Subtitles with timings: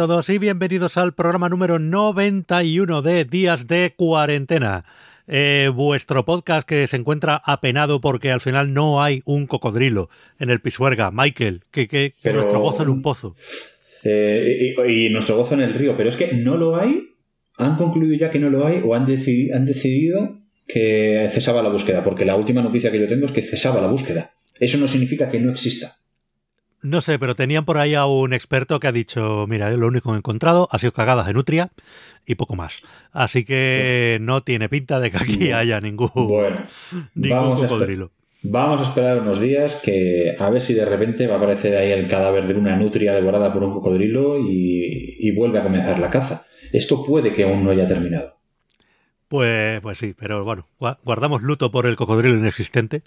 [0.00, 4.86] Todos y bienvenidos al programa número 91 de Días de Cuarentena.
[5.28, 10.08] Eh, vuestro podcast que se encuentra apenado porque al final no hay un cocodrilo
[10.38, 11.10] en el Pisuerga.
[11.10, 13.36] Michael, que, que nuestro gozo en un pozo.
[14.02, 17.10] Eh, y, y, nuestro gozo en el río, pero es que no lo hay.
[17.58, 21.68] ¿Han concluido ya que no lo hay o han, decidi han decidido que cesaba la
[21.68, 22.02] búsqueda?
[22.02, 24.32] Porque la última noticia que yo tengo es que cesaba la búsqueda.
[24.58, 25.99] Eso no significa que no exista.
[26.82, 30.10] No sé, pero tenían por ahí a un experto que ha dicho, mira, lo único
[30.10, 31.70] que he encontrado ha sido cagadas de nutria
[32.26, 32.76] y poco más.
[33.12, 36.66] Así que no tiene pinta de que aquí haya ningún, bueno,
[37.14, 38.06] ningún vamos cocodrilo.
[38.06, 38.10] A
[38.42, 41.92] vamos a esperar unos días que a ver si de repente va a aparecer ahí
[41.92, 46.08] el cadáver de una nutria devorada por un cocodrilo y, y vuelve a comenzar la
[46.08, 46.44] caza.
[46.72, 48.38] Esto puede que aún no haya terminado.
[49.28, 50.66] Pues, pues sí, pero bueno,
[51.04, 53.02] guardamos luto por el cocodrilo inexistente.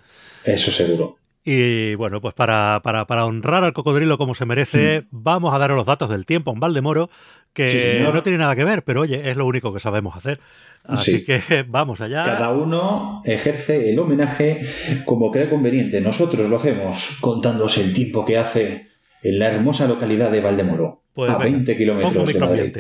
[0.46, 1.18] Eso seguro.
[1.46, 5.72] Y bueno, pues para, para, para, honrar al cocodrilo como se merece, vamos a dar
[5.72, 7.10] los datos del tiempo en Valdemoro,
[7.52, 10.40] que Sí, no tiene nada que ver, pero oye, es lo único que sabemos hacer.
[10.86, 11.26] Así Sí.
[11.26, 12.24] que vamos allá.
[12.24, 14.62] Cada uno ejerce el homenaje
[15.06, 16.00] como cree conveniente.
[16.00, 18.88] Nosotros lo hacemos contándoos el tiempo que hace
[19.22, 22.78] en la hermosa localidad de Valdemoro, Pues a venga, 20 kilómetros de Madrid.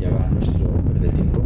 [0.00, 1.42] Ya va nuestro hombre de tiempo.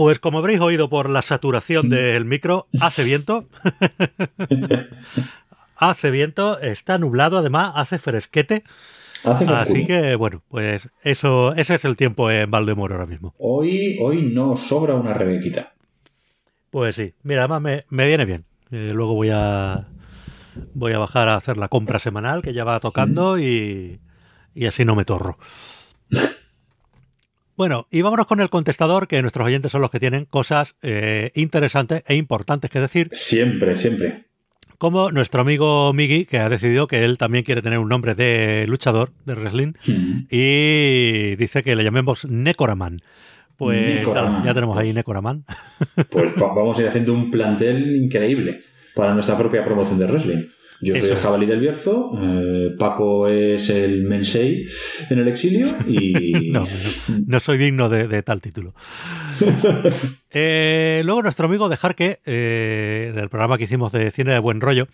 [0.00, 3.44] Pues como habréis oído por la saturación del micro, hace viento.
[5.76, 8.64] hace viento, está nublado, además hace fresquete.
[9.24, 13.34] Hace Así que bueno, pues eso, ese es el tiempo en Valdemoro ahora mismo.
[13.36, 15.74] Hoy, hoy no sobra una rebequita.
[16.70, 18.46] Pues sí, mira, además me, me viene bien.
[18.70, 19.86] Eh, luego voy a
[20.72, 24.00] voy a bajar a hacer la compra semanal que ya va tocando y,
[24.54, 25.36] y así no me torro.
[27.60, 31.30] Bueno, y vámonos con el contestador, que nuestros oyentes son los que tienen cosas eh,
[31.34, 34.24] interesantes e importantes que decir, Siempre, siempre.
[34.78, 38.64] como nuestro amigo Miggy, que ha decidido que él también quiere tener un nombre de
[38.66, 40.26] luchador de wrestling, Hmm.
[40.30, 42.96] y dice que le llamemos Necoraman.
[43.58, 44.30] Pues Necoraman.
[44.32, 45.44] claro, ya tenemos ahí Necoraman.
[46.08, 48.62] Pues va- vamos a ir haciendo un plantel increíble
[48.94, 50.44] para nuestra propia promoción de wrestling.
[50.82, 54.64] Yo soy el jabalí del Bierzo, eh, Paco es el Mensei
[55.10, 56.50] en el exilio y...
[56.50, 56.60] No,
[57.08, 58.74] no, no soy digno de, de tal título.
[60.32, 64.60] Eh, luego nuestro amigo de Jarque, eh, del programa que hicimos de cine de buen
[64.60, 64.86] rollo,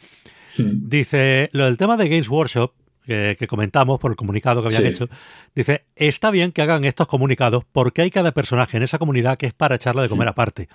[0.59, 0.89] Hmm.
[0.89, 2.73] dice, lo del tema de Games Workshop,
[3.05, 4.89] que, comentamos por el comunicado que habían Sí.
[4.89, 5.09] hecho,
[5.55, 9.47] dice, está bien que hagan estos comunicados porque hay cada personaje en esa comunidad que
[9.47, 10.69] es para echarle de comer aparte.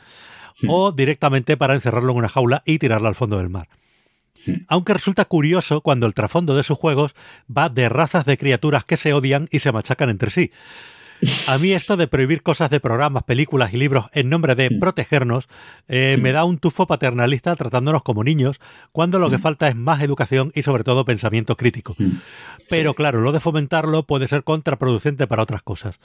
[0.67, 3.67] O directamente para encerrarlo en una jaula y tirarlo al fondo del mar.
[4.68, 7.16] Aunque resulta curioso cuando el trasfondo de sus juegos
[7.56, 10.52] va de razas de criaturas que se odian y se machacan entre sí.
[11.47, 15.47] A mí esto de prohibir cosas de programas, películas y libros en nombre de protegernos
[15.88, 18.59] eh, me da un tufo paternalista tratándonos como niños,
[18.91, 21.96] cuando lo que falta es más educación y sobre todo pensamiento crítico.
[22.69, 26.00] Pero claro, lo de fomentarlo puede ser contraproducente para otras cosas.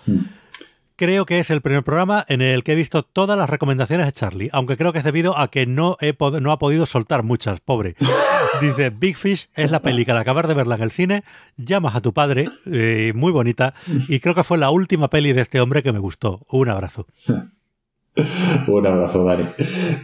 [0.96, 4.12] Creo que es el primer programa en el que he visto todas las recomendaciones de
[4.12, 7.22] Charlie, aunque creo que es debido a que no, he pod- no ha podido soltar
[7.22, 7.96] muchas, pobre.
[8.62, 11.22] Dice, Big Fish es la peli que al acabar de verla en el cine,
[11.58, 13.74] llamas a tu padre, eh, muy bonita,
[14.08, 16.40] y creo que fue la última peli de este hombre que me gustó.
[16.48, 17.06] Un abrazo.
[18.66, 19.44] Un abrazo, Dani.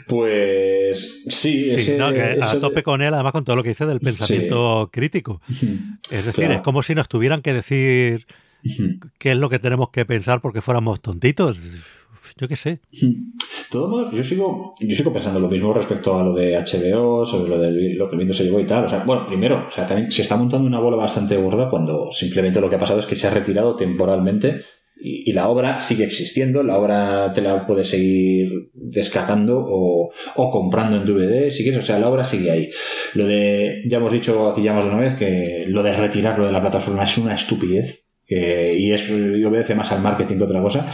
[0.06, 3.62] Pues sí, Sí, ese, no, que a de- tope con él, además con todo lo
[3.62, 5.40] que dice del pensamiento crítico.
[6.10, 6.54] Es decir, Claro.
[6.54, 8.26] es como si nos tuvieran que decir
[9.18, 11.58] qué es lo que tenemos que pensar porque fuéramos tontitos.
[12.38, 12.80] Yo qué sé.
[14.12, 17.94] Yo sigo, yo sigo pensando lo mismo respecto a lo de HBO, sobre lo de
[17.94, 18.84] lo que el viento se llevó y tal.
[18.84, 22.10] O sea, bueno, primero, o sea, también se está montando una bola bastante gorda cuando
[22.12, 24.60] simplemente lo que ha pasado es que se ha retirado temporalmente
[25.00, 26.62] y, y la obra sigue existiendo.
[26.62, 31.82] La obra te la puedes seguir descargando o, o comprando en DVD, si quieres.
[31.82, 32.70] O sea, la obra sigue ahí.
[33.14, 36.44] Lo de, ya hemos dicho aquí ya más de una vez que lo de retirarlo
[36.46, 38.01] de la plataforma es una estupidez.
[38.78, 40.86] Y, es, obedece más al marketing que otra cosa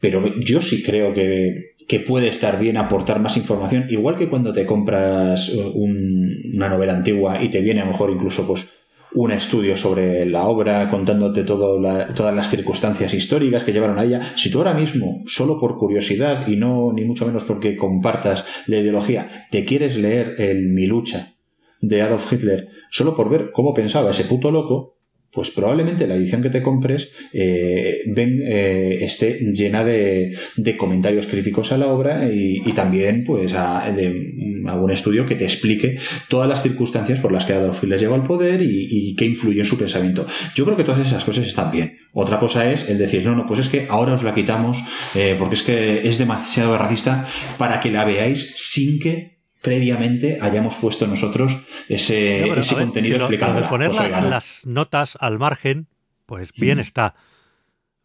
[0.00, 4.50] pero yo sí creo que, que puede estar bien aportar más información, igual que cuando
[4.50, 8.66] te compras un- una novela antigua y te viene a lo mejor incluso pues
[9.12, 11.44] un estudio sobre la obra, contándote
[11.82, 14.22] la- todas las circunstancias históricas que llevaron a ella.
[14.36, 18.78] Si tú ahora mismo, solo por curiosidad y no ni mucho menos porque compartas la
[18.78, 21.34] ideología, te quieres leer el Mi lucha
[21.82, 24.96] de Adolf Hitler, solo por ver cómo pensaba ese puto loco,
[25.32, 30.36] pues probablemente la edición que te compres eh, eh, esté llena de,
[30.76, 34.32] comentarios críticos a la obra y, también pues de
[34.66, 35.98] algún estudio que te explique
[36.28, 39.66] todas las circunstancias por las que Adolf Hitler llegó al poder y, qué influye en
[39.66, 40.26] su pensamiento.
[40.54, 41.98] Yo creo que todas esas cosas están bien.
[42.12, 44.82] Otra cosa es el decir, no, no, pues es que ahora os la quitamos
[45.14, 47.26] eh, porque es que es demasiado racista
[47.58, 51.56] para que la veáis sin que previamente hayamos puesto nosotros
[51.88, 53.68] ese, contenido explicado.
[53.68, 55.86] poner pues las notas al margen,
[56.26, 57.14] pues bien está.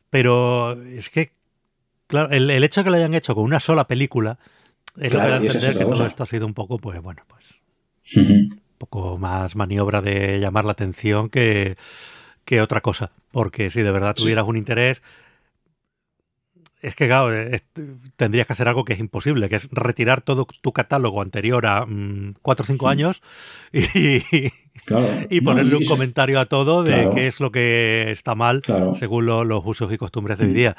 [0.10, 1.34] Pero es que,
[2.07, 4.38] claro, el, hecho de que lo hayan hecho con una sola película
[4.98, 7.24] es lo que da a entender que todo esto ha sido un poco, pues bueno,
[7.28, 7.46] pues.
[8.18, 11.78] Un poco más maniobra de llamar la atención que,
[12.44, 13.12] que otra cosa.
[13.31, 15.02] Porque si de verdad tuvieras un interés,
[16.85, 17.33] es que, claro,
[18.15, 21.79] tendrías que hacer algo que es imposible, que es retirar todo tu catálogo anterior a
[21.79, 23.23] 4 mm, o 5 años
[23.73, 24.21] y,
[25.29, 28.61] y ponerle un comentario a todo de qué es lo que está mal
[28.99, 30.55] según los usos y costumbres de hoy mm.
[30.55, 30.77] día.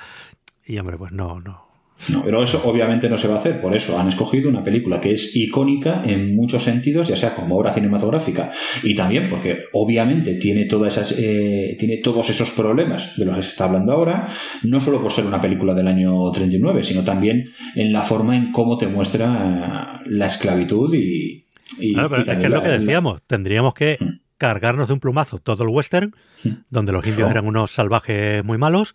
[0.65, 1.66] Y, hombre, pues no, no,
[2.13, 5.01] no, pero eso obviamente no se va a hacer, por eso han escogido una película
[5.01, 8.51] que es icónica en muchos sentidos, ya sea como obra cinematográfica
[8.83, 13.43] y también porque obviamente tiene todas esas, eh, tiene todos esos problemas de los que
[13.43, 14.29] se está hablando ahora,
[14.63, 18.53] no solo por ser una película del año 39, sino también en la forma en
[18.53, 21.47] cómo te muestra la esclavitud y,
[21.95, 24.21] claro, es que es lo que decíamos, tendríamos que hmm.
[24.37, 26.15] cargarnos de un plumazo todo el western,
[26.45, 26.51] hmm.
[26.71, 28.95] donde los indios eran unos salvajes muy malos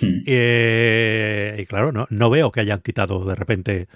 [0.00, 0.22] Hmm.
[0.26, 3.88] Eh, y claro, no, no, veo que hayan quitado de repente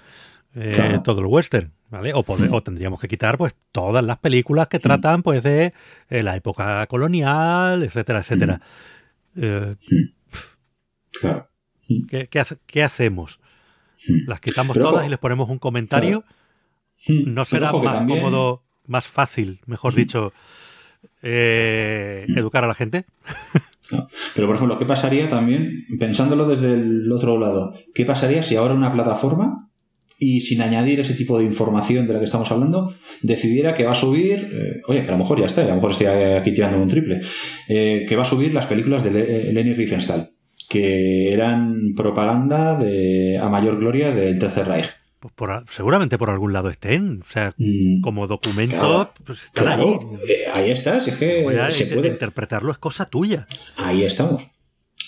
[0.55, 2.13] eh, todo el western, ¿vale?
[2.13, 2.53] O, hmm.
[2.53, 4.81] o, tendríamos que quitar pues todas las películas que hmm.
[4.81, 5.73] tratan pues de
[6.09, 8.61] eh, la época colonial, etcétera, etcétera.
[11.19, 11.49] claro.
[12.09, 12.29] ¿qué,
[12.65, 13.39] qué, hacemos?
[14.25, 16.23] ¿Las quitamos todas y les ponemos un comentario?
[17.07, 20.33] ¿No será más cómodo, más fácil, mejor dicho,
[21.21, 23.05] educar a la gente?
[24.35, 28.73] Pero, por ejemplo, ¿qué pasaría también, pensándolo desde el otro lado, qué pasaría si ahora
[28.73, 29.71] una plataforma,
[30.23, 32.93] y sin añadir ese tipo de información de la que estamos hablando,
[33.23, 35.75] decidiera que va a subir, eh, oye, que a lo mejor ya está, a lo
[35.75, 37.21] mejor estoy aquí tirando un triple,
[37.67, 40.29] eh, que va a subir las películas de Leni Riefenstahl,
[40.69, 45.00] que eran propaganda de, a mayor gloria del Tercer Reich.
[45.35, 47.21] Pues seguramente por algún lado estén.
[47.21, 50.71] O sea, mm, como documento, pues claro, eh, ahí.
[50.71, 51.07] estás.
[51.07, 52.09] Es que se puede.
[52.09, 53.47] Interpretarlo es cosa tuya.
[53.77, 54.47] Ahí estamos.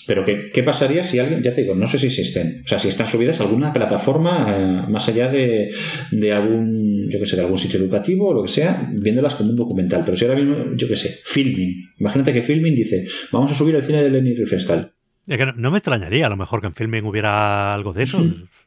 [0.06, 2.78] Pero ¿qué, ¿qué, pasaría si alguien, ya te digo, no sé si existen, o sea,
[2.78, 5.72] si están subidas a alguna plataforma eh, más allá de,
[6.10, 9.50] de, algún, yo que sé, de algún sitio educativo o lo que sea, viéndolas como
[9.50, 10.02] un documental.
[10.04, 11.92] Pero si ahora mismo, yo que sé, Filming.
[11.98, 14.92] Imagínate que Filming dice, vamos a subir el cine de Lenny Riefenstahl.
[15.26, 18.22] Es que no, me extrañaría a lo mejor que en Filming hubiera algo de eso.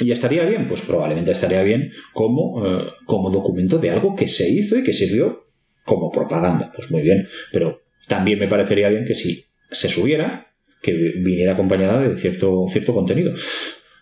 [0.00, 0.66] ¿Y estaría bien?
[0.66, 4.92] Pues probablemente estaría bien como, eh, como documento de algo que se hizo y que
[4.92, 5.46] sirvió
[5.84, 6.72] como propaganda.
[6.74, 7.26] Pues muy bien.
[7.52, 10.52] Pero también me parecería bien que si se subiera,
[10.82, 13.34] que viniera acompañada de cierto, cierto contenido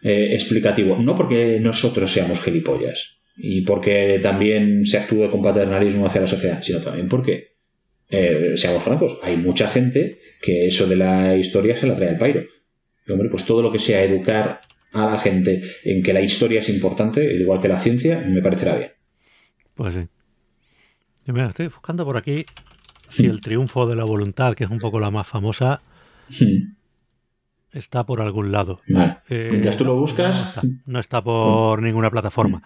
[0.03, 0.97] eh, explicativo.
[0.97, 6.63] No porque nosotros seamos gilipollas y porque también se actúe con paternalismo hacia la sociedad,
[6.63, 7.57] sino también porque,
[8.11, 12.19] eh, seamos francos, hay mucha gente que eso de la historia se la trae al
[12.19, 12.45] pairo.
[13.09, 14.61] Hombre, pues todo lo que sea educar
[14.93, 18.77] a la gente en que la historia es importante, igual que la ciencia, me parecerá
[18.77, 18.93] bien.
[19.75, 20.09] Pues sí.
[21.27, 22.47] Yo mira, estoy buscando por aquí
[23.09, 25.83] si el triunfo de la voluntad, que es un poco la más famosa,
[27.73, 28.81] está por algún lado.
[29.29, 30.61] Eh, Mientras tú lo buscas.
[30.87, 32.63] No está, por ninguna plataforma.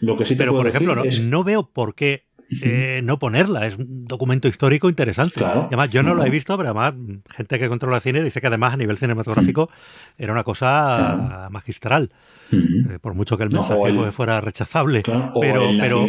[0.00, 2.27] Lo que sí Pero, por ejemplo, no, veo por qué
[2.62, 3.66] eh, no ponerla.
[3.66, 5.44] Es un documento histórico interesante.
[5.44, 6.94] además, yo no lo he visto, pero además,
[7.30, 9.70] gente que controla cine dice que además a nivel cinematográfico
[10.16, 12.10] era una cosa magistral.
[12.50, 15.02] Eh, por mucho que el mensaje pues, fuera rechazable.
[15.04, 16.08] pero, pero,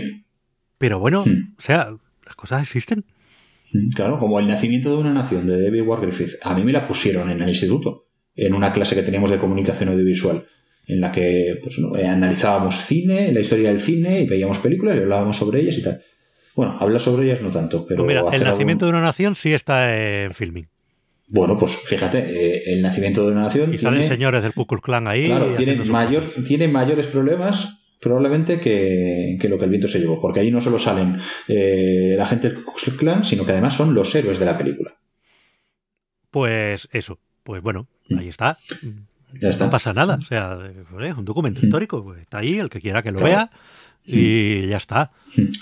[0.77, 1.91] pero bueno, o sea,
[2.25, 3.05] las cosas existen.
[3.93, 6.36] Claro, como el nacimiento de una nación de David Ward Griffith.
[6.43, 9.89] A mí me la pusieron en el instituto, en una clase que teníamos de comunicación
[9.89, 10.46] audiovisual
[10.88, 15.38] en la que pues, analizábamos cine, la historia del cine y veíamos películas y hablábamos
[15.38, 16.01] sobre ellas y tal.
[16.60, 18.04] Bueno, hablar sobre ellas no tanto, pero...
[18.04, 20.68] Pues mira, el nacimiento de una nación sí está en filming.
[21.30, 23.74] Bueno, pues fíjate, eh, el nacimiento de una nación...
[23.74, 25.28] Y salen señores del Ku Klux Klan ahí.
[25.28, 26.25] Claro, tienen, mayor,
[26.70, 31.22] mayores problemas probablemente que, lo que el viento se llevó, porque ahí no solo salen
[31.48, 34.58] eh, la gente del Ku Klux Klan, sino que además son los héroes de la
[34.58, 34.98] película.
[36.30, 38.20] Pues eso, pues bueno, mm.
[38.20, 38.58] ahí está.
[39.39, 39.63] Ya está.
[39.63, 40.60] No pasa nada, o sea,
[41.06, 41.63] es un documento mm.
[41.63, 43.50] histórico, pues está ahí, el que quiera que lo vea
[44.12, 45.12] y ya está.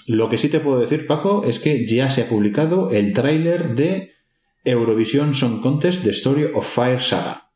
[0.08, 3.76] Lo que sí te puedo decir, Paco, es que ya se ha publicado el tráiler
[3.76, 4.12] de
[4.64, 7.52] Eurovision Song Contest The Story of Fire Saga.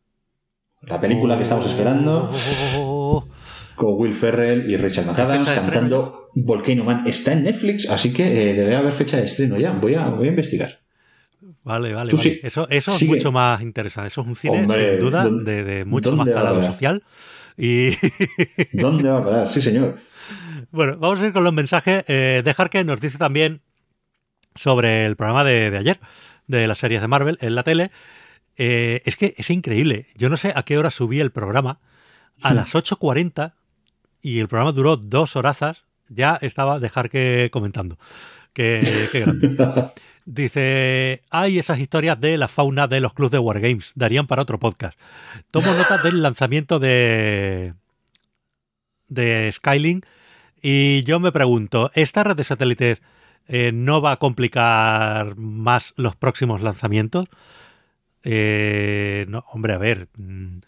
[0.81, 2.31] La película que estamos esperando.
[3.75, 7.03] Con Will Ferrell y Richard McAdams cantando Volcano Man.
[7.05, 9.71] Está en Netflix, así que eh, debe haber fecha de estreno ya.
[9.71, 10.81] Voy a, voy a investigar.
[11.63, 12.39] Vale, vale, vale.
[12.43, 14.07] Eso, eso es mucho más interesante.
[14.07, 17.03] Eso es un cine, sin duda, de, mucho más calado social.
[17.57, 17.91] Y...
[18.73, 19.49] ¿Dónde va a parar?
[19.49, 19.97] Sí, señor.
[20.71, 22.03] Bueno, vamos a ir con los mensajes.
[22.07, 23.61] Eh, dejar que nos dice también
[24.55, 25.99] sobre el programa de, ayer,
[26.47, 27.91] de las series de Marvel en la tele.
[28.57, 30.07] Eh, es que es increíble.
[30.15, 31.79] Yo no sé a qué hora subí el programa.
[32.41, 33.53] A las 8.40
[34.21, 35.85] y el programa duró dos horazas.
[36.09, 37.97] Ya estaba dejar que comentando.
[38.53, 39.91] Qué, qué grande.
[40.25, 44.59] Dice, hay esas historias de la fauna de los clubes de Wargames, darían para otro
[44.59, 44.97] podcast.
[45.49, 47.73] Tomo nota del lanzamiento de,
[49.07, 50.05] de Skylink
[50.61, 53.01] y yo me pregunto, ¿esta red de satélites
[53.47, 57.25] eh, no va a complicar más los próximos lanzamientos?
[58.23, 60.59] Eh, no, hombre, a ver, mm,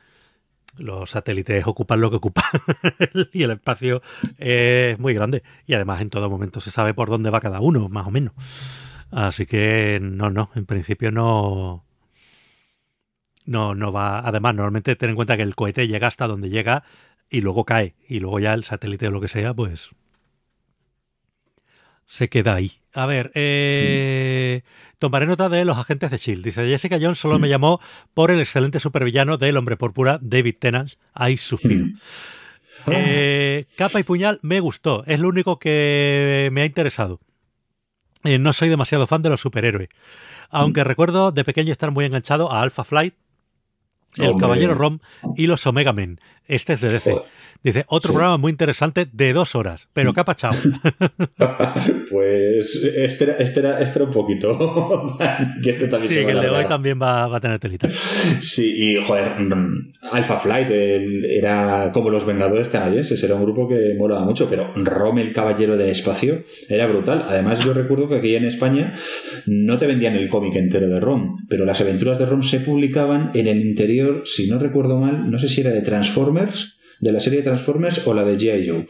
[0.78, 2.46] los satélites ocupan lo que ocupan
[3.34, 4.02] y el espacio
[4.40, 7.90] es muy grande y además en todo momento se sabe por dónde va cada uno,
[7.90, 8.34] más o menos.
[9.12, 11.86] Así que no, no, en principio no.
[13.46, 14.20] No, no va.
[14.20, 16.84] Además, normalmente ten en cuenta que el cohete llega hasta donde llega
[17.30, 17.96] y luego cae.
[18.08, 19.89] Y luego ya el satélite o lo que sea, pues.
[22.06, 22.74] Se queda ahí.
[22.94, 24.62] A ver, eh,
[25.00, 26.44] tomaré nota de los agentes de Shield.
[26.44, 27.80] Dice Jessica Jones solo me llamó
[28.13, 30.92] por el excelente supervillano del hombre púrpura, David Tennant.
[31.13, 31.88] Hay sufrido.
[32.88, 35.03] Eh, capa y puñal me gustó.
[35.06, 37.20] Es lo único que me ha interesado.
[38.24, 39.89] Eh, no soy demasiado fan de los superhéroes.
[40.50, 40.88] Aunque mm.
[40.88, 43.15] recuerdo de pequeño estar muy enganchado a Alpha Flight,
[44.17, 45.00] El Caballero Rom
[45.36, 46.20] y los Omega Men.
[46.46, 47.15] Este es de DC.
[47.63, 50.55] Dice, otro programa muy interesante de dos horas, pero ¿qué ha pachado?
[52.12, 55.17] pues espera, espera, espera un poquito.
[55.63, 57.88] que este también sí, que el de hoy también va, a tener telita.
[58.41, 63.96] Sí, y joder, mm, Alpha Flight era como los Vengadores canadienses, era un grupo que
[63.98, 67.24] molaba mucho, pero Rom, el Caballero del Espacio, era brutal.
[67.25, 68.93] Además, yo recuerdo que aquí en España
[69.46, 73.32] no te vendían el cómic entero de Rom, pero las aventuras de Rom se publicaban
[73.34, 77.19] en el interior, si no recuerdo mal, no sé si era de Transformers de la
[77.19, 78.67] serie de Transformers o la de G.I.
[78.67, 78.88] Joe.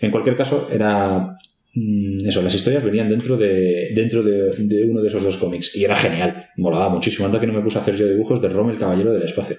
[0.00, 1.34] En cualquier caso, era.
[1.74, 5.74] Mm, eso, las historias venían dentro de, dentro de, uno de esos dos cómics.
[5.74, 6.50] Y era genial.
[6.56, 7.26] Molaba muchísimo.
[7.26, 9.58] Anda que no me puse a hacer yo dibujos de Rom, el Caballero del Espacio.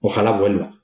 [0.00, 0.82] Ojalá vuelva.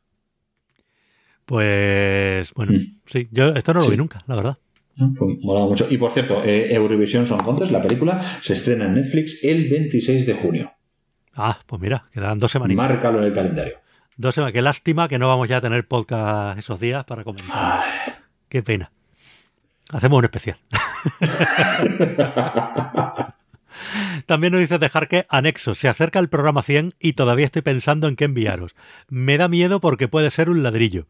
[1.45, 2.53] Pues.
[2.55, 3.01] Bueno, hmm.
[3.07, 3.29] sí.
[3.31, 4.59] Yo esto no lo vi nunca, la verdad.
[4.97, 5.87] Pues, molaba mucho.
[5.91, 10.27] Y por cierto, eh, Eurovision Song Contest, la película, se estrena en Netflix el 26
[10.27, 10.73] de junio.
[11.35, 12.77] Ah, pues mira, quedan dos semanas.
[12.77, 13.82] Márcalo en el calendario.
[14.23, 14.53] Dos semanas.
[14.53, 17.83] Qué lástima que no vamos ya a tener podcast esos días para comentar.
[18.49, 18.93] Qué pena.
[19.89, 20.59] Hacemos un especial.
[24.27, 25.75] También nos dice dejar que anexo.
[25.75, 28.77] Se acerca el programa 100 y todavía estoy pensando en qué enviaros.
[29.09, 31.09] Me da miedo porque puede ser un ladrillo.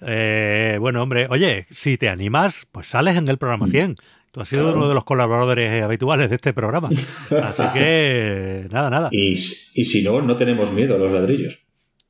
[0.00, 3.96] Eh, bueno, hombre, oye, si te animas, pues sales en el programa 100.
[4.30, 6.88] Tú has sido uno de los colaboradores habituales de este programa.
[6.88, 9.10] Así que, nada, nada.
[9.12, 11.58] Y, y si no, no tenemos miedo a los ladrillos.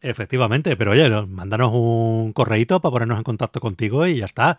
[0.02, 4.58] Efectivamente, pero oye, mándanos un correíto para ponernos en contacto contigo y ya está.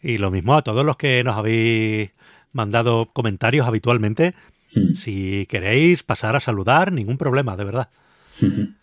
[0.00, 2.12] Y lo mismo a todos los que nos habéis
[2.52, 4.34] mandado comentarios habitualmente.
[4.74, 4.94] Hmm.
[4.94, 7.88] Si queréis pasar a saludar, ningún problema, de verdad.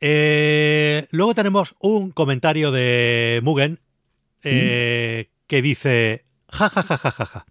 [0.00, 3.80] Eh, luego tenemos un comentario de Mugen
[4.44, 7.46] eh, que dice ja ja ja ja ja ja.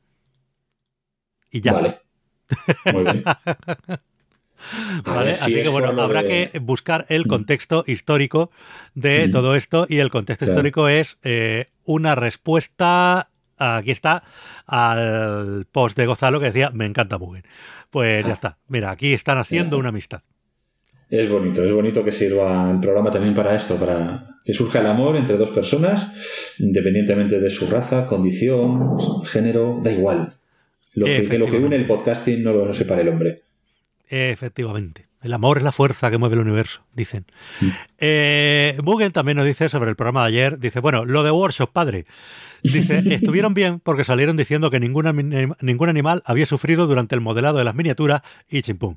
[1.51, 1.73] Y ya.
[1.73, 1.99] Vale.
[2.93, 3.23] Muy bien.
[5.05, 7.27] Así que bueno, habrá que buscar el mm.
[7.27, 8.51] contexto histórico
[8.95, 9.31] de mm.
[9.31, 14.23] todo esto y el contexto histórico es eh, una respuesta, aquí está,
[14.65, 17.45] al post de Gonzalo que decía, me encanta muy bien.
[17.89, 20.21] Pues ya está, mira, aquí están haciendo una amistad.
[21.09, 24.87] Es bonito, es bonito que sirva el programa también para esto, para que surja el
[24.87, 26.11] amor entre dos personas,
[26.59, 30.33] independientemente de su raza, condición, género, da igual.
[30.93, 33.43] Lo que, lo que une el podcasting no lo separa el hombre.
[34.07, 35.07] Efectivamente.
[35.23, 37.25] El amor es la fuerza que mueve el universo, dicen.
[37.97, 38.77] Eh,
[39.11, 42.05] también nos dice sobre el programa de ayer, dice, bueno, lo de Workshop, padre.
[42.61, 47.57] Dice, estuvieron bien porque salieron diciendo que ningún, ningún animal había sufrido durante el modelado
[47.57, 48.95] de las miniaturas y chimpum.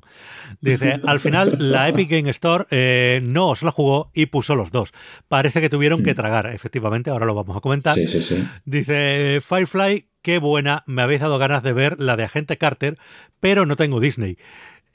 [0.61, 4.71] Dice, al final la Epic Game Store eh, no os la jugó y puso los
[4.71, 4.93] dos.
[5.27, 7.95] Parece que tuvieron que tragar, efectivamente, ahora lo vamos a comentar.
[7.95, 8.47] Sí, sí, sí.
[8.65, 12.97] Dice, Firefly, qué buena, me habéis dado ganas de ver la de Agente Carter,
[13.39, 14.37] pero no tengo Disney.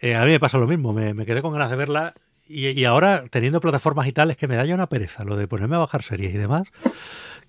[0.00, 2.14] Eh, a mí me pasa lo mismo, me, quedé con ganas de verla
[2.48, 5.48] y, ahora teniendo plataformas y tal es que me da ya una pereza lo de
[5.48, 6.68] ponerme a bajar series y demás,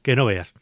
[0.01, 0.53] que no veas.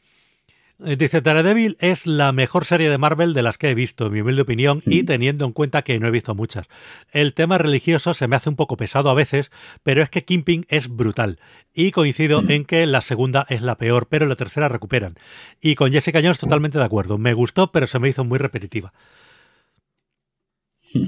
[0.84, 4.14] Eh, dice, Daredevil es la mejor serie de Marvel de las que he visto, en
[4.14, 6.68] mi humilde opinión, y teniendo en cuenta que no he visto muchas.
[7.12, 9.52] El tema religioso se me hace un poco pesado a veces,
[9.84, 11.40] pero es que Kimping es brutal.
[11.74, 15.16] Y coincido en que la segunda es la peor, pero la tercera recuperan.
[15.62, 17.18] Y con Jessica Jones totalmente de acuerdo.
[17.18, 18.92] Me gustó, pero se me hizo muy repetitiva.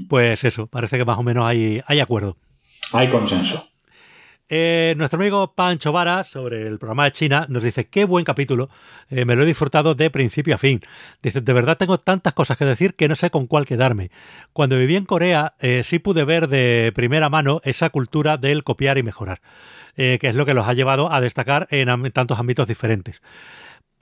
[0.08, 2.36] Pues eso, parece que más o menos hay, hay acuerdo.
[2.92, 3.68] Hay consenso.
[4.50, 8.70] Eh, nuestro amigo Pancho Vara, sobre el programa de China, nos dice, qué buen capítulo,
[9.10, 10.80] eh, me lo he disfrutado de principio a fin.
[11.22, 14.10] Dice, de verdad tengo tantas cosas que decir que no sé con cuál quedarme.
[14.54, 18.96] Cuando viví en Corea, eh, sí pude ver de primera mano esa cultura del copiar
[18.96, 19.42] y mejorar,
[19.96, 23.20] que es lo que los ha llevado a destacar en tantos ámbitos diferentes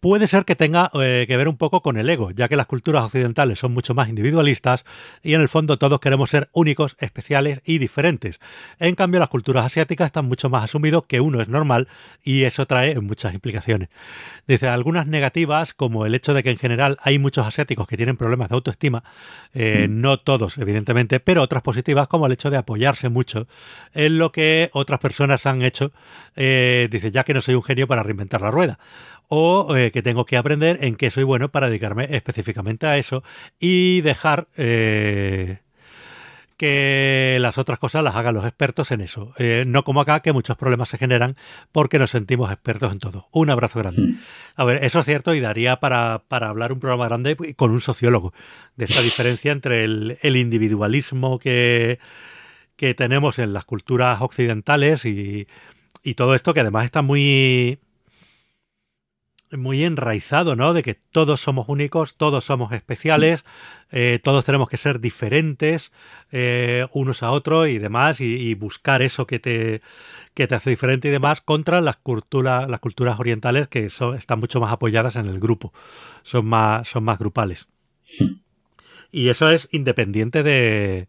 [0.00, 2.67] puede ser que tenga eh, que ver un poco con el ego, ya que las
[2.67, 4.85] culturas occidentales son mucho más individualistas
[5.23, 8.38] y en el fondo todos queremos ser únicos, especiales y diferentes.
[8.79, 11.88] En cambio, las culturas asiáticas están mucho más asumido que uno es normal
[12.23, 13.88] y eso trae muchas implicaciones.
[14.47, 18.17] Dice, algunas negativas, como el hecho de que en general hay muchos asiáticos que tienen
[18.17, 19.03] problemas de autoestima,
[19.55, 20.00] eh, mm.
[20.00, 23.49] no todos, evidentemente, pero otras positivas, como el hecho de apoyarse mucho
[23.95, 25.93] en lo que otras personas han hecho,
[26.37, 28.79] eh, dice, ya que no soy un genio para reinventar la rueda
[29.28, 33.23] o eh, que tengo que aprender en qué soy bueno para dedicarme específicamente a eso
[33.59, 35.59] y dejar eh,
[36.56, 39.33] que las otras cosas las hagan los expertos en eso.
[39.38, 41.37] Eh, no como acá, que muchos problemas se generan
[41.73, 43.28] porque nos sentimos expertos en todo.
[43.30, 44.02] Un abrazo grande.
[44.02, 44.21] Hmm.
[44.54, 48.33] A ver, eso es cierto y daría para, hablar un programa grande con un sociólogo
[48.76, 51.99] de esta diferencia entre el, individualismo que,
[52.76, 55.47] que tenemos en las culturas occidentales y,
[56.02, 57.80] y todo esto que además está muy
[59.53, 60.73] muy enraizado, ¿no?
[60.73, 63.45] De que todos somos únicos, todos somos especiales,
[63.91, 65.93] eh, todos tenemos que ser diferentes
[66.33, 69.83] eh, unos a otros y demás, y, buscar eso que te,
[70.35, 74.41] que te hace diferente y demás contra las culturas, las culturas orientales que son, están
[74.41, 75.73] mucho más apoyadas en el grupo,
[76.23, 77.69] son más, son más grupales.
[79.12, 81.09] Y eso es independiente de,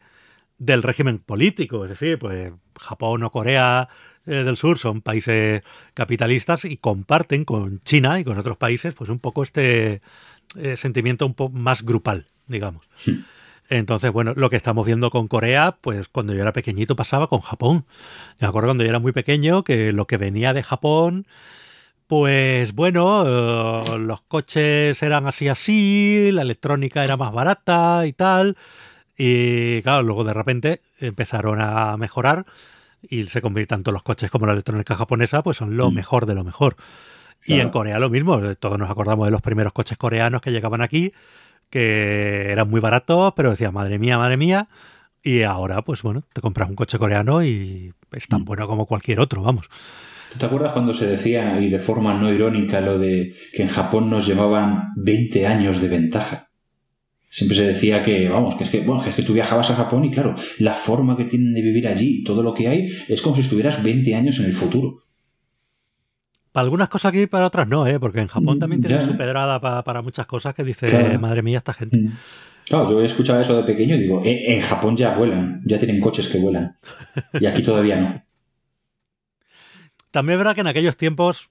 [0.60, 3.90] del régimen político, es decir, pues Japón o Corea
[4.28, 9.10] eh, del Sur son países capitalistas y comparten con China y con otros países pues
[9.10, 10.02] un poco este
[10.58, 12.86] eh, sentimiento un poco más grupal, digamos.
[13.70, 17.40] Entonces, bueno, lo que estamos viendo con Corea, pues cuando yo era pequeñito pasaba con
[17.40, 17.86] Japón.
[18.40, 21.26] me acuerdo cuando yo era muy pequeño que lo que venía de Japón,
[22.08, 28.58] pues bueno, eh, los coches eran así así, la electrónica era más barata y tal.
[29.18, 32.46] Y claro, luego de repente empezaron a mejorar
[33.02, 35.94] y se convierte tanto los coches como la electrónica japonesa, pues son lo mm.
[35.94, 36.76] mejor de lo mejor.
[37.46, 40.82] Y en Corea lo mismo, todos nos acordamos de los primeros coches coreanos que llegaban
[40.82, 41.14] aquí,
[41.70, 44.68] que eran muy baratos, pero decía, madre mía, madre mía.
[45.24, 48.46] Y ahora, pues bueno, te compras un coche coreano y es tan mm.
[48.46, 49.70] bueno como cualquier otro, vamos.
[50.32, 53.70] ¿Tú te acuerdas cuando se decía, y de forma no irónica, lo de que en
[53.70, 56.47] Japón nos llevaban 20 años de ventaja?
[57.38, 59.76] Siempre se decía que, vamos, que es que, bueno, que es que tú viajabas a
[59.76, 63.22] Japón y claro, la forma que tienen de vivir allí, todo lo que hay, es
[63.22, 65.04] como si estuvieras 20 años en el futuro.
[66.52, 68.00] Para algunas cosas aquí y para otras no, ¿eh?
[68.00, 71.60] porque en Japón mm, también tienen su pedrada para, muchas cosas que dice, madre mía,
[71.60, 71.96] esta gente.
[71.96, 72.12] Mm.
[72.70, 75.78] Claro, yo he escuchado eso de pequeño y digo, en, en Japón ya vuelan, ya
[75.78, 76.76] tienen coches que vuelan.
[77.40, 78.24] Y aquí todavía no.
[80.10, 81.50] También es verdad que en aquellos tiempos,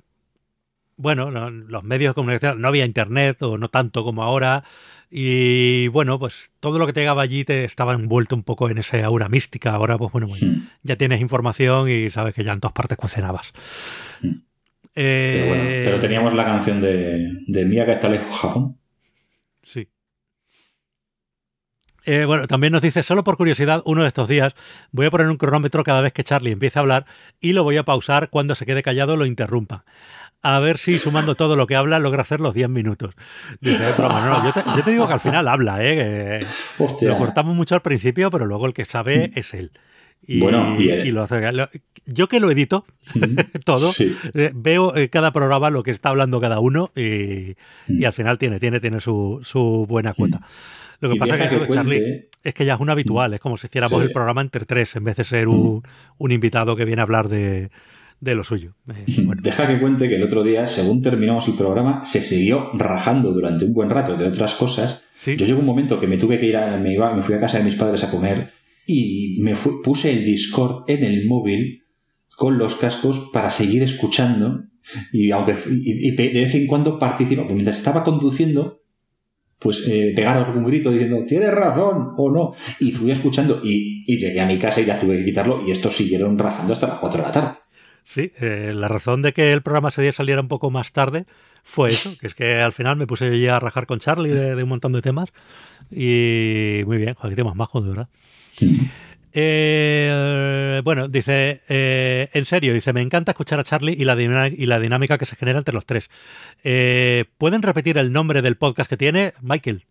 [0.96, 4.64] bueno, los medios de comunicación, no había internet o no tanto como ahora.
[5.10, 8.78] Y bueno, pues todo lo que te llegaba allí te estaba envuelto un poco en
[8.78, 9.72] esa aura mística.
[9.72, 10.68] Ahora, pues bueno, hmm.
[10.82, 13.52] ya tienes información y sabes que ya en todas partes cocinabas.
[14.20, 14.42] Hmm.
[14.94, 18.78] Eh, pero, teníamos la canción de, de Mía que está lejos Japón.
[19.62, 19.88] Sí.
[22.06, 24.54] Eh, bueno, también nos dice, solo por curiosidad, uno de estos días
[24.92, 27.04] voy a poner un cronómetro cada vez que Charlie empiece a hablar
[27.40, 29.84] y lo voy a pausar cuando se quede callado lo interrumpa
[30.42, 33.14] a ver si sumando todo lo que habla logra hacer los 10 minutos.
[33.60, 36.46] Dice, no, yo, te, digo que al final habla, ¿eh?
[36.78, 39.38] lo cortamos mucho al principio, pero luego el que sabe mm.
[39.38, 39.72] es él.
[40.28, 41.40] Y, bueno, y, lo hace.
[42.04, 43.36] yo que lo edito mm.
[43.64, 43.92] todo,
[44.34, 47.56] eh, veo en cada programa lo que está hablando cada uno y,
[47.88, 48.04] mm.
[48.04, 50.40] al final tiene, tiene, tiene su, su buena cuota.
[51.00, 53.66] Lo que pasa es que, Charlie, es que ya es un habitual, es como si
[53.66, 55.82] hiciéramos el programa entre tres en vez de ser un,
[56.16, 57.70] un invitado que viene a hablar de,
[58.20, 58.74] de lo suyo.
[58.88, 59.04] Eh,
[59.42, 63.64] Deja que cuente que el otro día, según terminamos el programa, se siguió rajando durante
[63.64, 65.02] un buen rato de otras cosas.
[65.24, 67.40] Yo llegó un momento que me tuve que ir a, me iba, me fui a
[67.40, 68.50] casa de mis padres a comer
[68.86, 71.82] y me puse el Discord en el móvil
[72.36, 74.64] con los cascos para seguir escuchando
[75.12, 78.82] y aunque de vez en cuando participa, porque mientras estaba conduciendo,
[79.58, 84.18] pues eh, pegar algún grito diciendo tienes razón o no y fui escuchando y, y,
[84.18, 86.98] llegué a mi casa y ya tuve que quitarlo y estos siguieron rajando hasta las
[86.98, 87.58] 4 de la tarde.
[88.06, 91.26] Sí, eh, la razón de que el programa ese día saliera un poco más tarde
[91.64, 94.62] fue eso, que es que al final me puse ya a rajar con Charlie de,
[94.62, 95.32] un montón de temas
[95.90, 98.08] y muy bien, aquí temas majos, de verdad.
[99.38, 105.18] Eh, bueno, dice, eh, en serio, dice, me encanta escuchar a Charlie y la, dinámica
[105.18, 106.08] que se genera entre los tres.
[106.62, 109.34] ¿Pueden repetir el nombre del podcast que tiene?
[109.42, 109.84] Michael.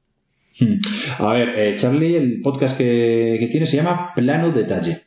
[1.19, 5.03] A ver, Charlie, el podcast que tiene se llama Plano Detalle.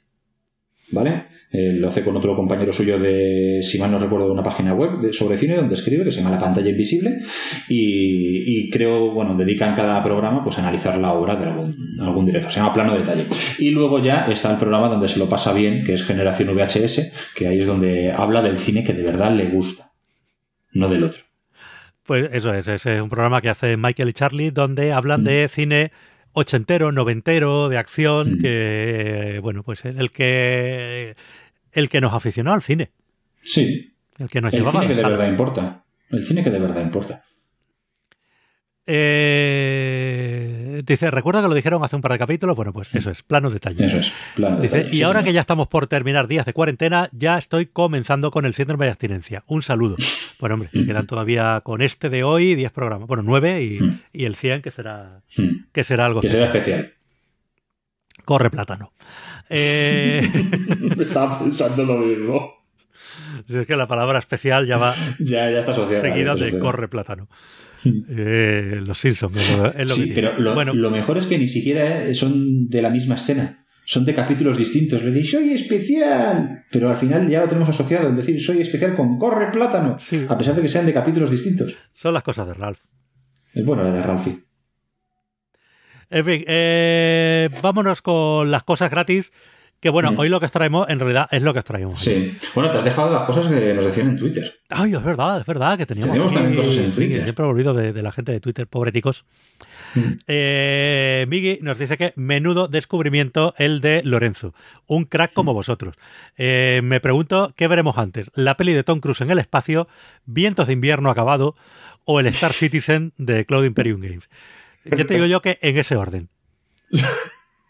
[0.90, 1.27] ¿Vale?
[1.50, 4.74] Eh, lo hace con otro compañero suyo de, si mal no recuerdo, de una página
[4.74, 7.20] web de, sobre cine donde escribe, que se llama La pantalla invisible,
[7.68, 12.52] y, creo, bueno, dedican cada programa pues a analizar la obra de algún, algún director,
[12.52, 13.26] se llama Plano Detalle.
[13.58, 17.12] Y luego ya está el programa donde se lo pasa bien, que es Generación VHS,
[17.34, 19.92] que ahí es donde habla del cine que de verdad le gusta,
[20.72, 21.22] no del otro.
[22.04, 25.46] Pues eso es, ese es un programa que hace Michael y Charlie, donde hablan de
[25.46, 25.48] mm.
[25.48, 25.92] cine
[26.32, 28.38] ochentero, noventero, de acción, mm.
[28.38, 31.16] que, bueno, pues el que
[31.78, 32.90] el que nos aficionó al cine.
[33.42, 33.94] Sí.
[34.18, 35.84] El que nos el cine que de verdad importa.
[36.10, 37.24] El cine que de verdad importa.
[38.90, 42.56] Eh, dice, recuerda que lo dijeron hace un par de capítulos.
[42.56, 43.84] Bueno, pues eso es, plano detalle.
[43.84, 47.36] Eso es, plano dice, Y ahora que ya estamos por terminar días de cuarentena, ya
[47.36, 49.44] estoy comenzando con el síndrome de abstinencia.
[49.46, 49.96] Un saludo.
[50.40, 53.08] Bueno, hombre, quedan todavía con este de hoy 10 programas.
[53.08, 54.00] Bueno, 9 y, hmm.
[54.12, 55.64] y, el 100 que será, hmm.
[55.72, 56.20] que será algo.
[56.20, 56.92] Que será especial.
[58.28, 58.92] Corre plátano.
[59.48, 60.20] Eh...
[61.00, 62.58] Estaba pensando lo mismo.
[63.48, 67.28] Es que la palabra especial ya va ya, ya está asociada, seguida de corre plátano.
[67.84, 69.40] Eh, los Simpsons.
[69.86, 73.64] sí, pero lo, mejor es que ni siquiera son de la misma escena.
[73.86, 75.02] Son de capítulos distintos.
[75.04, 76.64] Le dice, soy especial.
[76.72, 79.96] Pero al final ya lo tenemos asociado en decir, soy especial con corre plátano.
[80.28, 81.76] A pesar de que sean de capítulos distintos.
[81.92, 82.80] Son las cosas de Ralph.
[83.54, 84.47] Es bueno la de Ralphie.
[86.10, 89.32] En fin, eh, vámonos con las cosas gratis.
[89.80, 90.18] Que bueno, mm.
[90.18, 92.00] hoy lo que os traemos en realidad es lo que os traemos.
[92.00, 92.36] Sí.
[92.52, 94.60] Bueno, te has dejado las cosas que nos decían en Twitter.
[94.70, 96.12] Ay, es verdad, es verdad que teníamos.
[96.12, 97.22] Teníamos también cosas en Twitter.
[97.22, 99.24] siempre he olvidado de, la gente de Twitter, pobreticos.
[99.94, 100.00] Mm.
[100.26, 104.52] Eh, nos dice que menudo descubrimiento el de Lorenzo.
[104.88, 105.54] Un crack como mm.
[105.54, 105.94] vosotros.
[106.36, 108.32] Eh, me pregunto, ¿qué veremos antes?
[108.34, 109.86] ¿La peli de Tom Cruise en el espacio,
[110.26, 111.54] Vientos de invierno acabado
[112.04, 114.28] o el Star Citizen de Cloud Imperium Games?
[114.96, 116.28] Ya te digo yo que en ese orden.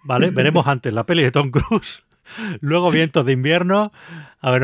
[0.05, 0.31] ¿Vale?
[0.31, 2.05] Veremos antes la peli de Tom Cruise,
[2.61, 3.93] luego Vientos de invierno.
[4.41, 4.63] A ver,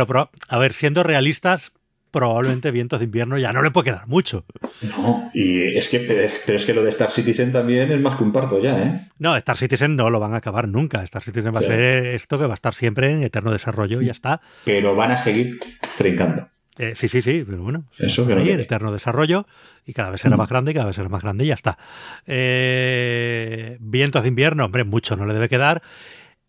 [0.48, 1.72] a ver, siendo realistas,
[2.10, 4.44] probablemente Vientos de invierno ya no le puede quedar mucho.
[4.82, 5.98] No, y es que,
[6.46, 9.08] pero es que lo de Star Citizen también es más que un parto ya, ¿eh?
[9.18, 11.02] No, Star Citizen no lo van a acabar nunca.
[11.02, 14.06] Star Citizen va a ser esto que va a estar siempre en eterno desarrollo y
[14.06, 14.40] ya está.
[14.64, 15.58] Pero van a seguir
[15.98, 16.48] trincando.
[16.78, 19.46] Eh, sí, sí, sí, pero bueno, eso que ahí, el eterno desarrollo
[19.86, 20.38] y cada vez será mm.
[20.38, 21.78] más grande y cada vez será más grande y ya está.
[22.26, 25.82] Eh, vientos de invierno, hombre, mucho no le debe quedar.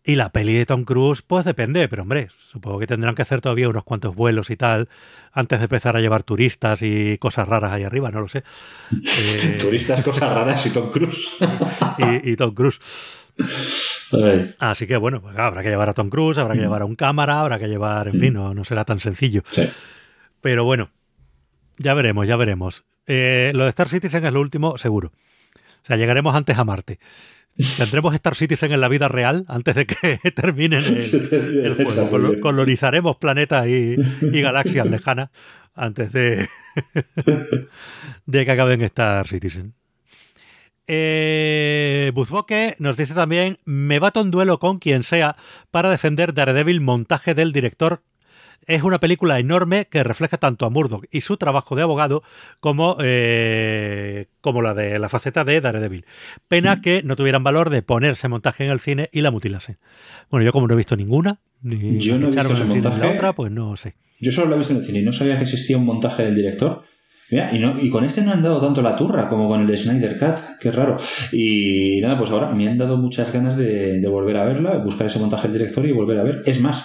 [0.08, 3.40] Y la peli de Tom Cruise, pues depende, pero hombre, supongo que tendrán que hacer
[3.40, 4.88] todavía unos cuantos vuelos y tal
[5.32, 8.42] antes de empezar a llevar turistas y cosas raras ahí arriba, no lo sé.
[8.92, 11.30] Eh, turistas, cosas raras y Tom Cruise.
[12.24, 12.78] y, Tom Cruise.
[14.58, 16.62] Así que bueno, pues habrá que llevar a Tom Cruise, habrá que mm.
[16.62, 19.42] llevar a un cámara, habrá que llevar, en fin, no, no será tan sencillo.
[19.50, 19.68] Sí.
[20.46, 20.90] Pero bueno,
[21.76, 22.84] ya veremos, ya veremos.
[23.08, 25.10] Eh, lo de Star Citizen es lo último, seguro.
[25.82, 27.00] O sea, llegaremos antes a Marte.
[27.76, 32.40] Tendremos Star Citizen en la vida real antes de que termine el, juego.
[32.40, 33.96] colonizaremos planetas y,
[34.40, 35.30] galaxias lejanas
[35.74, 36.46] antes de,
[38.26, 39.74] de que acaben Star Citizen.
[40.86, 45.34] Eh, Buzboque nos dice también: Me bato en duelo con quien sea
[45.72, 48.04] para defender Daredevil montaje del director
[48.66, 52.22] es una película enorme que refleja tanto a Murdoch y su trabajo de abogado
[52.60, 56.04] como, eh, como la de la faceta de Daredevil.
[56.48, 59.78] Pena que no tuvieran valor de ponerse montaje en el cine y la mutilasen.
[60.30, 62.98] Bueno, yo como no he visto ninguna, ni yo no he visto ese montaje.
[62.98, 63.94] la otra, pues no sé.
[64.20, 66.24] Yo solo lo he visto en el cine y no sabía que existía un montaje
[66.24, 66.82] del director.
[67.30, 70.18] y, no, y con este no han dado tanto la turra como con el Snyder
[70.18, 70.96] Cut, qué raro.
[71.32, 75.06] Y nada, pues ahora me han dado muchas ganas de, de volver a verla, buscar
[75.06, 76.42] ese montaje del director y volver a ver.
[76.46, 76.84] Es más,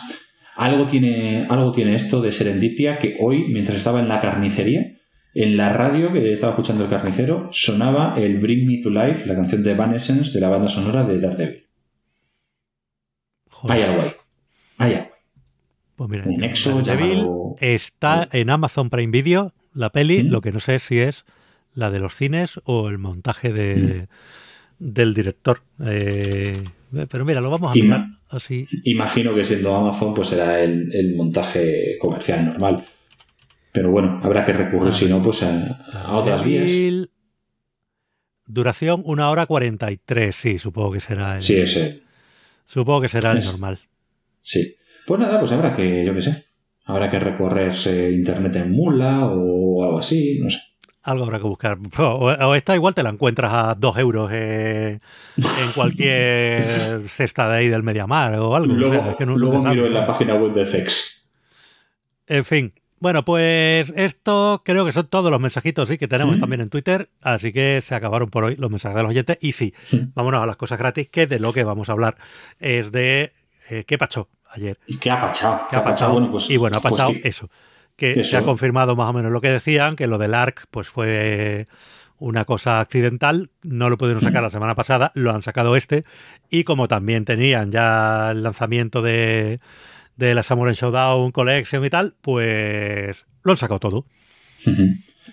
[0.62, 4.96] algo tiene, algo tiene esto de serendipia que hoy, mientras estaba en la carnicería,
[5.34, 9.36] en la radio que estaba escuchando el carnicero, sonaba el Bring Me to Life, la
[9.36, 11.68] canción de Essence de la banda sonora de Daredevil.
[13.64, 14.14] Hay algo ahí.
[14.78, 15.10] Hay algo
[15.96, 17.26] Pues mira, Un nexo Daredevil
[17.60, 21.26] está en Amazon Prime Video, la peli, lo que no sé si es
[21.74, 24.10] la de los cines o el montaje de,
[24.78, 25.64] del director.
[25.84, 26.64] Eh,
[27.10, 28.68] pero mira, lo vamos a mirar así.
[28.84, 32.84] Imagino que siendo Amazon, pues será el, montaje comercial normal.
[33.72, 37.08] Pero bueno, habrá que recurrir, si no, pues a, otras vías.
[38.46, 41.42] Duración una hora 43, sí, supongo que será el.
[41.42, 42.02] Sí, ese.
[42.66, 43.80] Supongo que será el normal.
[44.42, 44.76] Sí.
[45.08, 46.46] Pues nada, pues habrá que, yo qué sé,
[46.86, 50.60] habrá que recorrerse internet en mula o algo así, no sé.
[51.04, 51.80] Algo habrá que buscar.
[51.98, 55.00] O, esta igual te la encuentras a dos euros eh,
[55.38, 58.74] en cualquier cesta de ahí del Mediamar o algo.
[58.74, 61.26] Luego, o sea, que no, luego miro en la página web de FX.
[62.28, 65.98] En fin, Bueno, pues esto creo que son todos los mensajitos ¿sí?
[65.98, 69.10] que tenemos también en Twitter, así que se acabaron por hoy los mensajes de los
[69.10, 69.38] oyentes.
[69.42, 69.74] Y sí,
[70.14, 72.18] vámonos a las cosas gratis, que de lo que vamos a hablar
[72.60, 73.34] es de
[73.70, 74.78] eh, qué pachó ayer.
[74.86, 75.62] ¿Y qué ha pachado?
[75.70, 76.14] ¿Qué ha pachado?
[76.14, 77.50] Bueno, pues, y bueno, ha pues pachado eso.
[78.02, 80.88] Que se ha confirmado más o menos lo que decían, que lo del ARC pues
[80.90, 81.68] fue
[82.18, 86.06] una cosa accidental, no lo pudieron sacar la semana pasada, lo han sacado este,
[86.50, 89.60] y como también tenían ya el lanzamiento de
[90.22, 94.06] de la Samurai Showdown Collection y tal, pues lo han sacado todo.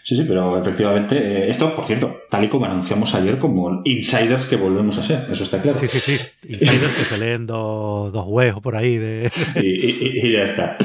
[0.02, 4.46] Sí, sí, pero efectivamente, eh, esto, por cierto, tal y como anunciamos ayer, como insiders
[4.46, 5.78] que volvemos a ser, eso está claro.
[5.78, 6.18] Sí, sí, sí.
[6.48, 8.96] Insiders que se leen dos, huevos por ahí.
[8.96, 9.30] De...
[9.56, 10.76] y, ya está.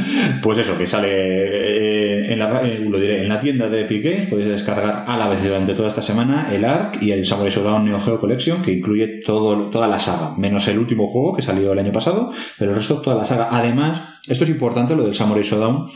[0.41, 4.03] Pues eso, que sale eh, en, la, eh, lo diré, en la tienda de Epic
[4.03, 7.51] Games, podéis descargar a la vez durante toda esta semana el ARC y el Samurai
[7.51, 11.41] Showdown Neo Geo Collection, que incluye todo, toda la saga, menos el último juego que
[11.41, 13.47] salió el año pasado, pero el resto toda la saga.
[13.51, 15.87] Además, esto es importante, lo del Samurai Showdown,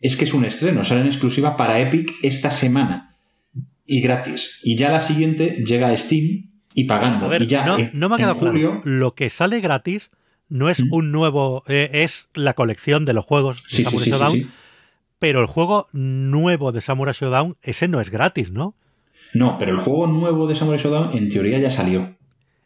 [0.00, 3.16] es que es un estreno, sale en exclusiva para Epic esta semana
[3.86, 4.60] y gratis.
[4.62, 7.34] Y ya la siguiente llega a Steam y pagando.
[7.36, 8.80] y ya no, me ha quedado claro.
[8.84, 10.10] Lo que sale gratis
[10.48, 14.52] no es un nuevo, eh, es la colección de los juegos de Samurai Showdown.
[15.18, 18.74] pero el juego nuevo de Samurai Showdown, ese no es gratis, ¿no?
[19.32, 22.16] No, pero el juego nuevo de Samurai Showdown en teoría ya salió.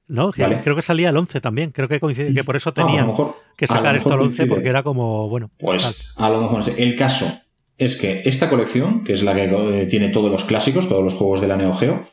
[0.06, 1.70] No, creo que salía el 11 también.
[1.70, 3.10] Creo que coincide que por eso tenían
[3.56, 5.50] que sacar esto al 11 porque era como, bueno.
[5.58, 7.32] Pues a lo mejor el caso
[7.78, 11.14] es que esta colección, que es la que eh, tiene todos los clásicos, todos los
[11.14, 12.04] juegos de la Neo Geo,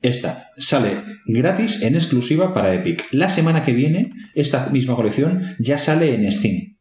[0.00, 3.06] esta sale gratis en exclusiva para Epic.
[3.10, 6.73] La semana que viene, esta misma colección ya sale en Steam.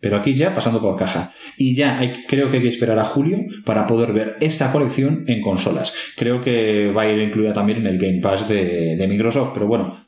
[0.00, 1.32] Pero aquí ya pasando por caja.
[1.56, 5.24] Y ya hay, creo que hay que esperar a julio para poder ver esta colección
[5.26, 5.92] en consolas.
[6.16, 10.06] Creo que va a ir incluida también en el Game Pass de, Microsoft, pero bueno,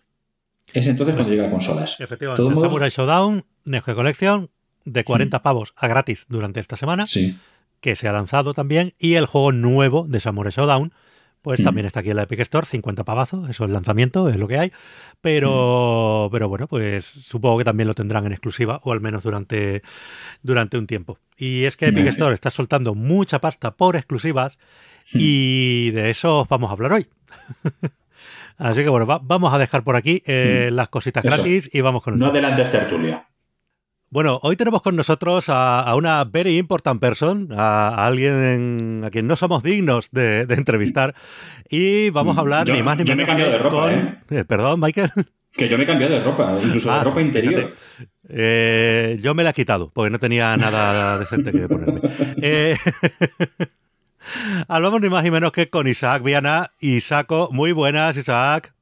[0.73, 1.99] es entonces cuando llega a consolas.
[1.99, 2.69] Efectivamente, modos...
[2.69, 4.51] Samurai Showdown, Neo Collection,
[4.85, 7.39] de 40 pavos a gratis durante esta semana, sí.
[7.81, 10.93] que se ha lanzado también, y el juego nuevo de Samurai Showdown,
[11.43, 14.37] pues también está aquí en la Epic Store, 50 pavazos, eso es el lanzamiento, es
[14.37, 14.73] lo que hay.
[15.23, 19.83] Pero, pero bueno, pues supongo que también lo tendrán en exclusiva, o al menos durante,
[20.43, 21.19] durante un tiempo.
[21.37, 24.59] Y es que Epic Store está soltando mucha pasta por exclusivas,
[25.13, 27.07] y de eso vamos a hablar hoy.
[28.57, 32.19] Así que bueno, vamos a dejar por aquí eh, las cositas gratis y vamos con
[32.19, 33.27] No adelantes tertulia.
[34.13, 39.37] Bueno, hoy tenemos con nosotros a, una very important person, a, alguien a quien no
[39.37, 41.15] somos dignos de, entrevistar.
[41.69, 43.09] Y vamos a hablar ni más ni menos.
[43.09, 44.19] Yo me he cambiado de ropa, ¿eh?
[44.31, 44.45] ¿eh?
[44.45, 45.13] Perdón, Michael.
[45.53, 47.73] Que yo me he cambiado de ropa, incluso de ah, ropa interior.
[48.29, 52.01] Eh, yo me la he quitado, porque no tenía nada decente que ponerme.
[52.43, 52.77] Eh,
[54.69, 56.73] hablamos ni más ni menos que con Isaac Viana.
[56.81, 58.75] Isaco, muy buenas, Isaac.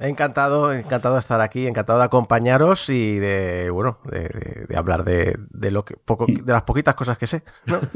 [0.00, 5.36] Encantado, encantado de estar aquí, encantado de acompañaros y de, bueno, de, hablar de,
[5.70, 7.78] lo que poco, de las poquitas cosas que sé, ¿no?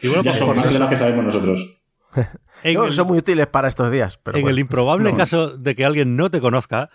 [0.00, 1.76] y bueno, pues, son más de las que sabemos nosotros.
[2.92, 4.16] son muy útiles para estos días.
[4.22, 6.88] Pero en el improbable caso de que alguien no te conozca,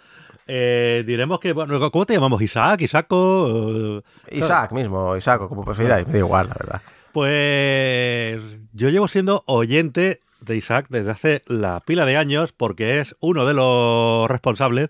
[0.48, 2.42] eh, diremos que, bueno, ¿cómo te llamamos?
[2.42, 2.82] ¿Isaac?
[2.82, 4.04] ¿Isaco?
[4.32, 6.82] Isaac mismo, Isaco, como prefiráis, me da igual, la verdad.
[7.12, 8.42] Pues
[8.74, 13.46] yo llevo siendo oyente de Isaac desde hace la pila de años porque es uno
[13.46, 14.90] de los responsables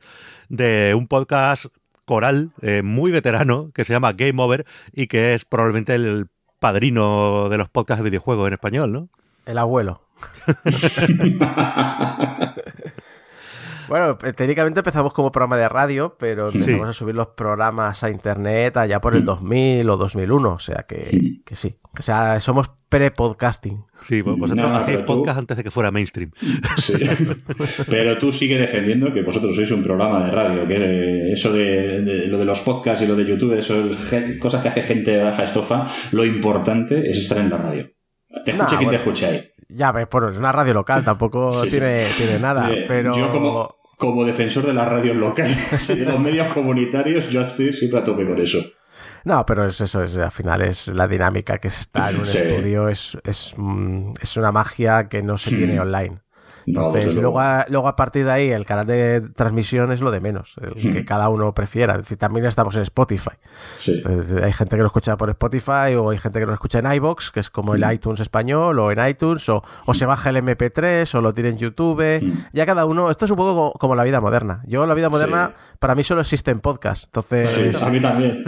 [0.49, 1.65] de un podcast
[2.05, 6.27] coral eh, muy veterano que se llama Game Over y que es probablemente el
[6.59, 9.09] padrino de los podcasts de videojuegos en español, ¿no?
[9.45, 10.01] El abuelo.
[13.87, 18.09] Bueno, eh, técnicamente empezamos como programa de radio, pero empezamos a subir los programas a
[18.09, 22.71] internet allá por el 2000 o 2001, o sea que, que sí, o sea, somos
[22.89, 23.83] pre-podcasting.
[24.07, 26.31] Sí, pues vosotros hacéis podcast antes de que fuera mainstream.
[26.77, 26.93] Sí.
[27.89, 32.37] Pero tú sigue defendiendo que vosotros sois un programa de radio, que eso de, lo
[32.37, 35.85] de los podcasts y lo de YouTube, eso es cosas que hace gente baja estofa.
[36.11, 37.89] Lo importante es estar en la radio.
[38.43, 39.49] Te escuche quien te escuche ahí.
[39.69, 43.15] Ya ves, bueno, es una radio local, tampoco tiene, tiene nada, pero...
[43.15, 47.73] Yo como, como defensor de las radios locales y de los medios comunitarios, yo estoy
[47.73, 48.59] siempre a tope con eso.
[49.25, 52.21] No, pero es eso, es, al final es la dinámica que se está en un
[52.21, 56.19] estudio, es, es, mm, es, una magia que no se tiene online.
[56.65, 60.19] Entonces, luego, a, luego a partir de ahí, el canal de transmisión es lo de
[60.19, 61.93] menos, el que cada uno prefiera.
[61.93, 63.31] Es decir, también estamos en Spotify.
[64.41, 67.31] hay gente que lo escucha por Spotify o hay gente que lo escucha en iBox,
[67.31, 71.13] que es como el iTunes español, o en iTunes, o, o, se baja el MP3,
[71.15, 72.03] o lo tiene en YouTube.
[72.53, 74.61] Ya cada uno, esto es un poco como, la vida moderna.
[74.65, 77.05] Yo, la vida moderna, para mí solo existe en podcast.
[77.05, 78.43] Entonces, a mí también.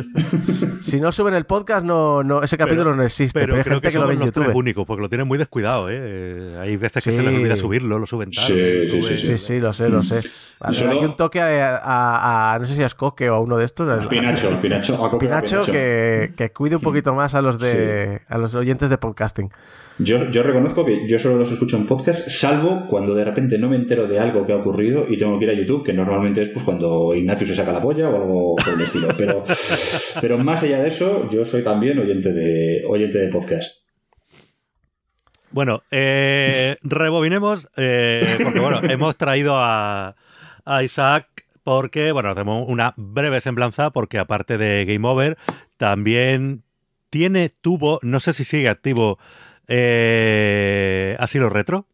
[0.81, 3.39] Si no suben el podcast, no, no ese capítulo no existe.
[3.39, 4.55] Pero, hay gente que, lo ve en YouTube.
[4.55, 5.87] único, porque lo tienen muy descuidado.
[5.89, 6.57] ¿eh?
[6.59, 8.45] Hay veces que se les olvida subirlo suben tal.
[8.45, 10.21] Sí, sí, sí, sí, sí, lo sé, lo sé.
[10.59, 13.87] Vale, aquí un toque a, no sé si a Escoque o a uno de estos.
[13.87, 18.21] A Pinacho, a Pinacho, a Pinacho, que, que, cuide un poquito más a los de
[18.27, 19.51] a los oyentes de podcasting.
[19.99, 23.67] Yo, yo reconozco que yo solo los escucho en podcast, salvo cuando de repente no
[23.67, 26.41] me entero de algo que ha ocurrido y tengo que ir a YouTube, que normalmente
[26.43, 29.07] es pues cuando Ignatius se saca la polla o algo por el estilo.
[29.17, 29.43] Pero,
[30.21, 33.71] pero más allá de eso, yo soy también oyente de, oyente de podcast.
[35.57, 40.15] Bueno, eh, rebobinemos, eh, porque bueno, hemos traído a,
[40.63, 45.35] a Isaac porque, bueno, hacemos una breve semblanza, porque aparte de Game Over,
[45.77, 46.61] también
[47.09, 49.17] tiene, tuvo, no sé si sigue activo,
[49.67, 51.87] eh, Asilo Retro.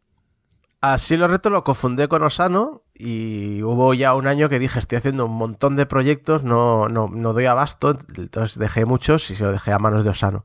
[0.81, 5.27] Asilo Retro lo confundí con Osano y hubo ya un año que dije, estoy haciendo
[5.27, 9.53] un montón de proyectos, no, no, no doy abasto, entonces dejé muchos y se lo
[9.53, 10.43] dejé a manos de Osano.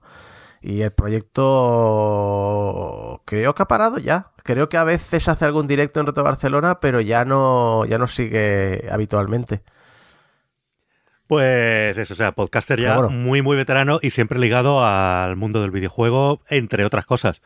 [0.61, 1.45] Y el proyecto
[3.25, 4.33] creo que ha parado ya.
[4.43, 8.07] Creo que a veces hace algún directo en Reto Barcelona, pero ya no, ya no
[8.07, 9.63] sigue habitualmente.
[11.29, 15.71] Pues eso, o sea, podcaster ya muy, muy veterano y siempre ligado al mundo del
[15.71, 17.43] videojuego, entre otras cosas.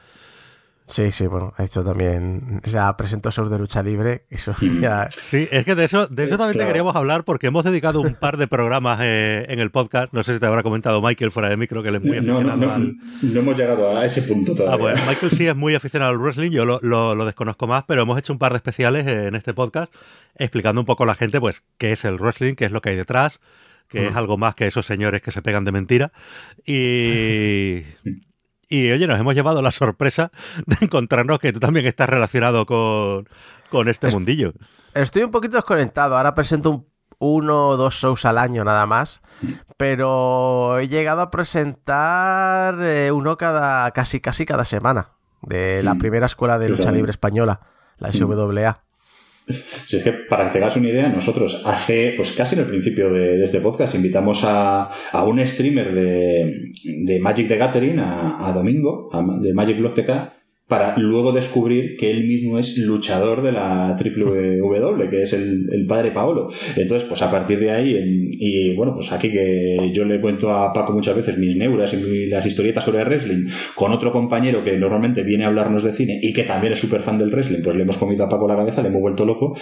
[0.84, 4.24] Sí, sí, bueno, ha hecho también, o sea, presentó shows de lucha libre.
[4.28, 8.00] Eso Sí, es que de eso, de eso también te queríamos hablar porque hemos dedicado
[8.00, 10.12] un par de programas eh, en el podcast.
[10.12, 12.56] No sé si te habrá comentado Michael fuera de micro, que él es muy aficionado
[12.56, 12.96] no, al...
[13.22, 14.74] No hemos llegado a ese punto todavía.
[14.74, 18.02] Ah, pues Michael sí es muy aficionado al wrestling, yo lo, lo, desconozco más, pero
[18.02, 19.92] hemos hecho un par de especiales en este podcast
[20.36, 22.90] explicando un poco a la gente, pues, qué es el wrestling, qué es lo que
[22.90, 23.40] hay detrás,
[23.88, 26.12] que es algo más que esos señores que se pegan de mentira.
[26.66, 27.82] Y...
[28.72, 30.32] Y oye, nos hemos llevado la sorpresa
[30.66, 33.26] de encontrarnos que tú también estás relacionado con,
[33.86, 34.54] este mundillo.
[34.94, 36.16] Estoy un poquito desconectado.
[36.16, 36.86] Ahora presento
[37.18, 39.20] uno o dos shows al año nada más.
[39.76, 45.10] Pero he llegado a presentar eh, uno cada casi casi cada semana.
[45.42, 47.60] De la primera escuela de lucha libre española,
[47.98, 48.84] la SWA.
[49.84, 52.66] Si es que para que te hagas una idea, nosotros hace, pues casi en el
[52.66, 54.90] principio de, este podcast, invitamos a,
[55.26, 62.10] un streamer de, Magic the Gathering, a, Domingo, de Magic TK, para luego descubrir que
[62.10, 66.48] él mismo es luchador de la W, que es el, padre Paolo.
[66.76, 70.72] Entonces, pues a partir de ahí, y bueno, pues aquí que yo le cuento a
[70.72, 75.22] Paco muchas veces mis neuras y las historietas sobre wrestling, con otro compañero que normalmente
[75.24, 77.82] viene a hablarnos de cine y que también es súper fan del wrestling, pues le
[77.82, 79.54] hemos comido a Paco la cabeza, le hemos vuelto loco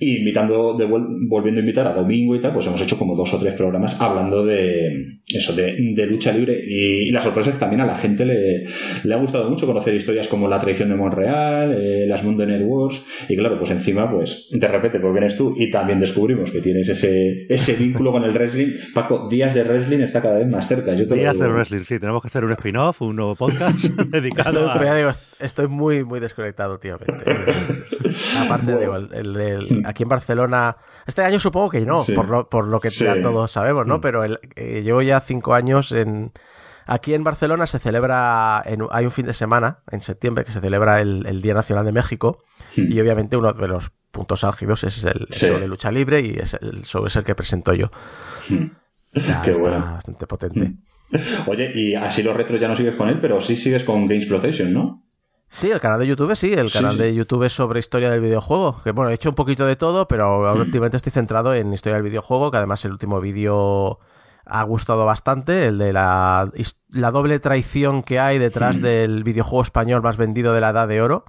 [0.00, 3.34] y invitando, de, volviendo a invitar a Domingo y tal, pues hemos hecho como dos
[3.34, 6.56] o tres programas hablando de eso, de, lucha libre.
[6.64, 8.64] Y, la sorpresa es que también a la gente le,
[9.02, 13.02] le, ha gustado mucho conocer historias como La traición de Monreal, eh, las Mundo Networks.
[13.28, 16.88] Y claro, pues encima, pues de repente, porque eres tú y también descubrimos que tienes
[16.88, 18.74] ese, ese vínculo con el wrestling.
[18.94, 20.94] Paco, Días de Wrestling está cada vez más cerca.
[20.94, 25.12] Yo Días de Wrestling, sí, tenemos que hacer un spin-off, un nuevo podcast dedicado a.
[25.40, 26.98] estoy muy, muy desconectado, tío.
[28.38, 30.76] Aparte, de el aquí en Barcelona.
[31.06, 33.98] Este año supongo que no, por, lo, por lo que ya todos sabemos, ¿no?
[33.98, 34.00] Mm.
[34.00, 36.32] Pero el, eh, llevo ya cinco años en.
[36.90, 41.02] Aquí en Barcelona se celebra, hay un fin de semana, en septiembre, que se celebra
[41.02, 42.44] el, Día Nacional de México.
[42.76, 42.92] Mm.
[42.92, 46.54] Y obviamente uno de los puntos álgidos es el, show de lucha libre y es
[46.54, 47.90] el show es el que presento yo.
[48.48, 48.70] Mm.
[49.12, 50.76] está bastante potente.
[51.46, 54.16] Oye, y así los retros ya no sigues con él, pero sí sigues con Game
[54.16, 55.07] Exploitation, ¿no?
[55.50, 58.82] Sí, el canal de YouTube sí, el canal de YouTube es sobre historia del videojuego.
[58.84, 60.60] Que bueno, he hecho un poquito de todo, pero hmm.
[60.60, 63.98] últimamente estoy centrado en historia del videojuego, que además el último vídeo
[64.44, 66.50] ha gustado bastante, el de la,
[66.90, 68.82] la doble traición que hay detrás hmm.
[68.82, 71.24] del videojuego español más vendido de la edad de oro,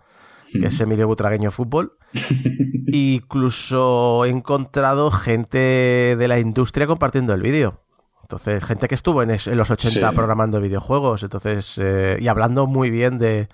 [0.51, 0.83] que es hmm.
[0.83, 1.97] Emilio Butragueño Fútbol.
[2.91, 7.83] Incluso he encontrado gente de la industria compartiendo el vídeo.
[8.23, 13.17] Entonces, gente que estuvo en, los 80 programando videojuegos, entonces, eh, y hablando muy bien
[13.17, 13.47] de,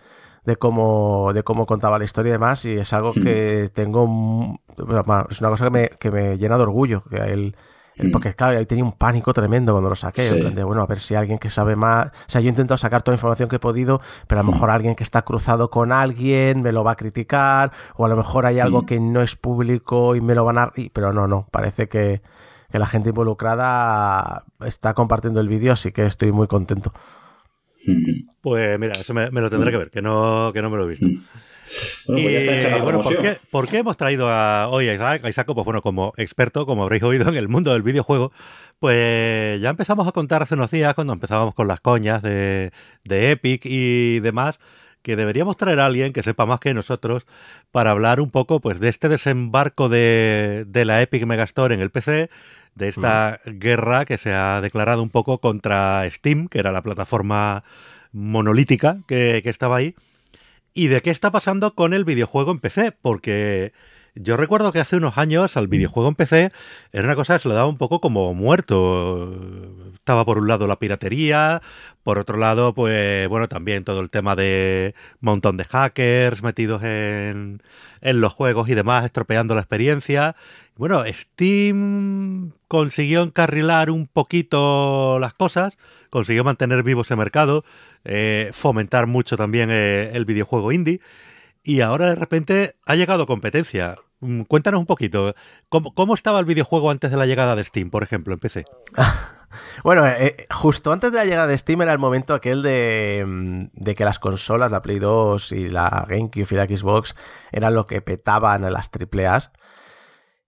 [0.45, 3.23] de cómo, de cómo contaba la historia y demás, y es algo hmm.
[3.23, 4.59] que tengo,
[5.29, 7.55] es una cosa que me, que me llena de orgullo, que él,
[7.97, 8.11] hmm.
[8.11, 10.99] porque claro, ahí tenía un pánico tremendo cuando lo saqué, plan de, bueno, a ver
[10.99, 13.55] si alguien que sabe más, o sea, yo he intentado sacar toda la información que
[13.55, 14.53] he podido, pero a lo hmm.
[14.53, 18.15] mejor alguien que está cruzado con alguien me lo va a criticar, o a lo
[18.15, 20.71] mejor hay algo que no es público y me lo van a...
[20.93, 22.21] Pero no, no, parece que,
[22.69, 26.93] que la gente involucrada está compartiendo el vídeo, así que estoy muy contento.
[28.41, 30.89] Pues mira, eso me, lo tendré que ver, que no, que no me lo he
[30.89, 31.07] visto.
[32.07, 33.01] Bueno, pues bueno
[33.49, 35.25] ¿por, qué, hemos traído a, hoy a Isaac?
[35.25, 38.31] A Isaac, pues bueno, como experto, como habréis oído en el mundo del videojuego,
[38.79, 42.71] pues ya empezamos a contar hace unos días, cuando empezábamos con las coñas de,
[43.03, 44.59] de Epic y demás,
[45.01, 47.25] que deberíamos traer a alguien que sepa más que nosotros
[47.71, 51.91] para hablar un poco pues de este desembarco de, de la Epic Megastore en el
[51.91, 52.29] PC,
[52.75, 57.63] de esta guerra que se ha declarado un poco contra Steam, que era la plataforma
[58.11, 59.95] monolítica que, estaba ahí.
[60.73, 62.91] ¿Y de qué está pasando con el videojuego en PC?
[62.91, 63.71] Porque
[64.13, 66.51] yo recuerdo que hace unos años al videojuego en PC
[66.91, 69.33] era una cosa que se lo daba un poco como muerto.
[69.93, 71.61] Estaba por un lado la piratería,
[72.05, 76.83] por otro lado, pues bueno, también todo el tema de un montón de hackers metidos
[76.83, 77.63] en,
[77.99, 80.35] en los juegos y demás, estropeando la experiencia.
[80.75, 85.79] Bueno, Steam consiguió encarrilar un poquito las cosas,
[86.11, 87.65] consiguió mantener vivo ese mercado,
[88.03, 91.01] eh, fomentar mucho también eh, el videojuego indie
[91.63, 93.95] y ahora de repente ha llegado competencia.
[94.19, 95.33] Mm, cuéntanos un poquito,
[95.69, 98.65] ¿cómo, estaba el videojuego antes de la llegada de Steam, por ejemplo, en PC?
[99.83, 103.23] bueno, eh, eh, justo antes de la llegada de Steam era el momento aquel de,
[103.25, 107.15] mm, de, que las consolas, la Play 2 y la GameCube y la Xbox,
[107.51, 109.51] eran lo que petaban a las AAA.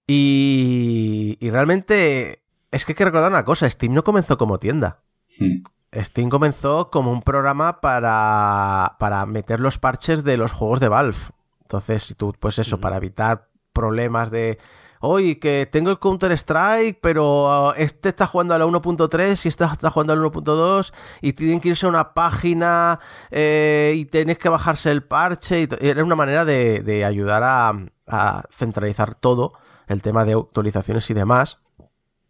[0.08, 5.02] Y, y realmente es que hay que recordar una cosa, Steam no comenzó como tienda.
[5.40, 5.64] Hmm.
[5.94, 11.18] Steam comenzó como un programa para, para meter los parches de los juegos de Valve.
[11.62, 14.58] Entonces, si tú, pues eso, para evitar problemas de.
[15.00, 19.48] Oye, que tengo el Counter Strike, pero uh, este está jugando a la 1.3 y
[19.48, 24.06] este está jugando a la 1.2 y tienen que irse a una página eh, y
[24.06, 25.62] tenéis que bajarse el parche.
[25.62, 29.54] Y era una manera de, ayudar a, centralizar todo,
[29.88, 31.60] el tema de actualizaciones y demás.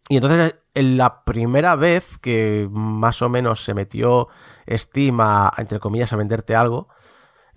[0.08, 4.28] Y entonces, la primera vez que más o menos se metió
[4.68, 6.88] Steam a, entre comillas, a venderte algo,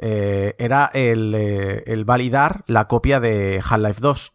[0.03, 4.33] eh, era eh, el, validar la copia de Half-Life 2.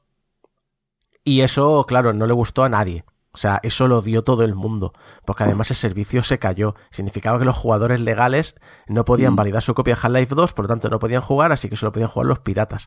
[1.26, 3.04] Y eso, claro, no le gustó a nadie.
[3.32, 4.92] O sea, eso lo dio todo el mundo,
[5.24, 6.76] porque además el servicio se cayó.
[6.88, 8.54] Significaba que los jugadores legales
[8.86, 9.36] no podían mm.
[9.36, 11.90] validar su copia de Half-Life 2, por lo tanto no podían jugar, así que solo
[11.90, 12.86] podían jugar los piratas.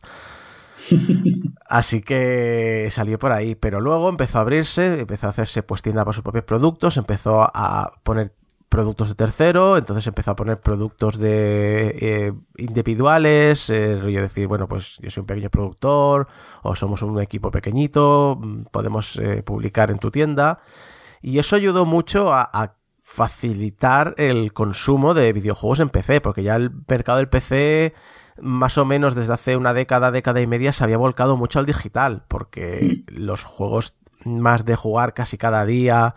[1.70, 6.04] Así que salió por ahí, pero luego empezó a abrirse, empezó a hacerse pues tienda
[6.04, 8.34] para sus propios productos, empezó a poner
[8.70, 14.67] productos de tercero, entonces empezó a poner productos de eh, individuales, eh, yo decir, bueno,
[14.67, 16.28] pues yo soy un pequeño productor
[16.61, 20.59] o somos un equipo pequeñito, mm, podemos eh, publicar en tu tienda
[21.22, 26.55] y eso ayudó mucho a, a, facilitar el consumo de videojuegos en PC, porque ya
[26.55, 27.95] el mercado del PC
[28.39, 31.65] más o menos desde hace una década, década y media se había volcado mucho al
[31.65, 33.95] digital, porque los juegos
[34.26, 36.13] más de jugar casi cada día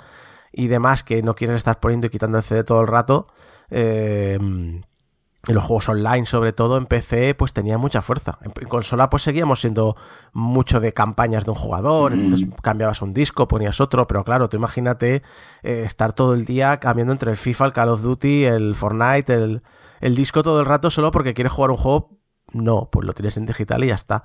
[0.53, 3.29] y demás que no quieren estar poniendo y quitando el CD todo el rato,
[3.71, 8.39] eh, en los juegos online sobre todo, en PC pues tenía mucha fuerza.
[8.43, 9.97] En, consola pues seguíamos siendo
[10.33, 14.57] mucho de campañas de un jugador, entonces cambiabas un disco, ponías otro, pero claro, tú
[14.57, 15.23] imagínate
[15.63, 19.35] eh, estar todo el día cambiando entre el FIFA, el Call of Duty, el Fortnite,
[19.35, 19.63] el
[20.03, 22.19] el disco todo el rato solo porque quieres jugar un juego.
[22.53, 24.25] No, pues lo tienes en digital y ya está.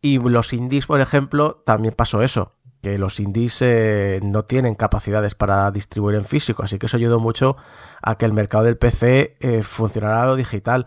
[0.00, 2.54] Y los indies, por ejemplo, también pasó eso.
[2.82, 6.62] Que los indies eh, no tienen capacidades para distribuir en físico.
[6.62, 7.56] Así que eso ayudó mucho
[8.02, 10.86] a que el mercado del PC eh, funcionara a lo digital.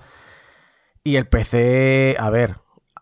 [1.04, 2.56] Y el PC, a ver,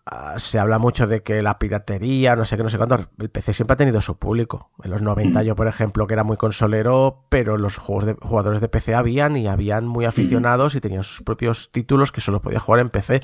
[0.04, 3.08] Ah, se habla mucho de que la piratería, no sé qué, no sé cuánto.
[3.20, 4.72] El PC siempre ha tenido su público.
[4.84, 5.44] En los 90 mm.
[5.44, 9.38] yo, por ejemplo, que era muy consolero, pero los juegos de, jugadores de PC habían
[9.38, 13.22] y habían muy aficionados y tenían sus propios títulos que solo podía jugar en PC.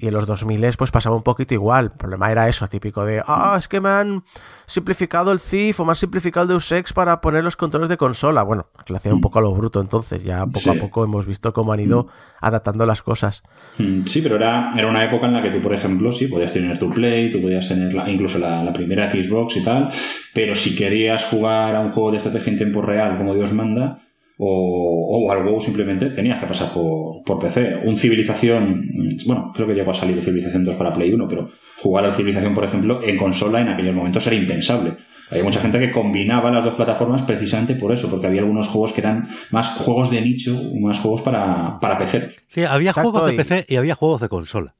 [0.00, 1.84] Y en los 2000 pues pasaba un poquito igual.
[1.84, 4.24] El problema era eso, típico de, ah, es que me han
[4.64, 7.98] simplificado el CIF o me han simplificado el Deus Ex para poner los controles de
[7.98, 8.42] consola.
[8.42, 9.20] Bueno, que lo hacía un mm.
[9.20, 10.22] poco a lo bruto entonces.
[10.24, 12.06] Ya poco a poco hemos visto cómo han ido mm.
[12.40, 13.42] adaptando las cosas.
[13.76, 16.52] Mm, sí, pero era, era una época en la que tú, por ejemplo, sí, podías
[16.52, 19.90] tener tu Play, tú podías tener incluso la, la primera Xbox y tal,
[20.32, 23.98] pero si querías jugar a un juego de estrategia en tiempo real como Dios manda,
[24.42, 27.80] o, o algo simplemente tenías que pasar por, por, PC.
[27.84, 28.88] Un Civilización,
[29.26, 32.54] bueno, creo que llegó a salir Civilización 2 para Play 1, pero jugar al Civilización,
[32.54, 34.96] por ejemplo, en consola en aquellos momentos era impensable.
[35.30, 38.94] Había mucha gente que combinaba las dos plataformas precisamente por eso, porque había algunos juegos
[38.94, 42.30] que eran más juegos de nicho, más juegos para, para PC.
[42.48, 44.74] Sí, había juegos de PC y había juegos de consola.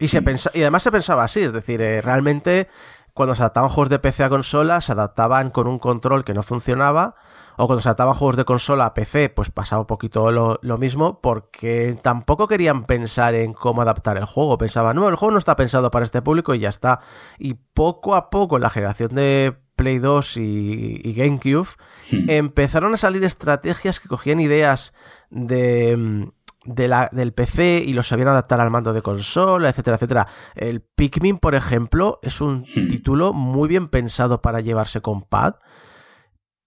[0.00, 2.66] Y, se pensa, y además se pensaba así, es decir, eh, realmente
[3.14, 6.42] cuando se adaptaban juegos de PC a consola, se adaptaban con un control que no
[6.42, 7.14] funcionaba
[7.56, 11.20] o cuando se adaptaban juegos de consola a PC, pues pasaba un poquito lo, mismo,
[11.20, 14.58] porque tampoco querían pensar en cómo adaptar el juego.
[14.58, 17.00] Pensaban, no, el juego no está pensado para este público y ya está.
[17.38, 21.68] Y poco a poco, en la generación de Play 2 y, GameCube,
[22.10, 22.30] hmm.
[22.30, 24.92] empezaron a salir estrategias que cogían ideas
[25.30, 26.30] de,
[26.66, 30.26] la, del PC y los sabían adaptar al mando de consola, etcétera, etcétera.
[30.56, 32.88] El Pikmin, por ejemplo, es un hmm.
[32.88, 35.54] título muy bien pensado para llevarse con pad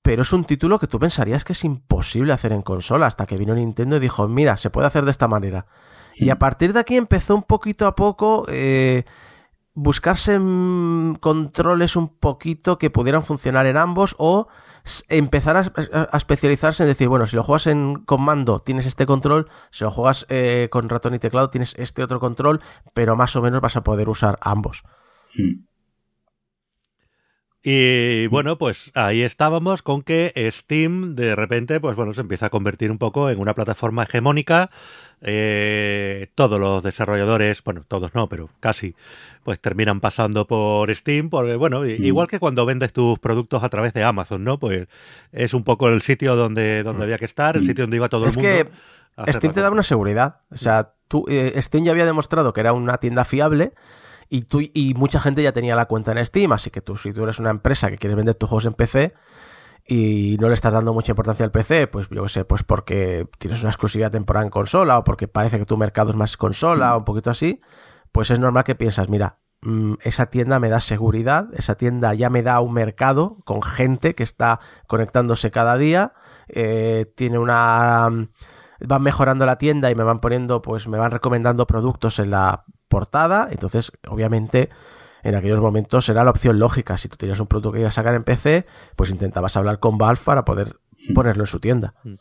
[0.07, 3.35] pero es un título que tú pensarías que es imposible hacer en consola, hasta que
[3.35, 5.65] vino Nintendo y dijo, mira, se puede hacer de esta manera.
[6.15, 9.03] Y a partir de aquí empezó un poquito a poco, eh,
[9.73, 10.39] buscarse
[11.19, 14.47] controles un poquito que pudieran funcionar en ambos o
[15.09, 19.83] empezar a, especializarse en decir, bueno, si lo juegas en comando tienes este control, si
[19.83, 22.61] lo juegas eh, con ratón y teclado tienes este otro control,
[22.93, 24.83] pero más o menos vas a poder usar ambos.
[25.35, 25.67] Hmm.
[27.63, 32.49] Y bueno, pues ahí estábamos con que Steam de repente, pues bueno, se empieza a
[32.49, 34.69] convertir un poco en una plataforma hegemónica.
[35.21, 38.95] Eh, todos los desarrolladores, bueno, todos no, pero casi,
[39.43, 43.93] pues terminan pasando por Steam, porque bueno, igual que cuando vendes tus productos a través
[43.93, 44.59] de Amazon, ¿no?
[44.59, 44.87] Pues
[45.31, 48.27] es un poco el sitio donde, donde había que estar, el sitio donde iba todo
[48.27, 48.47] el mundo.
[48.47, 48.65] Es
[49.25, 50.41] que Steam te da una seguridad.
[50.51, 53.73] O sea, tú, eh, Steam ya había demostrado que era una tienda fiable
[54.29, 57.13] y, tú, y mucha gente ya tenía la cuenta en Steam, así que tú, si
[57.13, 59.13] tú eres una empresa que quieres vender tus juegos en PC
[59.87, 63.27] y no le estás dando mucha importancia al PC, pues yo qué sé, pues porque
[63.37, 66.95] tienes una exclusividad temporal en consola o porque parece que tu mercado es más consola
[66.95, 67.61] o un poquito así,
[68.11, 72.29] pues es normal que piensas, mira, mm, esa tienda me da seguridad, esa tienda ya
[72.29, 76.13] me da un mercado con gente que está conectándose cada día,
[76.49, 78.09] eh, tiene una
[78.79, 82.65] van mejorando la tienda y me van poniendo, pues me van recomendando productos en la
[82.87, 83.49] portada.
[83.51, 84.69] Entonces, obviamente,
[85.23, 86.97] en aquellos momentos era la opción lógica.
[86.97, 88.65] Si tú tenías un producto que ibas a sacar en PC,
[88.95, 90.77] pues intentabas hablar con Valve para poder
[91.09, 91.13] hmm.
[91.13, 91.93] ponerlo en su tienda.
[92.03, 92.15] Hmm.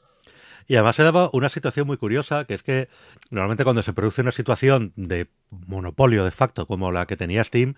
[0.68, 2.88] Y además se daba una situación muy curiosa, que es que
[3.30, 7.76] normalmente cuando se produce una situación de monopolio de facto como la que tenía Steam,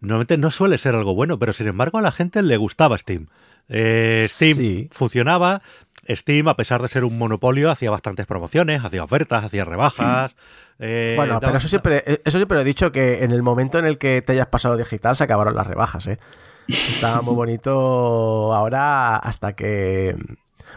[0.00, 3.26] normalmente no suele ser algo bueno, pero sin embargo a la gente le gustaba Steam.
[3.68, 5.62] Eh, Steam funcionaba,
[6.08, 10.34] Steam, a pesar de ser un monopolio, hacía bastantes promociones, hacía ofertas, hacía rebajas.
[10.78, 13.98] Eh, bueno, pero eso siempre, eso siempre he dicho que en el momento en el
[13.98, 16.18] que te hayas pasado digital se acabaron las rebajas, ¿eh?
[16.66, 20.16] Está muy bonito ahora hasta que...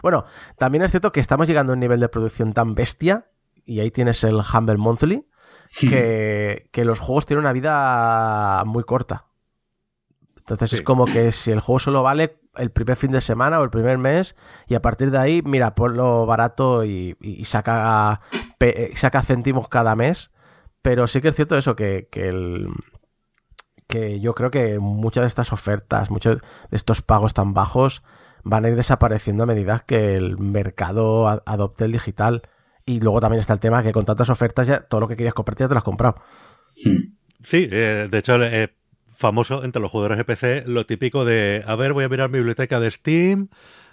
[0.02, 0.24] Bueno,
[0.58, 3.26] también es cierto que estamos llegando a un nivel de producción tan bestia,
[3.64, 5.26] y ahí tienes el Humble Monthly,
[5.78, 9.26] que, que los juegos tienen una vida muy corta.
[10.38, 13.64] Entonces es como que si el juego solo vale el primer fin de semana o
[13.64, 14.36] el primer mes
[14.66, 18.20] y a partir de ahí, mira, ponlo barato y, saca,
[18.94, 20.30] saca céntimos cada mes.
[20.82, 22.68] Pero sí que es cierto eso, que, que, el,
[23.86, 28.02] que yo creo que muchas de estas ofertas, muchos de estos pagos tan bajos
[28.42, 32.42] van a ir desapareciendo a medida que el mercado adopte el digital.
[32.84, 35.34] Y luego también está el tema que con tantas ofertas ya todo lo que querías
[35.34, 36.16] comprarte ya te lo has comprado.
[37.44, 38.74] Sí, eh, de hecho eh,
[39.22, 42.38] famoso entre los jugadores de PC lo típico de, a ver, voy a mirar mi
[42.38, 43.48] biblioteca de Steam,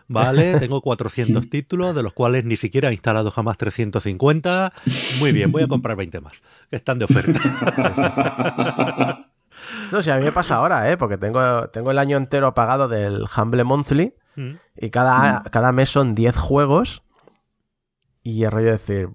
[0.08, 0.60] ¿vale?
[0.60, 4.74] Tengo 400 títulos, de los cuales ni siquiera he instalado jamás 350.
[5.20, 7.40] Muy bien, voy a comprar 20 más, que están de oferta.
[9.88, 10.98] Eso sí, a mí me pasa ahora, ¿eh?
[10.98, 14.52] Porque tengo, tengo el año entero pagado del Humble Monthly mm.
[14.78, 17.04] y cada, cada mes son 10 juegos
[18.24, 19.10] y el rollo de decir...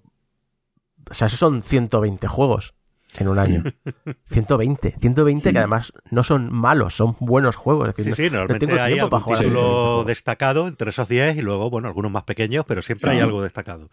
[1.10, 2.73] O sea, esos son 120 juegos
[3.18, 3.62] en un año.
[4.26, 7.94] 120, 120 que además no son malos, son buenos juegos.
[7.96, 12.10] sí, sí, normalmente tengo hay algún título destacado entre esos 10 y luego, bueno, algunos
[12.10, 13.90] más pequeños, pero siempre hay algo destacado.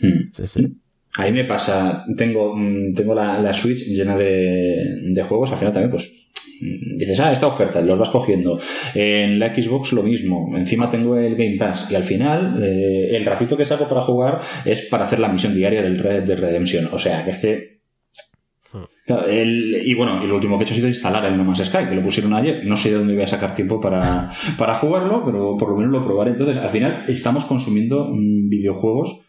[0.00, 0.30] Hmm.
[0.32, 0.80] Sí, sí.
[1.16, 6.08] Ahí me pasa, tengo, mm, tengo la, Switch llena de, juegos, al final también pues
[6.08, 8.60] mm, dices, ah, esta oferta, los vas cogiendo.
[8.94, 13.26] En la Xbox lo mismo, encima tengo el Game Pass y al final eh, el
[13.26, 16.88] ratito que saco para jugar es para hacer la misión diaria del Red de Redemption.
[16.92, 17.69] O sea, que es que
[19.28, 21.88] y bueno, y lo último que he hecho ha sido instalar el No Man's Sky,
[21.88, 22.64] que lo pusieron ayer.
[22.64, 25.92] No sé de dónde voy a sacar tiempo para, para jugarlo, pero por lo menos
[25.92, 26.32] lo probaré.
[26.32, 29.20] Entonces, al final, estamos consumiendo mm, videojuegos,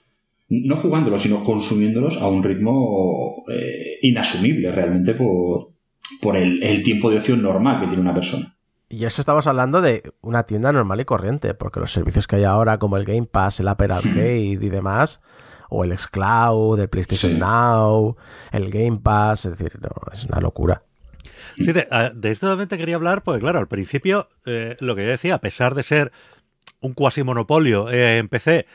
[0.50, 5.72] no jugándolos, sino consumiéndolos a un ritmo eh, inasumible realmente por,
[6.22, 8.56] por el, el tiempo de ocio normal que tiene una persona.
[8.90, 12.44] Y eso estamos hablando de una tienda normal y corriente, porque los servicios que hay
[12.44, 15.22] ahora, como el Game Pass, el Apple Arcade y demás,
[15.74, 18.18] o el Xcloud, el PlayStation Now,
[18.52, 19.80] el Game Pass, es decir,
[20.12, 20.84] es una locura.
[21.56, 21.88] Sí, de,
[22.24, 25.74] esto realmente quería hablar, porque claro, al principio, eh, lo que yo decía, a pesar
[25.74, 26.12] de ser
[26.82, 28.66] un cuasi monopolio eh, en PC,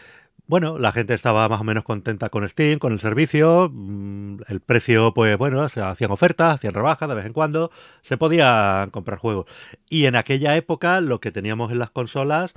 [0.46, 4.60] bueno, la gente estaba más o menos contenta con Steam, con el servicio, mm, el
[4.60, 7.70] precio, pues bueno, se hacían ofertas, hacían rebajas de vez en cuando,
[8.00, 9.44] se podía comprar juegos.
[9.90, 12.54] Y en aquella época lo que teníamos en las consolas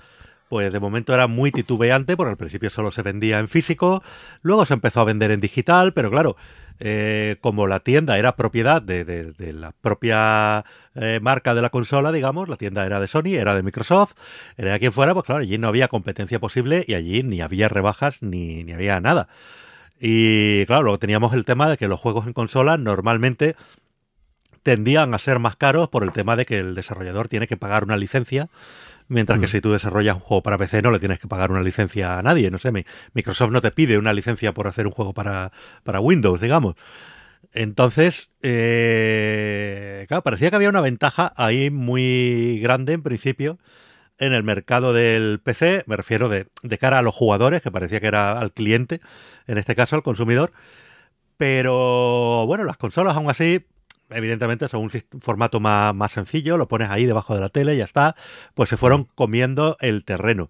[0.50, 4.04] pues de momento era muy titubeante, porque al principio solo se vendía en físico,
[4.41, 6.36] luego se empezó a vender en digital, pero claro,
[6.80, 12.50] eh, como la tienda era propiedad de, la propia eh, marca de la consola, digamos,
[12.50, 14.14] la tienda era de Sony, era de Microsoft,
[14.58, 17.70] era de quien fuera, pues claro, allí no había competencia posible y allí ni había
[17.70, 19.28] rebajas ni, ni había nada.
[20.00, 23.56] Y claro, luego teníamos el tema de que los juegos en consola normalmente
[24.64, 27.84] tendían a ser más caros por el tema de que el desarrollador tiene que pagar
[27.84, 28.50] una licencia
[29.10, 29.49] Mientras que mm.
[29.49, 32.22] si tú desarrollas un juego para PC no le tienes que pagar una licencia a
[32.22, 32.49] nadie.
[32.51, 32.72] No sé,
[33.14, 35.51] Microsoft no te pide una licencia por hacer un juego para,
[35.84, 36.76] para Windows, digamos.
[37.51, 43.57] Entonces, eh, claro, parecía que había una ventaja ahí muy grande en principio
[44.20, 48.01] en el mercado del PC, me refiero de, de, cara a los jugadores, que parecía
[48.01, 48.99] que era al cliente,
[49.47, 50.51] en este caso al consumidor.
[51.38, 53.66] Pero bueno, las consolas aún así,
[54.10, 54.91] evidentemente son un
[55.22, 58.16] formato más, más sencillo, lo pones ahí debajo de la tele y ya está,
[58.53, 60.49] pues se fueron comiendo el terreno.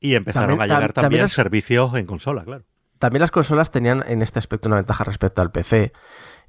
[0.00, 2.64] Y empezaron a llegar también, servicios en consola, claro.
[2.98, 5.92] También las consolas tenían en este aspecto una ventaja respecto al PC.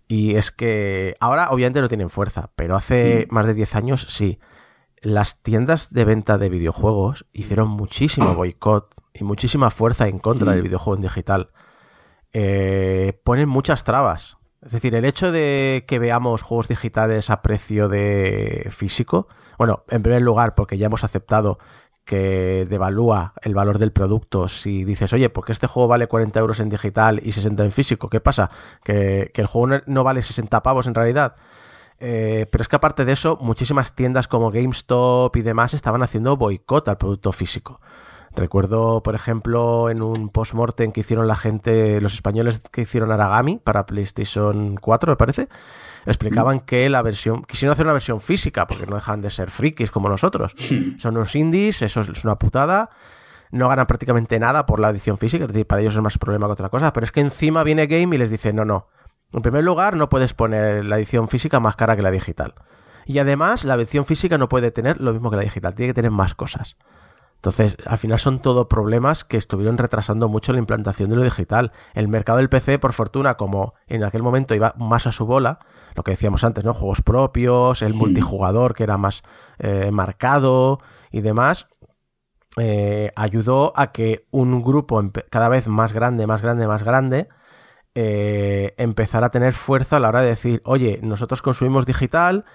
[0.07, 3.34] Y es que ahora obviamente no tienen fuerza, pero hace mm.
[3.34, 4.39] más de 10 años sí.
[5.01, 10.62] Las tiendas de venta de videojuegos hicieron muchísimo boicot y muchísima fuerza en contra del
[10.62, 10.64] mm.
[10.64, 11.51] videojuego en digital.
[12.34, 14.39] Eh, ponen muchas trabas.
[14.62, 20.03] Es decir, el hecho de que veamos juegos digitales a precio de físico, bueno, en
[20.03, 21.60] primer lugar, porque ya hemos aceptado
[22.03, 24.47] que devalúa el valor del producto.
[24.47, 28.10] Si dices, oye, porque este juego vale 40 euros en digital y 60 en físico,
[28.10, 28.49] ¿qué pasa?
[28.84, 31.36] Que, el juego no vale 60 pavos en realidad.
[31.99, 36.36] Eh, pero es que aparte de eso, muchísimas tiendas como GameStop y demás estaban haciendo
[36.36, 37.80] boicot al producto físico.
[38.36, 43.57] Recuerdo, por ejemplo, en un post-mortem que hicieron la gente, los españoles que hicieron Aragami
[43.57, 45.49] para PlayStation 4, me parece,
[46.05, 49.91] explicaban que la versión, quisieron hacer una versión física, porque no dejan de ser frikis
[49.91, 50.53] como nosotros.
[50.97, 52.91] Son unos indies, eso es una putada.
[53.51, 56.45] No ganan prácticamente nada por la edición física, es decir, para ellos es más problema
[56.45, 58.88] que otra cosa, pero es que encima viene Game y les dice, no, no.
[59.34, 62.53] En primer lugar, no puedes poner la edición física más cara que la digital.
[63.05, 65.95] Y además, la edición física no puede tener lo mismo que la digital, tiene que
[65.95, 66.77] tener más cosas.
[67.40, 71.72] Entonces, al final son todo problemas que estuvieron retrasando mucho la implantación de lo digital.
[71.94, 75.60] El mercado del PC, por fortuna, como en aquel momento iba más a su bola,
[75.96, 76.74] lo que decíamos antes, ¿no?
[76.74, 79.24] Juegos propios, el multijugador que era más
[79.58, 80.82] eh, marcado
[81.12, 81.68] y demás,
[82.58, 87.30] eh, ayudó a que un grupo cada vez más grande, más grande, más grande,
[87.96, 92.46] eh, empezar a tener fuerza a la hora de decir, oye, nosotros consumimos digital,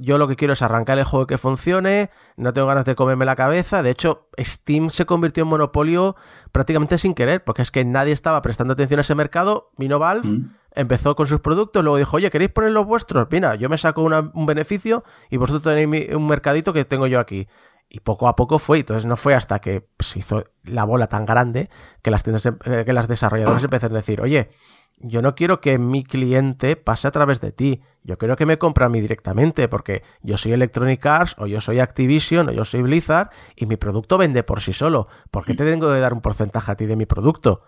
[0.00, 3.24] yo lo que quiero es arrancar el juego que funcione, no tengo ganas de comerme
[3.24, 6.16] la cabeza, de hecho Steam se convirtió en monopolio
[6.50, 10.28] prácticamente sin querer, porque es que nadie estaba prestando atención a ese mercado, vino Valve,
[10.28, 10.56] mm.
[10.74, 13.28] empezó con sus productos, luego dijo, oye, ¿queréis poner los vuestros?
[13.30, 17.46] Mira, yo me saco un beneficio y vosotros tenéis un mercadito que tengo yo aquí.
[17.88, 21.26] Y poco a poco fue, entonces no fue hasta que se hizo la bola tan
[21.26, 21.68] grande
[22.00, 24.50] que las tiendas, em, eh, que las desarrolladoras empezaron a decir, oye,
[24.98, 28.56] yo no quiero que mi cliente pase a través de ti, yo quiero que me
[28.56, 32.64] compre a mí directamente, porque yo soy Electronic Arts, o yo soy Activision, o yo
[32.64, 35.08] soy Blizzard, y mi producto vende por sí solo.
[35.30, 37.62] ¿Por qué te tengo que dar un porcentaje a ti de mi producto?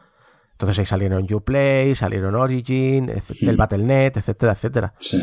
[0.53, 4.95] Entonces ahí salieron Uplay, salieron Origin, el Battle.net, etcétera, etcétera.
[5.01, 5.21] Sí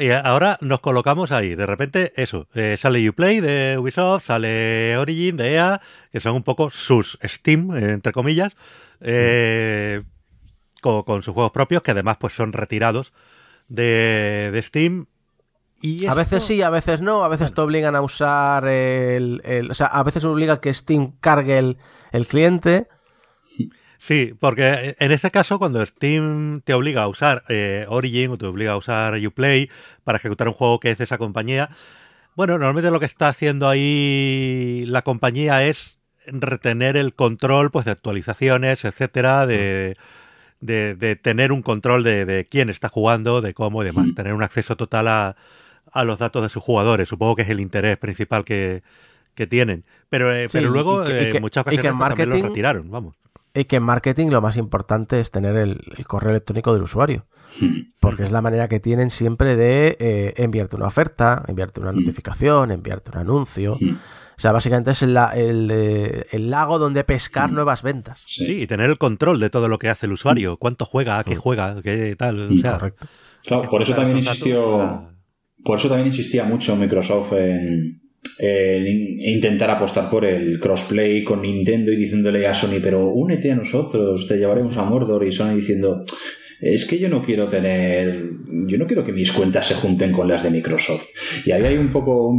[0.00, 1.54] y ahora nos colocamos ahí.
[1.54, 5.80] De repente, eso, eh, sale Uplay de Ubisoft, sale Origin de EA,
[6.10, 8.56] que son un poco sus Steam, eh, entre comillas,
[9.02, 10.02] eh,
[10.80, 13.12] con, sus juegos propios, que además pues son retirados
[13.68, 15.06] de, Steam.
[15.82, 19.74] Y A veces sí, a veces no, a veces te obligan a usar el, O
[19.74, 21.76] sea, a veces obliga que Steam cargue el,
[22.12, 22.86] el cliente
[24.04, 28.44] Sí, porque en este caso, cuando Steam te obliga a usar eh, Origin o te
[28.44, 29.70] obliga a usar Uplay
[30.04, 31.70] para ejecutar un juego que es de esa compañía,
[32.36, 37.92] bueno, normalmente lo que está haciendo ahí la compañía es retener el control pues de
[37.92, 39.96] actualizaciones, etcétera, de,
[40.60, 44.76] de, tener un control de, quién está jugando, de cómo y demás, tener un acceso
[44.76, 45.36] total a,
[45.90, 47.08] a, los datos de sus jugadores.
[47.08, 48.82] Supongo que es el interés principal que,
[49.34, 49.84] que tienen.
[50.10, 53.23] Pero, eh, pero luego, en muchas ocasiones, pues, también lo retiraron, vamos.
[53.54, 57.26] Y que en marketing lo más importante es tener el, correo electrónico del usuario.
[57.60, 57.92] Hmm.
[58.00, 61.98] Porque es la manera que tienen siempre de eh, enviarte una oferta, enviarte una hmm.
[62.00, 63.76] notificación, enviarte un anuncio.
[63.80, 63.96] Hmm.
[64.36, 68.24] O sea, básicamente es el, eh, el, lago donde pescar nuevas ventas.
[68.26, 68.62] Sí.
[68.62, 70.56] y tener el control de todo lo que hace el usuario.
[70.56, 72.48] Cuánto juega, qué juega, qué tal.
[72.60, 73.06] Correcto.
[73.44, 75.10] Claro, por eso también insistió.
[75.62, 78.02] Por eso también insistía mucho Microsoft en,
[78.38, 84.26] intentar apostar por el crossplay con Nintendo y diciéndole a Sony, pero únete a nosotros,
[84.26, 86.04] te llevaremos a Mordor y Sony diciendo,
[86.60, 88.30] es que yo no quiero tener,
[88.66, 91.06] yo no quiero que mis cuentas se junten con las de Microsoft.
[91.44, 92.34] Y ahí hay un poco...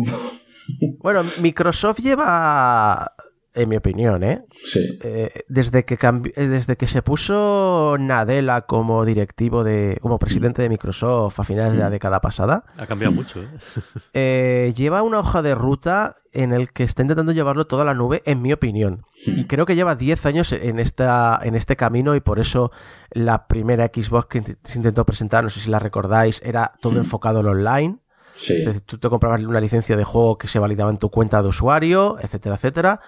[0.99, 3.13] Bueno, Microsoft lleva
[3.55, 4.45] en mi opinión, ¿eh?
[4.51, 4.99] Sí.
[5.01, 5.97] Eh, desde, que
[6.35, 11.73] eh, desde que se puso Nadella como directivo de, como presidente de Microsoft a finales
[11.73, 12.65] de la década pasada.
[12.77, 13.43] Ha cambiado mucho,
[14.13, 14.73] ¿eh?
[14.75, 18.41] lleva una hoja de ruta en el que está intentando llevarlo toda la nube, en
[18.41, 19.05] mi opinión.
[19.25, 22.71] Y creo que lleva 10 años en, esta, en este camino y por eso
[23.11, 27.39] la primera Xbox que se intentó presentar, no sé si la recordáis, era todo enfocado
[27.39, 27.99] en online.
[28.35, 28.65] Sí.
[28.85, 32.17] Tú te comprabas una licencia de juego que se validaba en tu cuenta de usuario,
[32.19, 32.99] etcétera, etcétera.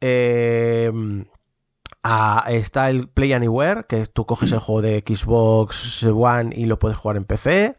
[0.00, 0.92] Eh,
[2.48, 6.96] está el Play Anywhere, que tú coges el juego de Xbox One y lo puedes
[6.96, 7.76] jugar en PC.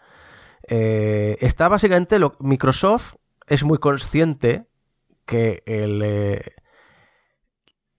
[0.68, 3.16] Eh, está básicamente lo, Microsoft
[3.48, 4.68] es muy consciente
[5.26, 6.42] que el, eh,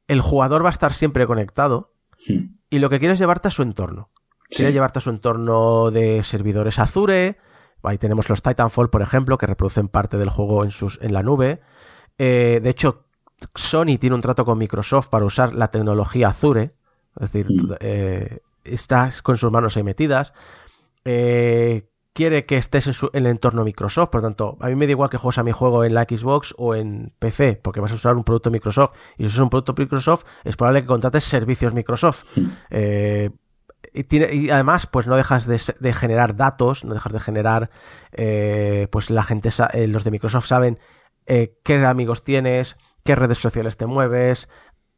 [0.07, 1.95] el jugador va a estar siempre conectado
[2.71, 4.11] y lo que quiere es llevarte a su entorno.
[4.49, 7.39] Quiere llevarte a su entorno de servidores Azure.
[7.83, 11.23] Ahí tenemos los Titanfall, por ejemplo, que reproducen parte del juego en, sus, en la
[11.23, 11.61] nube.
[12.19, 13.07] Eh, de hecho,
[13.55, 16.75] Sony tiene un trato con Microsoft para usar la tecnología Azure.
[17.19, 17.47] Es decir,
[17.81, 20.33] eh, estás con sus manos ahí metidas.
[21.05, 24.11] Eh, quiere que estés en, el entorno Microsoft.
[24.11, 26.03] Por lo tanto, a mí me da igual que juegues a mi juego en la
[26.03, 28.95] Xbox o en PC, porque vas a usar un producto Microsoft.
[29.19, 32.25] Y si es un producto Microsoft, es probable que contrates servicios Microsoft.
[32.71, 33.31] Eh,
[33.93, 37.71] y, tiene, y, además, pues no dejas de, generar datos, no dejas de generar,
[38.91, 39.49] pues la gente,
[39.89, 40.79] los de Microsoft saben
[41.27, 44.49] qué amigos tienes, qué redes sociales te mueves,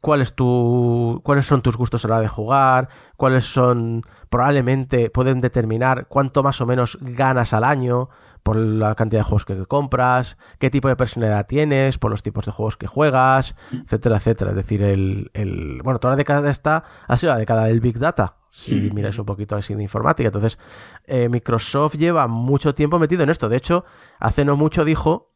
[0.03, 5.09] cuál es tu, cuáles son tus gustos a la hora de jugar, cuáles son, probablemente
[5.09, 8.09] pueden determinar cuánto más o menos ganas al año
[8.43, 12.45] por la cantidad de juegos que compras, qué tipo de personalidad tienes, por los tipos
[12.45, 14.49] de juegos que juegas, etcétera, etcétera.
[14.51, 17.79] Es decir, el, el bueno, toda la década de esta ha sido la década del
[17.79, 20.27] Big Data, si miráis un poquito así de informática.
[20.27, 20.59] Entonces,
[21.05, 23.47] eh, Microsoft lleva mucho tiempo metido en esto.
[23.47, 23.85] De hecho,
[24.19, 25.31] hace no mucho dijo,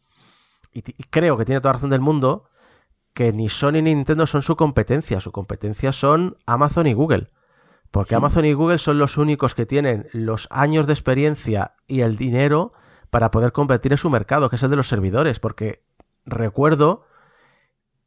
[0.74, 2.47] y creo que tiene toda razón del mundo,
[3.18, 7.32] que ni Sony ni Nintendo son su competencia, su competencia son Amazon y Google.
[7.90, 12.16] Porque Amazon y Google son los únicos que tienen los años de experiencia y el
[12.16, 12.74] dinero
[13.10, 15.40] para poder competir en su mercado, que es el de los servidores.
[15.40, 15.84] Porque
[16.26, 17.08] recuerdo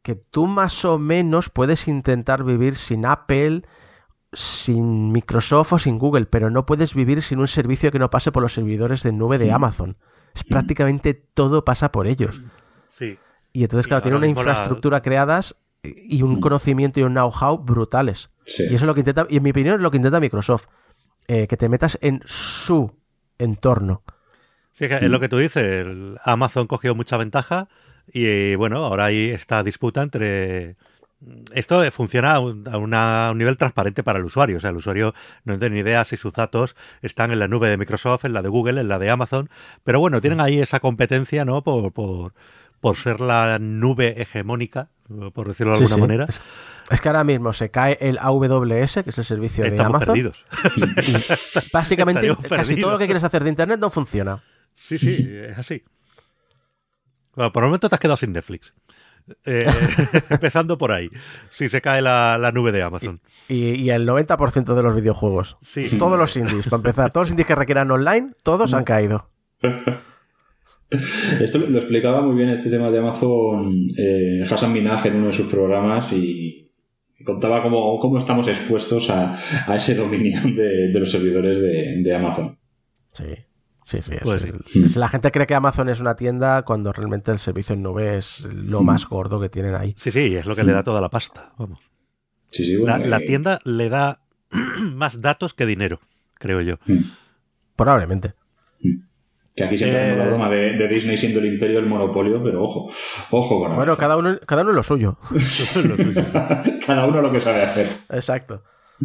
[0.03, 3.63] que tú más o menos puedes intentar vivir sin Apple,
[4.33, 8.31] sin Microsoft o sin Google, pero no puedes vivir sin un servicio que no pase
[8.31, 9.97] por los servidores de nube de Amazon.
[10.37, 12.41] Es prácticamente todo pasa por ellos.
[12.91, 13.19] Sí.
[13.53, 16.41] Y entonces, claro, tiene una infraestructura creadas y un mm.
[16.41, 18.31] conocimiento y un know-how brutales.
[18.59, 20.67] Y eso es lo que intenta, y en mi opinión es lo que intenta Microsoft,
[21.29, 22.93] eh, que te metas en su
[23.39, 24.03] entorno.
[24.73, 25.87] Sí, es lo que tú dices,
[26.25, 27.69] Amazon cogió mucha ventaja
[28.13, 30.77] y bueno, ahora hay esta disputa entre...
[31.53, 34.57] Esto funciona a un, nivel transparente para el usuario.
[34.57, 37.69] O sea, el usuario no tiene ni idea si sus datos están en la nube
[37.69, 39.51] de Microsoft, en la de Google, en la de Amazon.
[39.85, 41.63] Pero bueno, tienen ahí esa competencia, ¿no?
[41.63, 42.33] Por, por,
[42.81, 44.89] por ser la nube hegemónica,
[45.35, 46.27] por decirlo de alguna manera.
[46.91, 50.09] Es, que ahora mismo se cae el AWS, que es el servicio de Amazon.
[50.09, 50.45] Perdidos.
[51.73, 54.43] básicamente, casi todo lo que quieres hacer de Internet no funciona.
[54.75, 55.85] Sí, sí, es así.
[57.35, 58.73] Bueno, por el momento te has quedado sin Netflix.
[59.45, 59.67] Eh,
[60.31, 61.09] empezando por ahí,
[61.51, 63.21] si se cae la, nube de Amazon.
[63.49, 65.59] Y, el 90% de los videojuegos.
[65.63, 65.97] Sí.
[65.99, 67.13] Todos los indies, para empezar.
[67.13, 69.31] Todos los indies que requieran online, todos han caído.
[71.41, 75.33] Esto lo explicaba muy bien el sistema de Amazon eh, Hassan Minaj en uno de
[75.33, 76.61] sus programas y
[77.25, 79.39] contaba cómo, cómo estamos expuestos a,
[79.75, 82.59] ese dominio de, los servidores de, Amazon.
[83.13, 83.25] Sí.
[83.83, 87.75] Sí, sí, pues la gente cree que Amazon es una tienda cuando realmente el servicio
[87.75, 88.87] en nube es lo mm.
[88.87, 89.97] más gordo que tienen ahí.
[89.99, 91.55] Sí, sí, es lo que le da toda la pasta.
[91.59, 91.81] Vamos.
[92.85, 94.21] la, eh, tienda le da
[94.95, 95.99] más datos que dinero,
[96.35, 96.77] creo yo.
[96.87, 96.99] Mm.
[97.75, 98.35] Probablemente.
[99.61, 102.63] Que aquí siempre hacemos la eh, broma de, Disney siendo el imperio del monopolio, pero
[102.65, 102.91] ojo,
[103.31, 105.19] ojo con Bueno, cada uno, cada uno lo suyo.
[106.87, 107.89] cada uno lo que sabe hacer.
[108.11, 108.63] Exacto.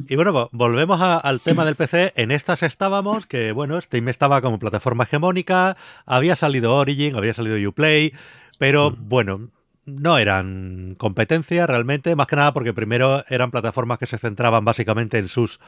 [0.08, 2.14] Y bueno, volvemos al tema del PC.
[2.16, 7.70] En estas estábamos, que bueno, Steam estaba como plataforma hegemónica, había salido Origin, había salido
[7.70, 8.14] Uplay,
[8.58, 8.95] pero mm.
[8.99, 9.49] bueno,
[9.86, 15.18] no eran competencia realmente, más que nada porque primero eran plataformas que se centraban básicamente
[15.18, 15.60] en sus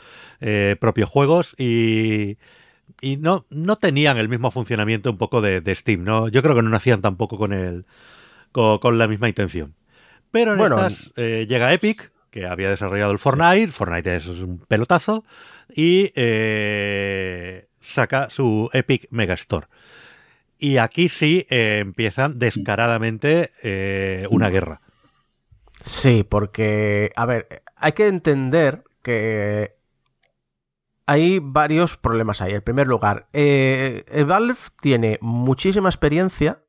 [0.42, 2.38] eh, propios juegos y
[3.02, 6.28] y no, no tenían el mismo funcionamiento un poco de, Steam, ¿no?
[6.28, 7.86] Yo creo que no nacían tampoco con el
[8.52, 9.76] con, la misma intención.
[10.32, 15.24] Pero en estas eh, llega Epic, que había desarrollado el Fortnite, Fortnite es un pelotazo,
[15.74, 19.68] y eh, saca su Epic Megastore.
[20.60, 23.52] Y aquí sí eh, empiezan descaradamente
[24.30, 24.82] una guerra.
[25.84, 29.77] Sí, porque, a ver, hay que entender que
[31.08, 32.54] hay varios problemas ahí.
[32.54, 36.62] En primer lugar, eh, Valve tiene muchísima experiencia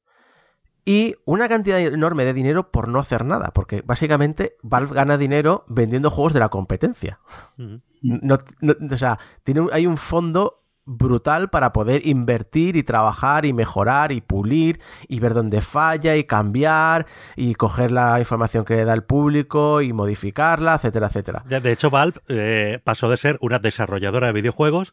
[0.84, 5.64] y una cantidad enorme de dinero por no hacer nada, porque básicamente Valve gana dinero
[5.68, 7.20] vendiendo juegos de la competencia.
[7.58, 14.20] o sea, tiene, hay un fondo brutal para poder invertir y trabajar y mejorar y
[14.20, 19.04] pulir y ver dónde falla y cambiar y coger la información que le da el
[19.04, 21.44] público y modificarla, etcétera, etcétera.
[21.46, 24.92] De hecho, Valve eh, pasó de ser una desarrolladora de videojuegos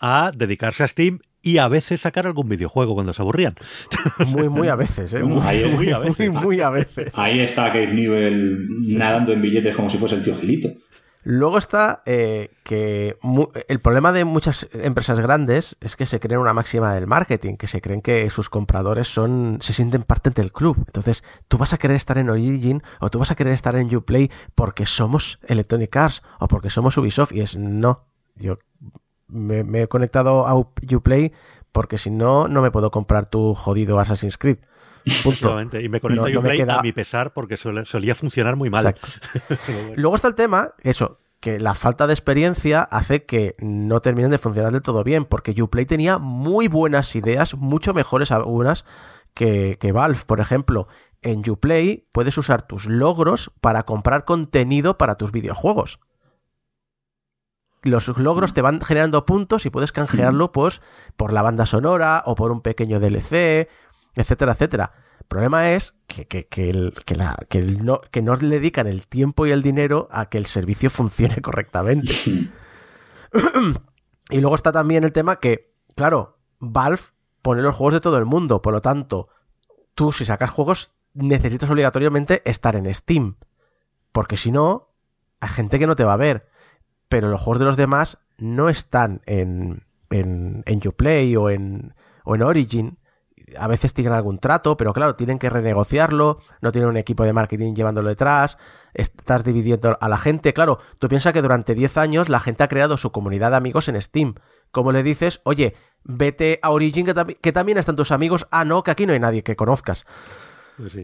[0.00, 3.54] a dedicarse a Steam y a veces sacar algún videojuego cuando se aburrían.
[4.26, 5.22] Muy, muy a veces, ¿eh?
[5.22, 6.32] Muy, muy, a veces.
[6.32, 7.16] Muy, a veces.
[7.16, 8.66] Ahí está Cave Newell
[8.96, 10.70] nadando en billetes como si fuese el tío Gilito.
[11.28, 13.18] Luego está eh, que
[13.66, 17.66] el problema de muchas empresas grandes es que se creen una máxima del marketing, que
[17.66, 20.76] se creen que sus compradores son se sienten parte del club.
[20.86, 23.92] Entonces, tú vas a querer estar en Origin o tú vas a querer estar en
[23.92, 28.04] Uplay porque somos Electronic Arts o porque somos Ubisoft y es no.
[28.36, 28.58] Yo
[29.26, 31.32] me, he conectado a Uplay
[31.72, 34.58] porque si no, no me puedo comprar tu jodido Assassin's Creed.
[35.22, 35.60] Punto.
[35.78, 38.96] Y me conecto a Uplay a mi pesar porque solía funcionar muy mal.
[39.96, 44.38] Luego está el tema, eso, que la falta de experiencia hace que no terminen de
[44.38, 48.84] funcionar del todo bien, porque Uplay tenía muy buenas ideas, mucho mejores algunas
[49.32, 50.20] que, que Valve.
[50.26, 50.88] Por ejemplo,
[51.22, 56.00] en Uplay puedes usar tus logros para comprar contenido para tus videojuegos
[57.86, 60.82] los logros te van generando puntos y puedes canjearlo pues,
[61.16, 63.68] por la banda sonora o por un pequeño DLC,
[64.16, 64.92] etcétera, etcétera.
[65.20, 66.72] El problema es que, que, que,
[67.14, 67.36] la,
[67.82, 71.40] no, que no le dedican el tiempo y el dinero a que el servicio funcione
[71.40, 72.12] correctamente.
[74.30, 77.02] y luego está también el tema que, claro, Valve
[77.42, 79.28] pone los juegos de todo el mundo, por lo tanto,
[79.94, 83.36] tú si sacas juegos necesitas obligatoriamente estar en Steam,
[84.12, 84.90] porque si no,
[85.40, 86.48] hay gente que no te va a ver
[87.08, 91.94] pero los juegos de los demás no están en, en, en Uplay o en,
[92.24, 92.98] o en Origin.
[93.58, 97.32] A veces tienen algún trato, pero claro, tienen que renegociarlo, no tienen un equipo de
[97.32, 98.58] marketing llevándolo detrás,
[98.92, 100.52] estás dividiendo a la gente.
[100.52, 103.88] Claro, tú piensas que durante 10 años la gente ha creado su comunidad de amigos
[103.88, 104.34] en Steam.
[104.72, 108.46] Como le dices, oye, vete a Origin que, que también están tus amigos.
[108.50, 110.06] Ah, no, que aquí no hay nadie que conozcas.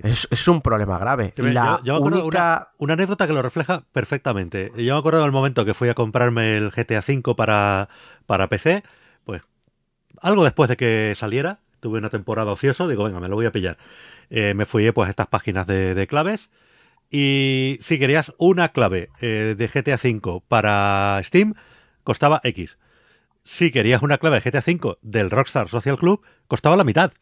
[0.02, 1.32] Es, un problema grave.
[1.36, 4.70] La yo, una, anécdota que lo refleja perfectamente.
[4.76, 7.88] Yo me acuerdo del momento que fui a comprarme el GTA V para,
[8.26, 8.82] para PC,
[9.24, 9.42] pues
[10.20, 13.52] algo después de que saliera, tuve una temporada ocioso, digo, venga, me lo voy a
[13.52, 13.76] pillar.
[14.30, 16.48] Eh, me fui pues a estas páginas de, claves
[17.10, 21.54] y si querías una clave eh, de GTA V para Steam,
[22.04, 22.78] costaba X.
[23.42, 27.12] Si querías una clave de GTA V del Rockstar Social Club, costaba la mitad.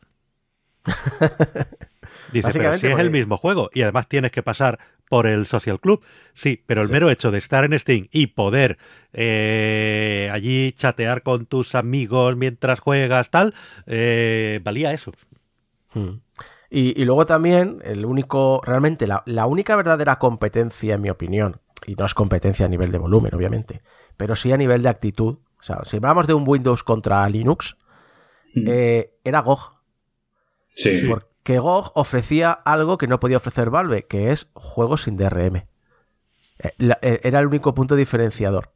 [2.32, 4.78] Dice, pero si es el mismo juego y además tienes que pasar
[5.10, 6.02] por el Social Club,
[6.34, 8.78] sí, pero el mero hecho de estar en Steam y poder
[9.12, 13.52] eh, allí chatear con tus amigos mientras juegas, tal,
[13.86, 15.12] eh, valía eso.
[15.94, 16.20] Hmm.
[16.70, 21.96] Y, luego también, el único, realmente, la, la, única verdadera competencia, en mi opinión, y
[21.96, 23.82] no es competencia a nivel de volumen, obviamente,
[24.16, 25.38] pero sí a nivel de actitud.
[25.58, 27.76] O sea, si hablamos de un Windows contra Linux,
[28.54, 28.64] hmm.
[28.68, 29.72] eh, era GOG.
[30.72, 31.10] Sí
[31.42, 35.56] que GOG ofrecía algo que no podía ofrecer Valve, que es juegos sin DRM.
[35.56, 38.72] Eh, eh, era el único punto diferenciador.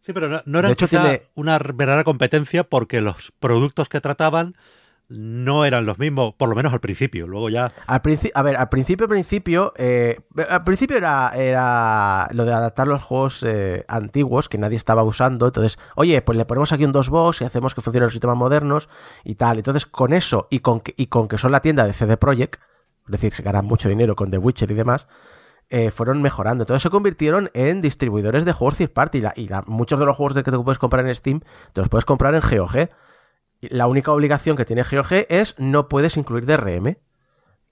[0.00, 0.74] Sí, pero no, era
[1.34, 4.56] una verdadera competencia porque los productos que trataban
[5.10, 7.26] no eran los mismos, por lo menos al principio.
[7.26, 7.72] Luego ya.
[7.86, 8.00] Al
[8.34, 9.72] a ver, al principio, principio.
[9.76, 10.16] Eh,
[10.48, 15.46] al principio era, era lo de adaptar los juegos eh, antiguos que nadie estaba usando.
[15.46, 18.36] Entonces, oye, pues le ponemos aquí un dos box y hacemos que funcionen los sistemas
[18.36, 18.88] modernos
[19.24, 19.56] y tal.
[19.58, 22.60] Entonces, con eso y con que, y con que son la tienda de CD Projekt,
[23.06, 25.08] es decir, se ganan mucho dinero con The Witcher y demás.
[25.70, 26.62] Eh, fueron mejorando.
[26.62, 29.22] Entonces se convirtieron en distribuidores de juegos third party.
[29.34, 31.40] Y, muchos de los juegos de que tú puedes comprar en Steam,
[31.72, 32.88] te los puedes comprar en GOG.
[33.60, 36.96] La única obligación que tiene GOG es no puedes incluir DRM.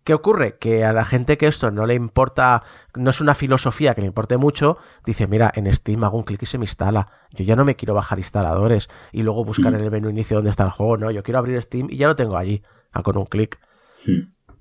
[0.04, 0.56] ¿Qué ocurre?
[0.58, 2.62] Que a la gente que esto no le importa,
[2.94, 6.42] no es una filosofía que le importe mucho, dice, mira, en Steam hago un clic
[6.42, 7.08] y se me instala.
[7.30, 10.50] Yo ya no me quiero bajar instaladores y luego buscar en el menú inicio dónde
[10.50, 12.62] está el juego, no, yo quiero abrir Steam y ya lo tengo allí,
[13.02, 13.58] con un clic.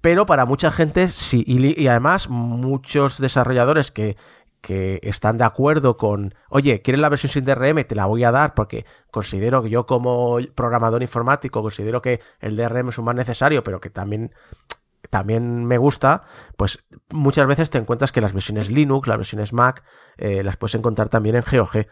[0.02, 4.16] Pero para mucha gente sí, y, además muchos desarrolladores que
[4.62, 7.84] que están de acuerdo con, oye, ¿quieres la versión sin DRM?
[7.86, 12.56] Te la voy a dar porque considero que yo como programador informático considero que el
[12.56, 14.32] DRM es un más necesario, pero que también
[15.10, 16.22] también me gusta,
[16.58, 19.84] pues muchas veces te encuentras que las versiones Linux, las versiones Mac,
[20.18, 21.88] eh, las puedes encontrar también en GOG,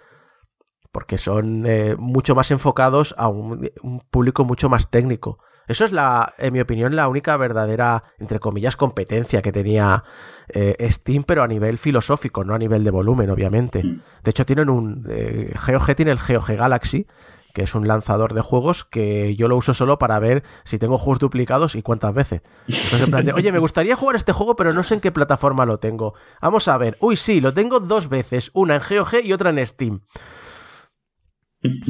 [0.92, 3.70] porque son eh, mucho más enfocados a un,
[4.12, 5.40] público mucho más técnico.
[5.68, 10.04] Eso es la, en mi opinión, la única verdadera, entre comillas, competencia que tenía
[10.48, 13.84] eh, Steam, pero a nivel filosófico, no a nivel de volumen, obviamente.
[13.84, 14.02] Mm.
[14.24, 15.06] De hecho, tienen un.
[15.10, 17.08] Eh, GOG tiene el GOG Galaxy,
[17.54, 20.98] que es un lanzador de juegos que yo lo uso solo para ver si tengo
[20.98, 22.42] juegos duplicados y cuántas veces.
[22.68, 25.12] Entonces, en plan de, oye, me gustaría jugar este juego, pero no sé en qué
[25.12, 26.14] plataforma lo tengo.
[26.42, 26.98] Vamos a ver.
[27.00, 30.02] Uy, sí, lo tengo dos veces, una en GOG y otra en Steam.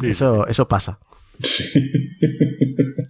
[0.04, 1.00] Eso, eso pasa.
[1.42, 1.64] Sí.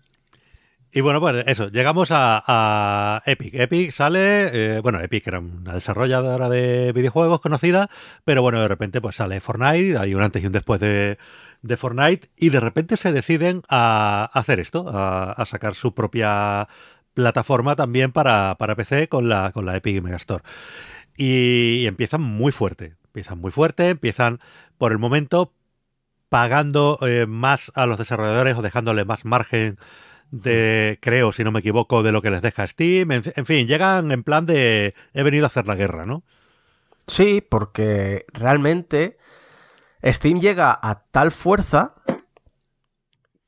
[0.96, 3.54] Y bueno, pues eso, llegamos a, Epic.
[3.56, 7.90] Epic sale, eh, bueno, Epic era una desarrolladora de videojuegos conocida,
[8.24, 11.18] pero bueno, de repente pues sale Fortnite, hay un antes y un después de,
[11.64, 16.70] de Fortnite y de repente se deciden a hacer esto, a, sacar su propia
[17.14, 20.46] plataforma también para, para, PC con la, con la Epic Megastore.
[21.18, 24.40] Y, empiezan muy fuerte, empiezan muy fuerte, empiezan
[24.78, 25.52] por el momento
[26.30, 29.78] pagando eh, más a los desarrolladores o dejándole más margen
[30.32, 33.12] de, creo, si no me equivoco, de lo que les deja Steam.
[33.12, 36.24] En, fin, llegan en plan de he venido a hacer la guerra, ¿no?
[37.08, 39.18] Sí, porque realmente
[40.04, 41.96] Steam llega a tal fuerza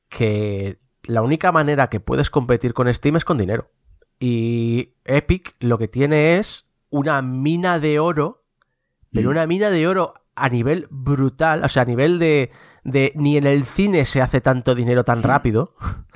[0.08, 3.70] que la única manera que puedes competir con Steam es con dinero.
[4.20, 8.44] Y Epic lo que tiene es una mina de oro,
[9.12, 9.32] pero mm.
[9.32, 12.50] una mina de oro a nivel brutal, o sea, a nivel de,
[12.84, 15.74] de ni en el cine se hace tanto dinero tan rápido,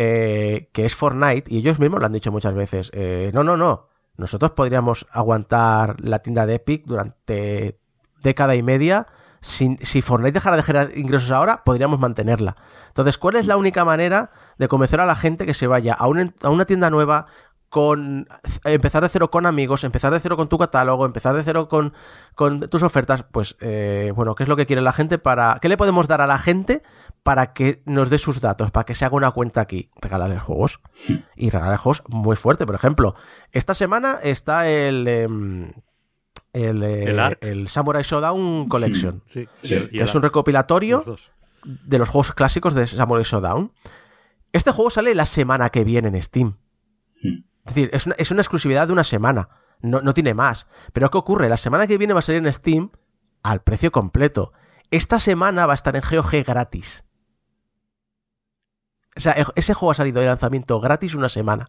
[0.00, 3.56] eh, que es Fortnite, y ellos mismos lo han dicho muchas veces, eh, no, no,
[3.56, 7.80] no, nosotros podríamos aguantar la tienda de Epic durante
[8.22, 9.08] década y media.
[9.40, 12.54] Si, si Fortnite dejara de generar ingresos ahora, podríamos mantenerla.
[12.86, 16.04] Entonces, ¿cuál es la única manera de convencer a la gente que se vaya a
[16.04, 17.26] a una tienda nueva
[17.68, 18.26] con
[18.64, 21.92] empezar de cero con amigos, empezar de cero con tu catálogo, empezar de cero con,
[22.34, 25.58] con tus ofertas, pues eh, bueno, ¿qué es lo que quiere la gente para...
[25.60, 26.82] ¿Qué le podemos dar a la gente
[27.22, 29.90] para que nos dé sus datos, para que se haga una cuenta aquí?
[30.00, 30.80] Regalarle juegos.
[31.36, 33.14] Y regalarle juegos muy fuerte, por ejemplo.
[33.52, 35.06] Esta semana está el...
[35.06, 35.72] Em,
[36.54, 41.04] el, eh, el, Samurai Showdown Collection, que es un recopilatorio
[41.64, 43.72] de los juegos clásicos de Samurai Showdown.
[44.52, 46.56] Este juego sale la semana que viene en Steam.
[47.68, 49.50] Es decir, es una, exclusividad de una semana.
[49.80, 50.66] No, tiene más.
[50.92, 51.48] Pero ¿qué ocurre?
[51.48, 52.90] La semana que viene va a salir en Steam
[53.42, 54.52] al precio completo.
[54.90, 57.04] Esta semana va a estar en GOG gratis.
[59.16, 61.68] O sea, ese juego ha salido de lanzamiento gratis una semana.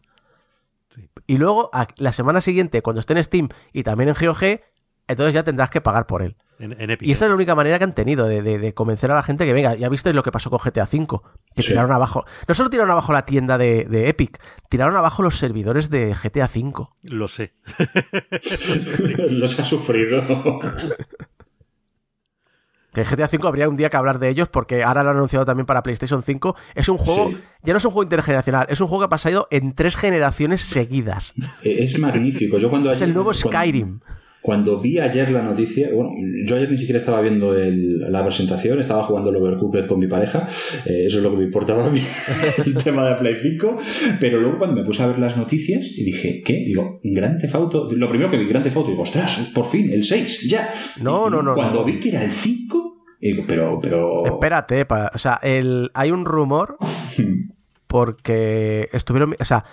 [1.28, 4.62] Y luego, la semana siguiente, cuando esté en Steam y también en GOG,
[5.08, 6.38] entonces ya tendrás que pagar por él.
[6.60, 9.53] Y esa es la única manera que han tenido de, convencer a la gente que
[9.53, 9.76] venga.
[9.76, 11.20] Ya visteis lo que pasó con GTA V,
[11.55, 12.26] que tiraron abajo.
[12.47, 16.88] No solo tiraron abajo la tienda de, Epic, tiraron abajo los servidores de GTA V.
[17.03, 17.53] Lo sé.
[19.30, 20.24] los ha sufrido.
[22.91, 25.45] Que GTA V habría un día que hablar de ellos porque ahora lo han anunciado
[25.45, 26.55] también para PlayStation 5.
[26.74, 27.32] Es un juego,
[27.62, 30.62] ya no es un juego intergeneracional, es un juego que ha pasado en tres generaciones
[30.62, 31.36] seguidas.
[31.62, 32.57] Es magnífico.
[32.57, 33.99] Yo cuando es el nuevo Skyrim.
[33.99, 34.20] Cuando
[34.81, 36.11] vi ayer la noticia, bueno,
[36.45, 40.47] yo ayer ni siquiera estaba viendo la presentación, estaba jugando el Overcooked con mi pareja,
[40.85, 42.01] eh, eso es lo que me importaba a mí,
[42.65, 43.77] el tema de Play 5,
[44.19, 46.63] pero luego cuando me puse a ver las noticias y dije, ¿qué?
[46.65, 50.47] Digo, Grande Fauto, lo primero que vi, Grande Fauto, digo, ostras, por fin, el 6,
[50.49, 50.73] ya.
[51.01, 51.53] No, no, no.
[51.53, 54.25] Cuando vi que era el 5, digo, pero, pero...
[54.25, 56.77] Espérate, o sea, el, hay un rumor
[57.87, 59.65] porque estuvieron, o sea,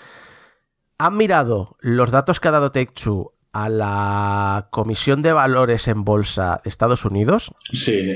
[0.99, 6.05] han mirado los datos que ha dado Take Two a la Comisión de Valores en
[6.05, 7.55] Bolsa de Estados Unidos.
[7.73, 8.07] Sí,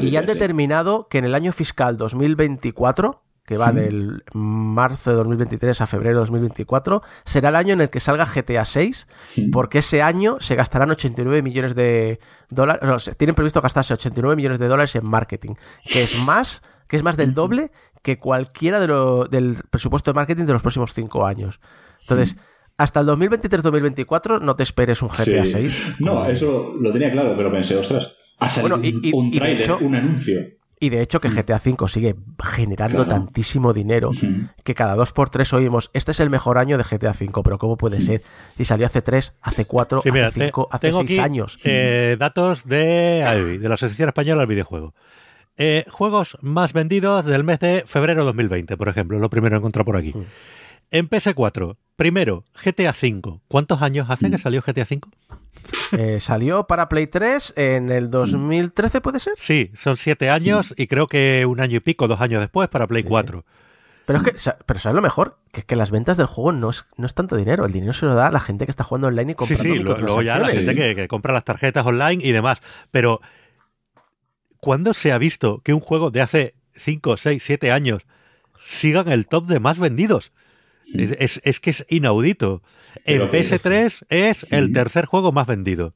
[0.00, 5.82] y han determinado que en el año fiscal 2024, que va del marzo de 2023
[5.82, 9.06] a febrero de 2024, será el año en el que salga GTA 6,
[9.52, 12.18] porque ese año se gastarán 89 millones de
[12.48, 17.02] dólares, tienen previsto gastarse 89 millones de dólares en marketing, que es más, que es
[17.02, 17.70] más del doble
[18.02, 18.86] que cualquiera de
[19.30, 21.60] del presupuesto de marketing de los próximos cinco años.
[22.00, 22.36] Entonces,
[22.78, 25.94] hasta el 2023-2024 no te esperes un GTA 6.
[26.00, 28.76] No, eso lo tenía claro, pero pensé, ostras, ha salido
[29.14, 30.40] un trailer, un anuncio.
[30.78, 34.10] Y de hecho que GTA V sigue generando tantísimo dinero
[34.62, 37.56] que cada dos por tres oímos, este es el mejor año de GTA V, pero
[37.56, 38.22] ¿cómo puede ser?
[38.58, 41.58] Si salió hace tres, hace cuatro, hace cinco, hace seis años.
[41.64, 44.94] Eh, datos de de la Asociación Española del Videojuego.
[45.56, 49.86] Eh, juegos más vendidos del mes de febrero de 2020, por ejemplo, lo primero encontrado
[49.86, 50.12] por aquí.
[50.90, 53.40] En PS4, primero, GTA V.
[53.48, 54.40] ¿Cuántos años hace que mm.
[54.40, 55.00] salió GTA V?
[55.92, 59.34] Eh, salió para Play 3 en el 2013, ¿puede ser?
[59.36, 62.86] Sí, son siete años y creo que un año y pico, dos años después, para
[62.86, 63.44] Play 4.
[64.06, 65.38] Pero es que, pero ¿sabes lo mejor?
[65.50, 67.66] Que es que las ventas del juego no es, no es tanto dinero.
[67.66, 69.78] El dinero se lo da a la gente que está jugando online y comprando Sí,
[69.78, 72.62] sí, luego ya la gente que, que, compra las tarjetas online y demás.
[72.92, 73.20] Pero,
[74.58, 78.02] ¿cuándo se ha visto que un juego de hace 5, 6, 7 años
[78.60, 80.30] siga en el top de más vendidos?
[80.94, 82.62] Es, que es inaudito.
[83.04, 85.94] En PS3 es el tercer juego más vendido.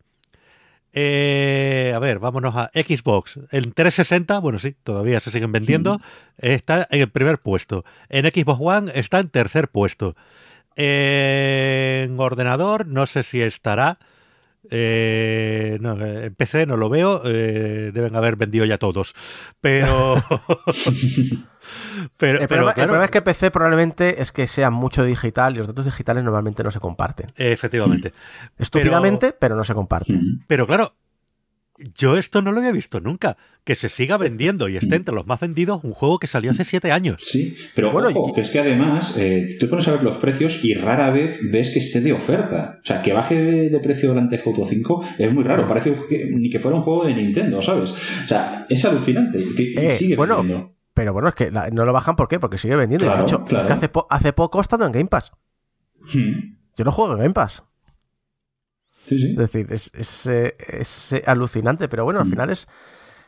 [0.92, 3.38] Eh, a ver, vámonos a Xbox.
[3.50, 6.00] En 360, bueno, sí, todavía se siguen vendiendo.
[6.38, 7.84] Está en el primer puesto.
[8.08, 10.16] En Xbox One está en tercer puesto.
[10.76, 13.98] En ordenador, no sé si estará.
[14.70, 17.22] Eh, no, en PC no lo veo.
[17.24, 19.14] Eh, deben haber vendido ya todos.
[19.60, 20.16] Pero.
[22.16, 25.84] Pero, el, problema, es que PC probablemente es que sea mucho digital y los datos
[25.84, 27.26] digitales normalmente no se comparten.
[27.36, 28.12] Efectivamente.
[28.58, 30.44] Estúpidamente, pero, no se comparten.
[30.46, 30.94] Pero claro,
[31.96, 33.36] Yo esto no lo había visto nunca.
[33.64, 36.64] Que se siga vendiendo y esté entre los más vendidos un juego que salió hace
[36.64, 37.18] siete años.
[37.20, 40.64] Sí, pero bueno, ojo, que es que además eh, tú pones a ver los precios
[40.64, 42.80] y rara vez ves que esté de oferta.
[42.82, 45.68] O sea, que baje de, precio durante Foto 5 es muy raro.
[45.68, 45.94] Parece
[46.30, 47.90] ni que fuera un juego de Nintendo, ¿sabes?
[47.90, 49.38] O sea, es alucinante.
[49.38, 50.42] Y, eh, sigue bueno,
[51.00, 52.38] Pero bueno, es que no lo bajan ¿por qué?
[52.38, 53.10] Porque sigue vendiendo.
[53.10, 55.32] de hecho, hace, hace poco ha estado en Game Pass.
[56.12, 56.58] Hmm.
[56.76, 57.64] Yo no juego en Game Pass.
[59.06, 62.30] Es decir, es, eh, eh, alucinante, pero bueno, al mm.
[62.30, 62.68] final es.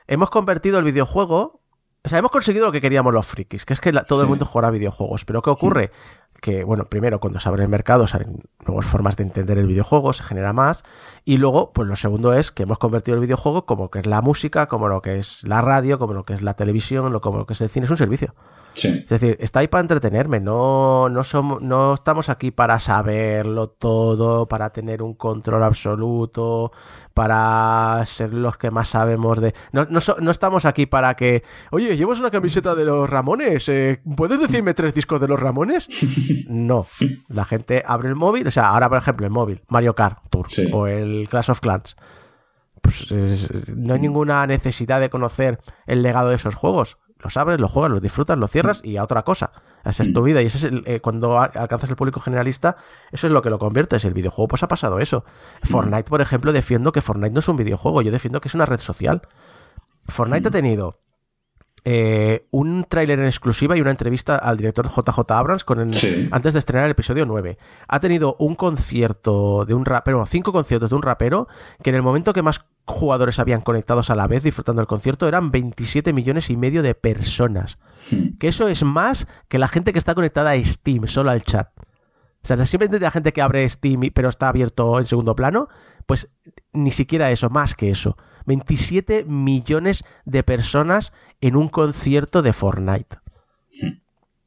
[0.06, 1.61] Hemos convertido el videojuego.
[2.04, 4.44] O sea, hemos conseguido lo que queríamos los frikis, que es que todo el mundo
[4.44, 5.24] juega videojuegos.
[5.24, 5.92] Pero ¿qué ocurre?
[6.40, 10.12] Que, bueno, primero, cuando se abre el mercado, salen nuevas formas de entender el videojuego,
[10.12, 10.82] se genera más.
[11.24, 14.06] Y luego, pues lo segundo es que hemos convertido el videojuego como lo que es
[14.06, 17.38] la música, como lo que es la radio, como lo que es la televisión, como
[17.38, 18.34] lo que es el cine, es un servicio.
[18.74, 24.48] Es decir, está ahí para entretenerme, no, no, somos, no estamos aquí para saberlo todo,
[24.48, 26.72] para tener un control absoluto,
[27.14, 29.54] para ser los que más sabemos de...
[29.72, 33.68] No, no, estamos aquí para que, oye, ¿llevas una camiseta de los Ramones?
[33.68, 35.88] Eh, ¿Puedes decirme tres discos de los Ramones?
[36.48, 36.86] No,
[37.28, 40.46] la gente abre el móvil, o sea, ahora por ejemplo el móvil, Mario Kart Tour
[40.72, 41.96] o el Clash of Clans.
[42.80, 43.12] Pues
[43.74, 47.90] no hay ninguna necesidad de conocer el legado de esos juegos los abres, los juegas,
[47.90, 49.52] los disfrutas, los cierras y a otra cosa.
[49.84, 50.24] Esa es tu mm.
[50.24, 52.76] vida y ese es eh, cuando alcanzas el público generalista,
[53.10, 54.04] eso es lo que lo conviertes.
[54.04, 55.24] El videojuego pues ha pasado eso.
[55.62, 55.66] Mm.
[55.66, 58.66] Fortnite, por ejemplo, defiendo que Fortnite no es un videojuego, yo defiendo que es una
[58.66, 59.22] red social.
[60.08, 60.52] Fortnite ha mm.
[60.52, 60.98] tenido
[61.84, 66.58] eh, un tráiler en exclusiva y una entrevista al director JJ Abrams con antes de
[66.58, 67.58] estrenar el episodio 9.
[67.88, 71.48] Ha tenido un concierto de un rapero, cinco conciertos de un rapero,
[71.82, 75.26] que en el momento que más jugadores habían conectados a la vez disfrutando del concierto
[75.26, 77.78] eran 27 millones y medio de personas.
[78.10, 78.38] Hmm.
[78.38, 81.68] Que eso es más que la gente que está conectada a Steam, solo al chat.
[82.44, 85.68] O sea, simplemente la gente que abre Steam pero está abierto en segundo plano,
[86.06, 86.28] pues
[86.72, 88.16] ni siquiera eso, más que eso.
[88.46, 93.18] 27 millones de personas en un concierto de Fortnite.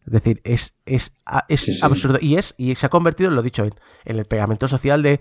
[0.05, 1.13] Es decir, es, es,
[1.81, 2.19] absurdo.
[2.21, 3.73] Y, es, y se ha convertido, lo dicho, en,
[4.05, 5.19] en, el pegamento social de.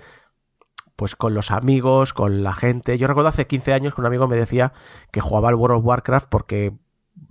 [0.97, 2.99] Pues con los amigos, con la gente.
[2.99, 4.73] Yo recuerdo hace 15 años que un amigo me decía
[5.11, 6.75] que jugaba al World of Warcraft porque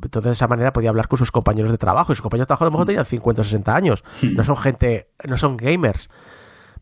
[0.02, 2.12] entonces de esa manera podía hablar con sus compañeros de trabajo.
[2.12, 4.04] Y sus compañeros de trabajo a lo mejor tenían 50 o 60 años.
[4.22, 6.10] No son gente, no son gamers.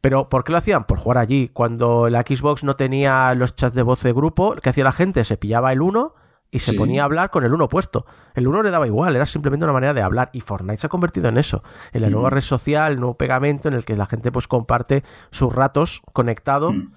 [0.01, 0.85] Pero ¿por qué lo hacían?
[0.85, 1.49] Por jugar allí.
[1.53, 5.23] Cuando la Xbox no tenía los chats de voz de grupo, ¿qué hacía la gente?
[5.23, 6.15] Se pillaba el 1
[6.49, 8.05] y se ponía a hablar con el 1 puesto.
[8.33, 10.29] El 1 le daba igual, era simplemente una manera de hablar.
[10.33, 12.33] Y Fortnite se ha convertido en eso, en la nueva mm.
[12.33, 16.73] red social, el nuevo pegamento en el que la gente pues comparte sus ratos conectado.
[16.73, 16.93] Mm.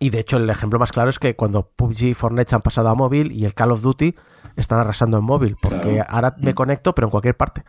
[0.00, 2.62] Y de hecho el ejemplo más claro es que cuando PUBG y Fortnite se han
[2.62, 4.14] pasado a móvil y el Call of Duty
[4.56, 6.54] están arrasando en móvil, porque ahora me mm.
[6.54, 7.64] conecto pero en cualquier parte.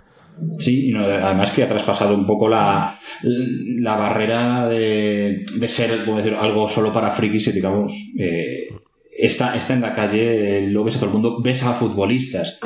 [0.57, 6.33] Sí, y además que ha traspasado un poco la, la barrera de, de ser, decir,
[6.33, 8.69] algo solo para frikis y digamos, eh,
[9.17, 12.59] está, está en la calle, lo ves a todo el mundo, ves a futbolistas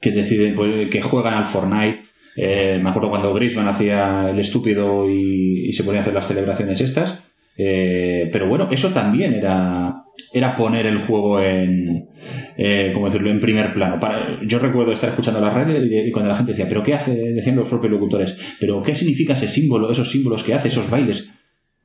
[0.00, 2.02] que deciden, pues, que juegan al Fortnite.
[2.36, 6.26] Eh, me acuerdo cuando Griezmann hacía el estúpido y, y se ponía a hacer las
[6.26, 7.20] celebraciones estas.
[7.56, 9.96] Eh, pero bueno, eso también era,
[10.32, 12.08] era poner el juego en,
[12.56, 14.00] eh, ¿cómo decirlo?, en primer plano.
[14.00, 17.14] Para, yo recuerdo estar escuchando la radio y, cuando la gente decía, ¿pero qué hace?
[17.14, 21.30] Decían los propios locutores, ¿pero qué significa ese símbolo, esos símbolos que hace, esos bailes?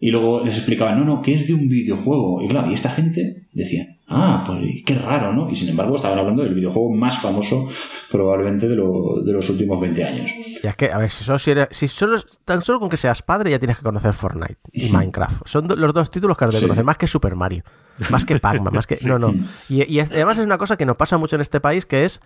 [0.02, 2.41] Y luego les explicaban, no, no, que es de un videojuego.
[2.41, 5.50] Y claro, y esta gente decía, ah, pues qué raro, ¿no?
[5.50, 7.68] Y sin embargo estaban hablando del videojuego más famoso
[8.10, 10.32] probablemente de, de los últimos 20 años.
[10.64, 11.39] Y es que, a ver, si solo,
[11.70, 15.45] si, solo, tan solo con que seas padre ya tienes que conocer Fortnite y Minecraft.
[15.45, 17.64] Son los dos títulos que has de conocer, más que Super Mario,
[18.10, 19.00] más que Pac-Man, más que...
[19.02, 19.34] No, no.
[19.70, 22.22] Y, además es una cosa que nos pasa mucho en este país, que es...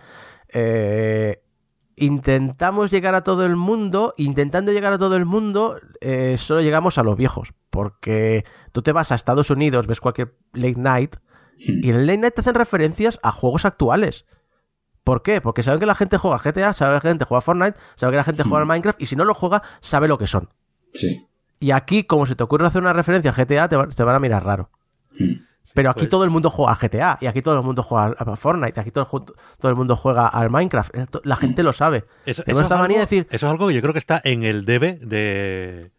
[0.52, 1.40] Eh,
[1.96, 6.98] intentamos llegar a todo el mundo, intentando llegar a todo el mundo, eh, solo llegamos
[6.98, 7.52] a los viejos.
[7.70, 11.16] Porque tú te vas a Estados Unidos, ves cualquier late night,
[11.56, 14.26] y en el late night te hacen referencias a juegos actuales.
[15.04, 15.40] ¿Por qué?
[15.40, 18.16] Porque saben que la gente juega GTA, saben que la gente juega Fortnite, saben que
[18.16, 20.48] la gente juega Minecraft, y si no lo juega, sabe lo que son.
[20.94, 21.26] Sí.
[21.60, 24.44] Y aquí, como se te ocurre hacer una referencia a GTA, te, van a mirar
[24.44, 24.70] raro.
[25.74, 28.14] Pero aquí pues todo el mundo juega al GTA, y aquí todo el mundo juega
[28.16, 30.94] a Fortnite, y aquí todo, todo el mundo juega al Minecraft.
[31.24, 32.04] La gente lo sabe.
[32.24, 33.26] Eso, es algo, decir...
[33.28, 35.90] eso es algo que yo creo que está en el debe de,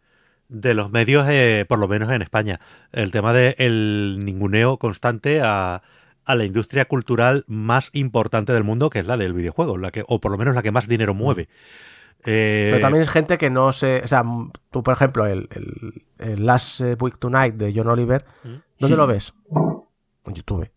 [0.48, 2.58] de los medios, eh, por lo menos en España.
[2.90, 5.82] El tema del ninguneo constante a,
[6.24, 10.04] a, la industria cultural más importante del mundo, que es la del videojuego, la que,
[10.08, 11.50] o por lo menos la que más dinero mueve.
[12.24, 14.02] Eh, Pero también es gente que no se.
[14.04, 14.24] O sea,
[14.70, 15.48] tú, por ejemplo, el,
[16.18, 18.24] el, Last Week Tonight de John Oliver,
[18.78, 19.34] ¿dónde lo ves?
[20.26, 20.70] En YouTube.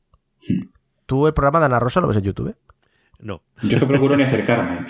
[1.05, 2.55] ¿Tú el programa de Ana Rosa lo ves en YouTube?
[3.19, 3.41] No.
[3.63, 4.85] Yo que procuro ni acercarme.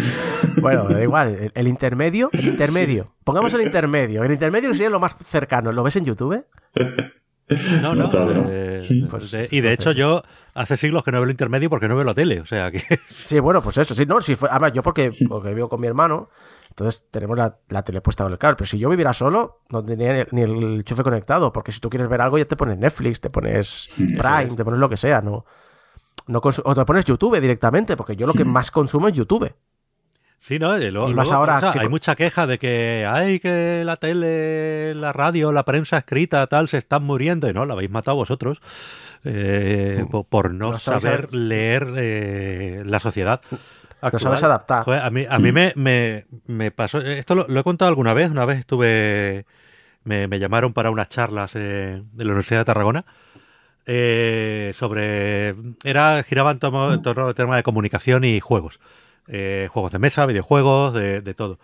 [0.60, 1.52] bueno, da igual.
[1.54, 3.14] El, intermedio, el intermedio.
[3.24, 4.22] Pongamos el intermedio.
[4.24, 5.72] El intermedio sería lo más cercano.
[5.72, 6.44] ¿Lo ves en YouTube?
[7.80, 8.10] No, no.
[8.50, 10.22] Eh, pues, y de hecho yo
[10.54, 12.82] hace siglos que no veo el intermedio porque no veo la tele, o sea que...
[13.26, 15.86] Sí, bueno, pues eso, sí, no, si fue, además yo porque, porque vivo con mi
[15.86, 16.28] hermano,
[16.68, 20.26] entonces tenemos la, tele puesta con el cable, pero si yo viviera solo, no tenía
[20.30, 23.30] ni el chufe conectado, porque si tú quieres ver algo ya te pones Netflix, te
[23.30, 25.44] pones Prime, te pones lo que sea, ¿no?
[26.26, 29.52] no o te pones YouTube directamente, porque yo lo que más consumo es YouTube.
[30.38, 30.76] Sí, ¿no?
[30.76, 35.64] Y, más ahora hay mucha queja de que hay que la tele, la radio, la
[35.64, 38.60] prensa escrita, tal, se están muriendo y no, la habéis matado vosotros
[39.24, 40.20] eh, mm.
[40.28, 43.40] por, no, saber leer eh, la sociedad.
[44.00, 44.88] No sabes adaptar.
[44.90, 45.72] a mí, a mí mm.
[45.76, 49.46] me, me, pasó, esto lo, he contado alguna vez, una vez estuve,
[50.04, 53.04] me, llamaron para unas charlas eh, de la Universidad de Tarragona
[53.84, 55.54] sobre,
[55.84, 58.80] era, giraba en torno, en torno al tema de comunicación y juegos.
[59.28, 61.58] Eh, juegos de mesa, videojuegos, de, todo.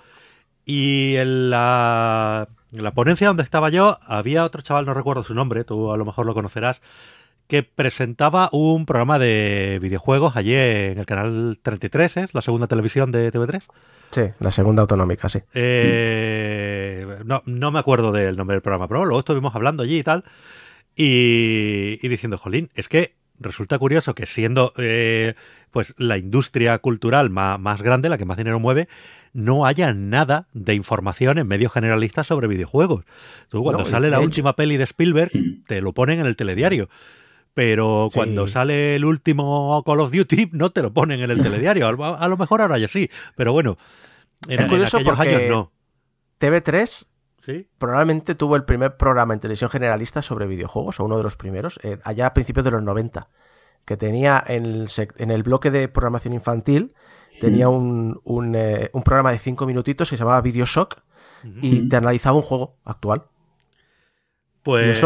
[0.65, 5.65] Y en la, la, ponencia donde estaba yo, había otro chaval, no recuerdo su nombre,
[5.65, 6.81] tú a lo mejor lo conocerás,
[7.49, 12.35] que presentaba un programa de videojuegos allí en el canal 33, ¿es?
[12.35, 13.63] La segunda televisión de TV3.
[14.11, 15.41] Sí, la segunda autonómica, sí.
[15.55, 20.03] Eh, no, no me acuerdo del nombre del programa, pero luego estuvimos hablando allí y
[20.03, 20.25] tal.
[20.95, 25.35] Y, y diciendo, Jolín, es que resulta curioso que siendo eh,
[25.71, 28.89] pues la industria cultural más, grande, la que más dinero mueve,
[29.33, 33.05] no haya nada de información en medios generalistas sobre videojuegos.
[33.49, 35.65] Tú cuando sale la última peli de Spielberg, hmm.
[35.67, 36.89] te lo ponen en el telediario.
[37.59, 41.89] Pero cuando sale el último Call of Duty, no te lo ponen en el telediario.
[41.89, 43.79] A, lo mejor ahora ya sí, pero bueno,
[44.47, 45.73] en, es curioso porque años no.
[46.39, 47.09] TV3
[47.77, 51.81] probablemente tuvo el primer programa en televisión generalista sobre videojuegos, o uno de los primeros,
[51.83, 53.29] eh, allá a principios de los 90
[53.85, 56.95] que tenía en el, en el bloque de programación infantil,
[57.41, 58.21] tenía un,
[58.55, 61.01] eh, un, programa de cinco minutitos que se llamaba Video Shock
[61.61, 63.25] y te analizaba un juego actual.
[64.69, 65.03] Pues.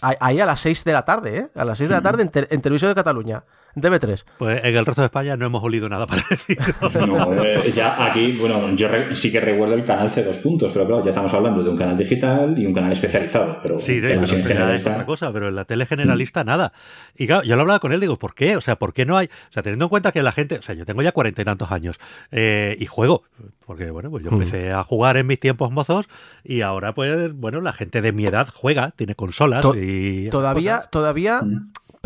[0.00, 1.48] ahí a las 6 de la tarde, ¿eh?
[1.54, 3.44] A las 6 de la tarde en, en Televisión de Cataluña.
[3.80, 4.24] TV3.
[4.38, 7.06] Pues en el resto de España no hemos olido nada parecido.
[7.06, 11.04] No, eh, ya aquí, bueno, yo sí que recuerdo el canal C2 puntos, pero claro,
[11.04, 13.58] ya estamos hablando de un canal digital y un canal especializado.
[13.62, 14.90] Pero sí, televisión generalista.
[14.90, 16.72] Es otra cosa, pero en la tele generalista nada.
[17.16, 18.56] Y claro, yo lo hablaba con él, digo, ¿por qué?
[18.56, 19.26] O sea, ¿por qué no hay?
[19.26, 21.44] O sea, teniendo en cuenta que la gente, o sea, yo tengo ya cuarenta y
[21.44, 21.98] tantos años
[22.32, 23.22] eh, y juego,
[23.66, 26.06] porque bueno, pues yo empecé a jugar en mis tiempos mozos
[26.44, 30.28] y ahora, pues, bueno, la gente de mi edad juega, tiene consolas y.
[30.30, 31.40] Todavía, todavía.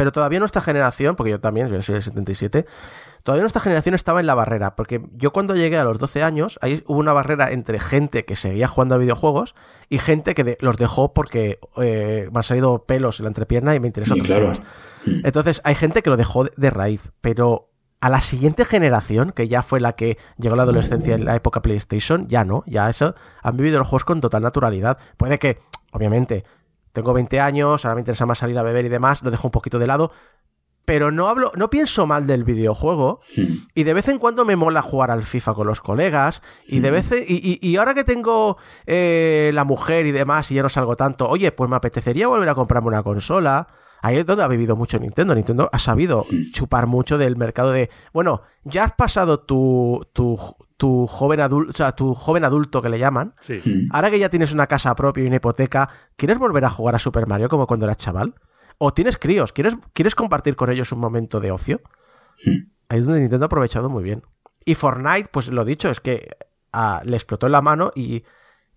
[0.01, 2.65] Pero todavía nuestra generación, porque yo también, yo soy del 77,
[3.23, 4.75] todavía nuestra generación estaba en la barrera.
[4.75, 8.35] Porque yo cuando llegué a los 12 años, ahí hubo una barrera entre gente que
[8.35, 9.55] seguía jugando a videojuegos
[9.91, 13.81] y gente que los dejó porque eh, me han salido pelos en la entrepierna y
[13.81, 14.61] me interesan otros temas.
[15.05, 15.27] Mm.
[15.27, 17.69] Entonces, hay gente que lo dejó de raíz, pero
[18.01, 21.37] a la siguiente generación, que ya fue la que llegó a la adolescencia en la
[21.37, 24.97] época PlayStation, ya no, ya eso, han vivido los juegos con total naturalidad.
[25.19, 25.59] Puede que,
[25.93, 26.45] obviamente,
[26.93, 29.53] tengo 20 años, ahora me interesa más salir a beber y demás, lo dejo un
[29.53, 30.13] poquito de lado.
[30.85, 33.21] Pero no hablo, no pienso mal del videojuego.
[33.37, 33.67] Hmm.
[33.75, 36.43] Y de vez en cuando me mola jugar al FIFA con los colegas.
[36.67, 36.95] Y de hmm.
[36.95, 38.57] vez y, ahora que tengo
[38.87, 42.49] eh, la mujer y demás, y ya no salgo tanto, oye, pues me apetecería volver
[42.49, 43.69] a comprarme una consola.
[44.03, 45.35] Ahí es donde ha vivido mucho Nintendo.
[45.35, 47.91] Nintendo ha sabido chupar mucho del mercado de.
[48.13, 50.39] Bueno, ya has pasado tu, tu,
[50.77, 53.35] tu joven adulto, o sea, tu joven adulto que le llaman,
[53.91, 56.99] ahora que ya tienes una casa propia y una hipoteca, ¿quieres volver a jugar a
[56.99, 58.35] Super Mario como cuando eras chaval?
[58.79, 59.53] ¿O tienes críos?
[59.53, 61.83] ¿Quieres, ¿quieres compartir con ellos un momento de ocio?
[62.89, 64.23] Ahí es donde Nintendo ha aprovechado muy bien.
[64.65, 66.31] Y Fortnite, pues lo dicho, es que
[66.73, 68.25] ah, le explotó en la mano y,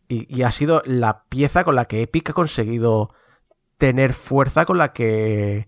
[0.10, 3.14] y, ha sido la pieza con la que Epic ha conseguido
[3.84, 5.68] tener fuerza con la que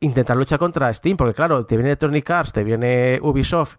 [0.00, 1.16] intentar luchar contra Steam.
[1.16, 3.76] Porque claro, te viene Electronic Arts, te viene Ubisoft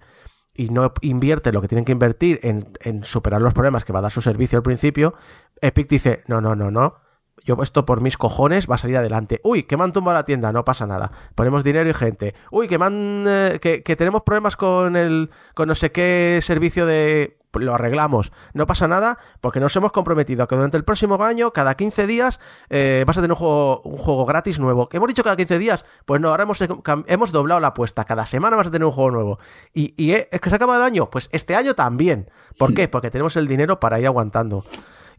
[0.55, 4.03] y no invierte lo que tienen que invertir en, superar los problemas que va a
[4.03, 5.13] dar su servicio al principio,
[5.59, 7.01] Epic dice, no, no, no, no,
[7.43, 9.41] yo esto por mis cojones va a salir adelante.
[9.43, 11.11] Uy, que me han tumbado la tienda, no pasa nada.
[11.35, 12.35] Ponemos dinero y gente.
[12.49, 12.85] Uy, que me
[13.27, 15.31] eh, que, que, tenemos problemas con el.
[15.53, 18.31] con no sé qué servicio de lo arreglamos.
[18.53, 22.07] No pasa nada porque nos hemos comprometido a que durante el próximo año, cada 15
[22.07, 22.39] días,
[22.69, 24.89] eh, vas a tener un juego, un juego gratis nuevo.
[24.91, 25.85] ¿Hemos dicho cada 15 días?
[26.05, 26.59] Pues no, ahora hemos,
[27.07, 28.05] hemos doblado la apuesta.
[28.05, 29.39] Cada semana vas a tener un juego nuevo.
[29.73, 31.09] Y, y eh, es que se acaba el año.
[31.09, 32.29] Pues este año también.
[32.57, 32.87] ¿Por qué?
[32.87, 34.65] Porque tenemos el dinero para ir aguantando.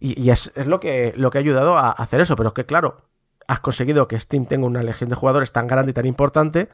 [0.00, 2.36] Y, es, lo, que, lo que ha ayudado a hacer eso.
[2.36, 3.04] Pero es que, claro,
[3.46, 6.68] has conseguido que Steam tenga una legión de jugadores tan grande y tan importante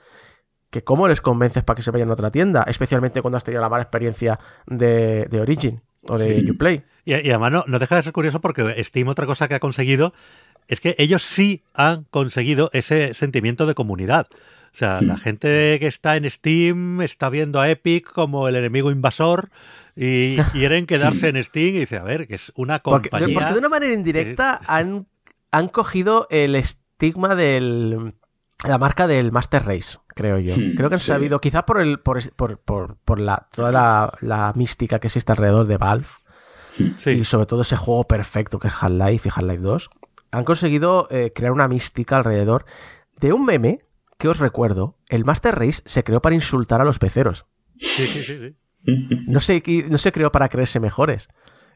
[0.71, 3.61] que cómo les convences para que se vayan a otra tienda, especialmente cuando has tenido
[3.61, 6.85] la mala experiencia de, Origin o de Uplay.
[7.05, 10.13] Y, y, además no, deja de ser curioso porque Steam otra cosa que ha conseguido
[10.69, 14.29] es que ellos sí han conseguido ese sentimiento de comunidad.
[14.73, 18.93] O sea, la gente que está en Steam está viendo a Epic como el enemigo
[18.93, 19.51] invasor
[19.97, 23.35] y quieren quedarse en Steam y dice, a ver, que es una compañía...
[23.35, 25.09] Porque, de una manera indirecta han,
[25.51, 28.15] han cogido el, estigma del
[28.63, 30.55] la marca del Master Race, creo yo.
[30.55, 32.21] Hmm, creo que han sabido, quizá por el por,
[32.59, 36.07] por, por, la, toda la, mística que existe alrededor de Valve
[36.79, 37.09] hmm.
[37.09, 39.91] y sobre todo ese juego perfecto que es Half-Life y Half-Life 2,
[40.33, 42.67] han conseguido eh, crear una mística alrededor
[43.19, 43.79] de un meme
[44.19, 44.99] que os recuerdo.
[45.09, 47.47] El Master Race se creó para insultar a los peceros.
[47.79, 48.57] Sí, sí, sí.
[49.27, 51.29] No se, no se creó para creerse mejores.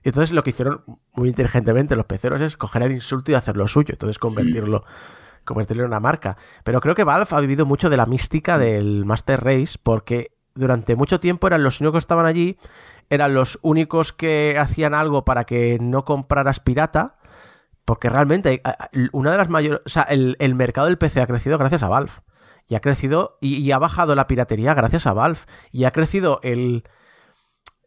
[0.03, 0.85] Y entonces lo que hicieron
[1.15, 3.93] muy inteligentemente los peceros es coger el insulto y hacer lo suyo.
[3.93, 4.85] Entonces convertirlo
[5.45, 6.37] convertirlo en una marca.
[6.65, 10.97] Pero creo que Valve ha vivido mucho de la mística del Master Race porque durante
[10.97, 12.59] mucho tiempo eran los únicos que estaban allí,
[13.11, 17.17] eran los únicos que hacían algo para que no compraras pirata.
[17.85, 18.63] Porque realmente
[19.13, 19.83] una de las mayores.
[19.85, 22.13] O sea, el, mercado del PC ha crecido gracias a Valve.
[22.67, 23.37] Y ha crecido.
[23.43, 25.41] Y, ha bajado la piratería gracias a Valve.
[25.71, 26.85] Y ha crecido el.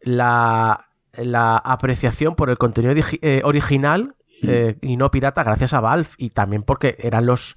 [0.02, 6.10] La, la apreciación por el contenido eh, original eh, y no pirata gracias a Valve
[6.16, 7.56] y también porque eran los,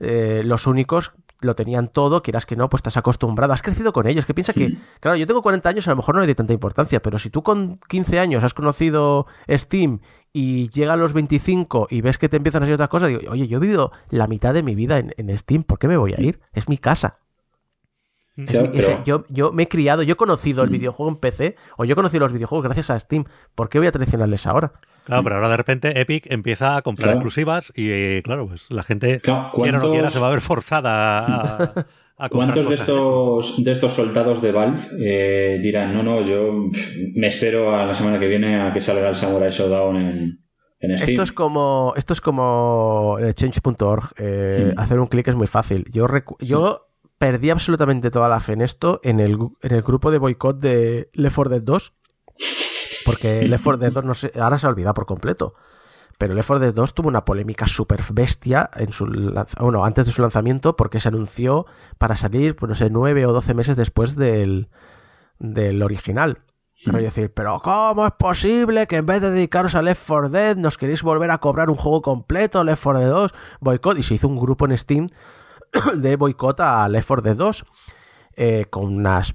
[0.00, 4.06] eh, los únicos lo tenían todo, quieras que no, pues estás acostumbrado, has crecido con
[4.08, 6.34] ellos, que piensa que, claro, yo tengo 40 años, a lo mejor no le doy
[6.34, 10.00] tanta importancia, pero si tú con 15 años has conocido Steam
[10.32, 13.46] y llegan los 25 y ves que te empiezan a hacer otras cosas, digo, oye,
[13.46, 16.20] yo he vivido la mitad de mi vida en, Steam, ¿por qué me voy a
[16.20, 16.40] ir?
[16.52, 17.18] Es mi casa.
[19.04, 21.96] yo, yo, me he criado, yo he conocido el videojuego en PC, o yo he
[21.96, 23.24] conocido los videojuegos gracias a Steam.
[23.54, 24.72] ¿Por qué voy a traicionarles ahora?
[25.08, 29.22] Claro, pero ahora de repente Epic empieza a comprar exclusivas y claro, pues la gente,
[29.22, 31.86] quiera o no quiera, se va a ver forzada a,
[32.18, 36.68] a ¿Cuántos de estos, de estos soldados de Valve eh, dirán, no, no, yo
[37.14, 40.44] me espero a la semana que viene a que salga el Samurai Showdown en,
[40.80, 41.10] en Steam?
[41.12, 44.12] Esto es como, esto es como change.org.
[44.18, 44.78] Eh, hmm.
[44.78, 45.86] Hacer un clic es muy fácil.
[45.90, 46.06] Yo,
[46.40, 50.60] yo perdí absolutamente toda la fe en esto en el, en el grupo de boicot
[50.60, 51.92] de Left 4 Dead 2
[53.04, 55.54] porque Left 4 Dead 2 no sé, ahora se ha olvidado por completo.
[56.18, 59.06] Pero Left 4 Dead 2 tuvo una polémica súper bestia en su
[59.60, 61.66] bueno, antes de su lanzamiento porque se anunció
[61.98, 64.68] para salir, pues no sé, 9 o 12 meses después del,
[65.38, 66.42] del original.
[66.84, 70.56] Pero decir, pero ¿cómo es posible que en vez de dedicaros a Left 4 Dead
[70.56, 73.98] nos queréis volver a cobrar un juego completo, Left 4 Dead 2, boicot?
[73.98, 75.08] Y se hizo un grupo en Steam
[75.96, 77.64] de boicot a Left 4 Dead 2
[78.36, 79.34] eh, con unas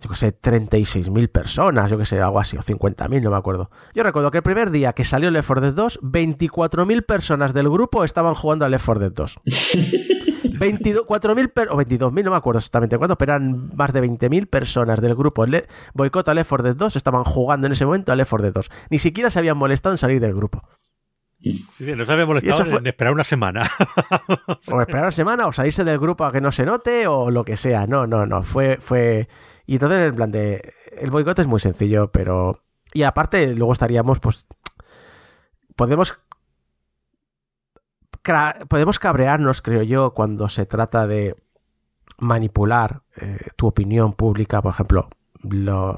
[0.00, 3.70] yo que sé, 36.000 personas, yo que sé, algo así, o 50.000, no me acuerdo.
[3.94, 7.68] Yo recuerdo que el primer día que salió Left 4 Dead 2, 24.000 personas del
[7.68, 9.38] grupo estaban jugando a Left 4 Dead 2.
[9.44, 11.04] 24.000
[11.70, 15.46] o 22.000, no me acuerdo exactamente cuánto, pero eran más de 20.000 personas del grupo
[15.46, 18.44] Le Boicot a Left 4 Dead 2 estaban jugando en ese momento a Left 4
[18.44, 18.70] Dead 2.
[18.90, 20.62] Ni siquiera se habían molestado en salir del grupo.
[21.42, 23.62] Sí, sí, no se había molestado en esperar una semana.
[24.66, 27.44] o esperar una semana, o salirse del grupo a que no se note, o lo
[27.44, 27.86] que sea.
[27.86, 28.42] No, no, no.
[28.42, 29.26] Fue, fue,
[29.70, 30.74] y entonces, en plan de.
[30.98, 32.64] El boicot es muy sencillo, pero.
[32.92, 34.48] Y aparte, luego estaríamos, pues.
[35.76, 36.18] Podemos.
[38.68, 41.36] Podemos cabrearnos, creo yo, cuando se trata de
[42.18, 45.08] manipular eh, tu opinión pública, por ejemplo,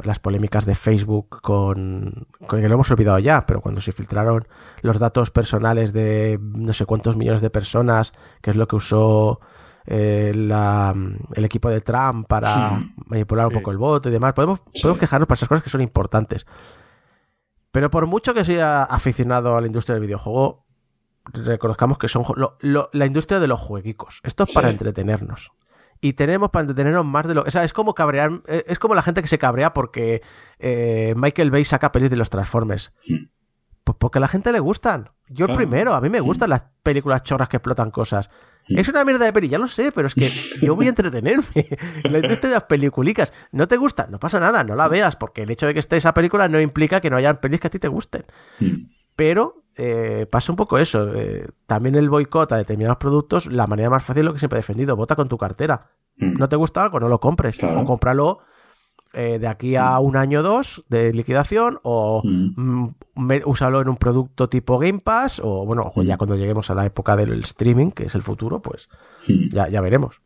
[0.05, 4.47] las polémicas de Facebook con, con que lo hemos olvidado ya, pero cuando se filtraron
[4.83, 8.13] los datos personales de no sé cuántos millones de personas,
[8.43, 9.41] que es lo que usó
[9.87, 14.33] eh, el equipo de Trump para manipular un poco el voto y demás.
[14.33, 16.47] Podemos, podemos quejarnos por esas cosas que son importantes.
[17.71, 20.67] Pero por mucho que sea aficionado a la industria del videojuego,
[21.33, 22.25] reconozcamos que son
[22.61, 24.21] la industria de los jueguicos.
[24.23, 25.53] Esto es para entretenernos.
[26.05, 27.43] Y tenemos para entretenernos más de lo.
[27.43, 28.43] O sea, es como cabrear.
[28.49, 30.21] Eh, es como la gente que se cabrea porque
[30.59, 32.93] eh, Michael Bay saca pelis de los Transformers.
[33.85, 35.09] Pues porque a la gente le gustan.
[35.29, 38.31] Yo el primero, a mí me gustan las películas chorras que explotan cosas.
[38.69, 40.31] Es una mierda de peli, ya lo sé, pero es que
[40.63, 41.45] yo voy a entretenerme.
[42.05, 43.33] la industria de las peliculicas.
[43.51, 44.07] ¿No te gusta?
[44.09, 46.61] No pasa nada, no la veas, porque el hecho de que esté esa película no
[46.61, 48.25] implica que no hayan pelis que a ti te gusten.
[49.17, 51.13] Pero eh, pasa un poco eso.
[51.15, 54.59] Eh, también el boicot a determinados productos, la manera más fácil es lo que siempre
[54.59, 55.91] he defendido, vota con tu cartera.
[56.17, 57.01] ¿No te gusta algo?
[57.01, 57.59] No lo compres.
[57.65, 58.41] O cómpralo
[59.15, 62.95] eh, de aquí a un año o dos de liquidación o mm.
[63.15, 66.87] Mm, úsalo en un producto tipo Game Pass o bueno, ya cuando lleguemos a la
[66.87, 68.89] época del streaming, que es el futuro, pues
[69.51, 70.21] ya, ya veremos.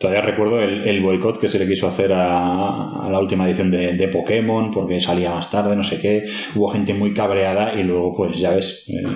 [0.00, 4.70] Todavía recuerdo el, boicot que se le quiso hacer a, la última edición de, Pokémon
[4.70, 6.24] porque salía más tarde, no sé qué.
[6.54, 9.06] Hubo gente muy cabreada y luego, pues ya ves, eh,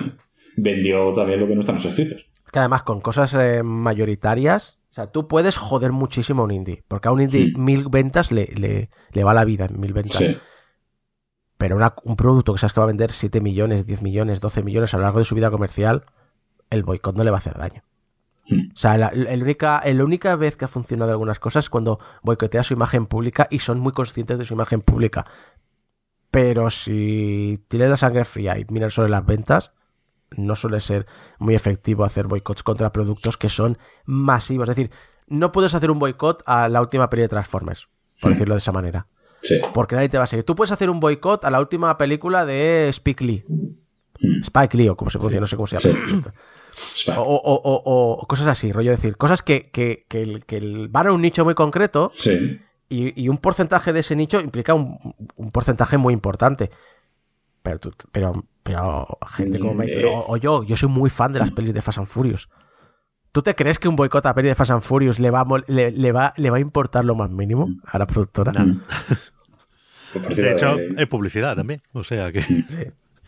[0.57, 2.27] vendió también lo que no están los escritos.
[2.51, 6.85] Que además con cosas eh, mayoritarias o sea, tú puedes joder muchísimo a un indie,
[6.87, 8.45] porque a un indie mil ventas le,
[9.11, 10.23] le, va la vida en mil ventas.
[11.57, 14.93] Pero un producto que sabes que va a vender 7 millones, 10 millones, 12 millones
[14.93, 16.05] a lo largo de su vida comercial,
[16.69, 17.83] el boicot no le va a hacer daño.
[18.47, 18.71] Hmm.
[18.71, 22.63] O sea, la, única, la única vez que ha funcionado algunas cosas es cuando boicotea
[22.63, 25.25] su imagen pública y son muy conscientes de su imagen pública.
[26.31, 29.73] Pero si tienes la sangre fría y miras sobre las ventas,
[30.31, 31.05] no suele ser
[31.39, 34.69] muy efectivo hacer boicots contra productos que son masivos.
[34.69, 34.91] Es decir,
[35.27, 37.87] no puedes hacer un boicot a la última peli de Transformers,
[38.19, 39.07] por decirlo de esa manera.
[39.41, 39.61] Sí.
[39.73, 40.43] Porque nadie te va a seguir.
[40.43, 43.45] Tú puedes hacer un boicot a la última película de Spike Lee.
[44.43, 46.33] Spike Lee, o como se pronuncia, no sé cómo se llama.
[47.17, 51.21] O, o, o, cosas así, rollo decir, cosas que, que, que, que, van a un
[51.21, 52.11] nicho muy concreto
[52.89, 56.71] y, y, un porcentaje de ese nicho implica un, un porcentaje muy importante.
[57.63, 57.79] Pero,
[58.11, 60.05] pero, pero gente como me, Eh.
[60.05, 62.49] o, o, yo, yo soy muy fan de las pelis de Fast and Furious.
[63.31, 65.45] ¿Tú te crees que un boicot a peli de Fast and Furious le va, a,
[65.67, 68.51] le, le, va, le va a importar lo más mínimo a la productora?
[68.63, 68.81] Mm.
[70.35, 71.81] De hecho, es publicidad también.
[71.93, 72.41] O sea que.
[72.41, 72.79] Sí.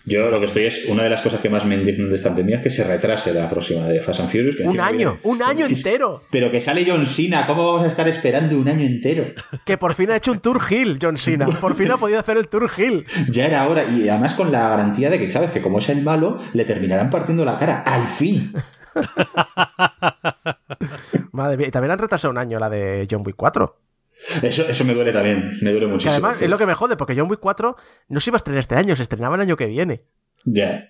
[0.08, 2.30] Yo lo que estoy es, una de las cosas que más me indignan de esta
[2.30, 4.56] pandemia es que se retrase la próxima de Fast and Furious.
[4.56, 6.24] Que un año, viene, un año entero.
[6.30, 9.26] Pero que sale John Cena, ¿cómo vamos a estar esperando un año entero?
[9.66, 11.48] Que por fin ha hecho un Tour Hill, John Cena.
[11.48, 13.06] Por fin ha podido hacer el Tour Hill.
[13.30, 15.52] Ya era hora, y además con la garantía de que, ¿sabes?
[15.52, 17.82] Que como es el malo, le terminarán partiendo la cara.
[17.82, 18.54] ¡Al fin!
[21.34, 23.87] Madre mía, y también han retrasado un año la de John Wick 4.
[24.42, 26.12] Eso, eso me duele también, me duele muchísimo.
[26.12, 26.46] Que además tío.
[26.46, 27.76] es lo que me jode, porque John Wick 4
[28.10, 30.04] no se iba a estrenar este año, se estrenaba el año que viene.
[30.44, 30.90] Ya.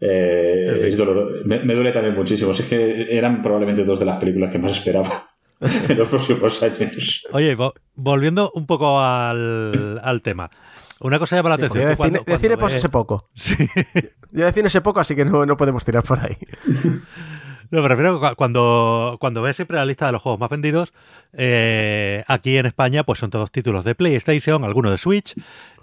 [0.00, 1.44] Eh, es doloroso.
[1.44, 2.52] Me, me, duele también muchísimo.
[2.52, 5.10] Es que eran probablemente dos de las películas que más esperaba
[5.60, 7.26] en los próximos años.
[7.32, 10.50] Oye, vo volviendo un poco al, al, tema.
[11.00, 11.90] Una cosa llama la sí, atención.
[11.90, 12.24] De, cuando, cine,
[12.56, 13.30] cuando de cine poco.
[13.34, 13.54] Sí.
[14.32, 16.36] Yo de cine ese poco, así que no, no podemos tirar por ahí.
[17.70, 20.92] No, me refiero a cuando, cuando ves siempre la lista de los juegos más vendidos,
[21.32, 25.34] eh, aquí en España pues son todos títulos de PlayStation, algunos de Switch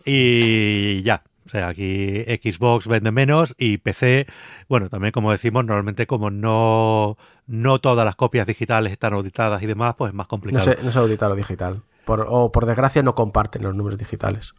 [0.06, 1.24] y ya.
[1.46, 4.28] O sea, aquí Xbox vende menos y PC,
[4.68, 9.66] bueno, también como decimos, normalmente como no, no todas las copias digitales están auditadas y
[9.66, 10.66] demás, pues es más complicado.
[10.66, 11.84] No se, no se audita lo digital.
[12.04, 14.54] Por, o por desgracia no comparten los números digitales.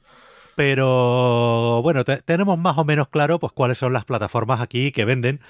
[0.59, 5.05] Pero bueno, te, tenemos más o menos claro pues cuáles son las plataformas aquí que
[5.05, 5.41] venden.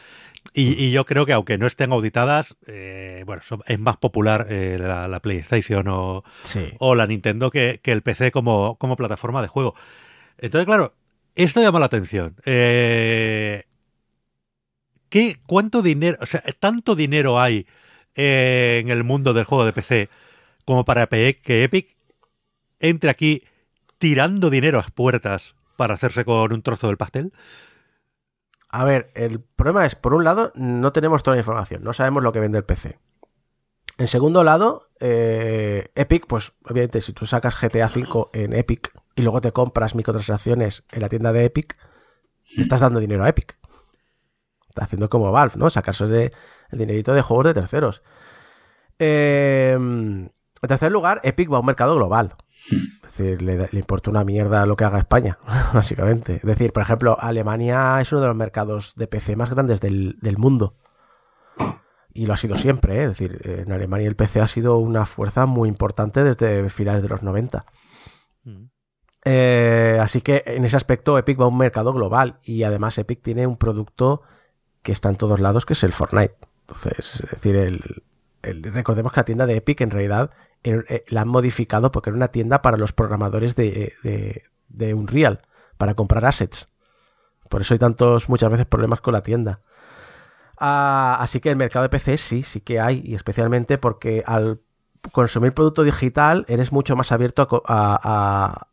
[0.54, 4.46] Y, y yo creo que aunque no estén auditadas, eh, bueno, son, es más popular
[4.50, 6.72] eh, la, la, PlayStation o, sí.
[6.78, 9.74] o la Nintendo que, que, el PC como, como plataforma de juego.
[10.38, 10.94] Entonces, claro,
[11.34, 12.36] esto llama la atención.
[12.44, 13.64] Eh,
[15.08, 17.66] ¿qué, ¿Cuánto dinero, o sea, tanto dinero hay
[18.14, 20.08] eh, en el mundo del juego de PC
[20.64, 21.96] como para que Epic
[22.80, 23.44] entre aquí
[23.98, 27.32] tirando dinero a las puertas para hacerse con un trozo del pastel?
[28.70, 32.22] A ver, el problema es, por un lado, no tenemos toda la información, no sabemos
[32.22, 32.98] lo que vende el PC.
[33.96, 39.22] En segundo lado, eh, Epic, pues obviamente si tú sacas GTA V en Epic y
[39.22, 41.76] luego te compras microtransacciones en la tienda de Epic,
[42.56, 43.58] estás dando dinero a Epic.
[44.68, 45.70] Está haciendo como Valve, ¿no?
[45.70, 46.32] Sacarse de,
[46.70, 48.02] el dinerito de juegos de terceros.
[48.98, 52.36] Eh, en tercer lugar, Epic va a un mercado global.
[52.70, 55.38] Es decir, le, le, importa una mierda lo que haga España,
[55.74, 56.36] básicamente.
[56.36, 60.18] Es decir, por ejemplo, Alemania es uno de los mercados de PC más grandes del,
[60.20, 60.76] del mundo.
[62.12, 63.02] Y lo ha sido siempre, ¿eh?
[63.04, 67.08] es decir, en Alemania el PC ha sido una fuerza muy importante desde finales de
[67.08, 67.64] los 90.
[68.44, 68.64] Mm.
[69.24, 73.20] Eh, así que en ese aspecto Epic va a un mercado global y además Epic
[73.20, 74.22] tiene un producto
[74.82, 76.34] que está en todos lados, que es el Fortnite.
[76.62, 78.02] Entonces, es decir, el,
[78.42, 80.30] el, recordemos que la tienda de Epic en realidad
[80.62, 85.40] la han modificado porque era una tienda para los programadores de, de, de Unreal,
[85.76, 86.68] para comprar assets.
[87.48, 89.60] Por eso hay tantos, muchas veces, problemas con la tienda.
[90.60, 94.60] Uh, así que el mercado de PC sí, sí que hay, y especialmente porque al
[95.12, 98.68] consumir producto digital eres mucho más abierto a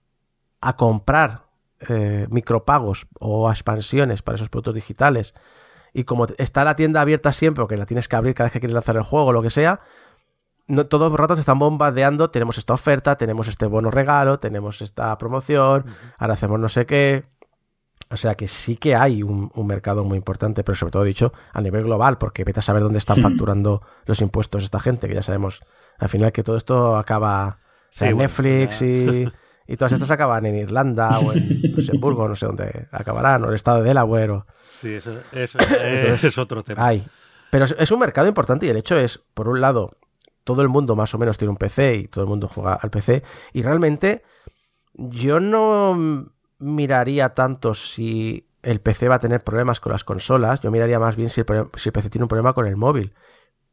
[0.78, 1.46] comprar
[1.90, 5.36] eh, micropagos o expansiones para esos productos digitales.
[5.94, 8.60] Y como está la tienda abierta siempre, porque la tienes que abrir cada vez que
[8.60, 9.82] quieres lanzar el juego o lo que sea,
[10.68, 14.82] no, todos los ratos te están bombardeando, tenemos esta oferta, tenemos este bono regalo, tenemos
[14.82, 15.86] esta promoción,
[16.18, 17.26] ahora hacemos no sé qué.
[18.12, 21.34] O sea que sí que hay un, un, mercado muy importante, pero sobre todo dicho
[21.54, 25.16] a nivel global, porque vete a saber dónde están facturando los impuestos esta gente, que
[25.16, 25.62] ya sabemos
[25.98, 27.60] al final que todo esto acaba
[27.90, 29.28] sí, en bueno, Netflix y,
[29.68, 33.56] y, todas estas acaban en Irlanda o en Luxemburgo, no sé dónde acabarán, o el
[33.56, 34.32] estado de Delaware.
[34.32, 34.46] O...
[34.82, 36.86] Sí, eso, eso Entonces, es otro tema.
[36.86, 37.06] Hay.
[37.50, 39.98] Pero es un mercado importante y el hecho es, por un lado,
[40.46, 42.90] todo el mundo más o menos tiene un PC y todo el mundo juega al
[42.90, 44.24] PC, y realmente
[44.94, 50.72] yo no miraría tanto si el PC va a tener problemas con las consolas, yo
[50.72, 53.14] miraría más bien si el, si el, PC tiene un problema con el móvil.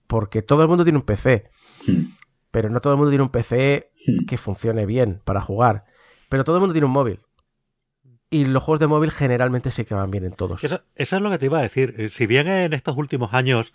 [0.08, 1.50] Porque todo el mundo tiene un PC,
[1.86, 2.14] Hmm.
[2.50, 3.92] pero no todo el mundo tiene un PC
[4.26, 5.84] que funcione bien para jugar.
[6.28, 7.20] Pero todo el mundo tiene un móvil.
[8.30, 10.64] Y los juegos de móvil generalmente sí que van bien en todos.
[10.64, 11.94] Eso, eso es lo que te iba a decir.
[11.98, 13.72] Eh, Si bien en estos últimos años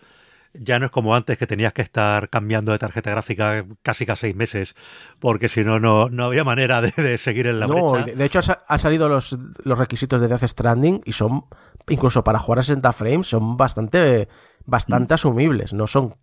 [0.54, 4.16] ya no es como antes que tenías que estar cambiando de tarjeta gráfica casi cada
[4.16, 4.76] seis meses,
[5.20, 9.10] porque si no, no había manera de, seguir en la no, De hecho, han salido
[9.10, 11.46] los, los requisitos de Death Stranding y son,
[11.90, 14.28] incluso para jugar a 60 frames, son bastante,
[14.66, 15.16] bastante mm.
[15.16, 16.16] asumibles, no son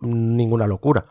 [0.00, 1.06] ninguna locura.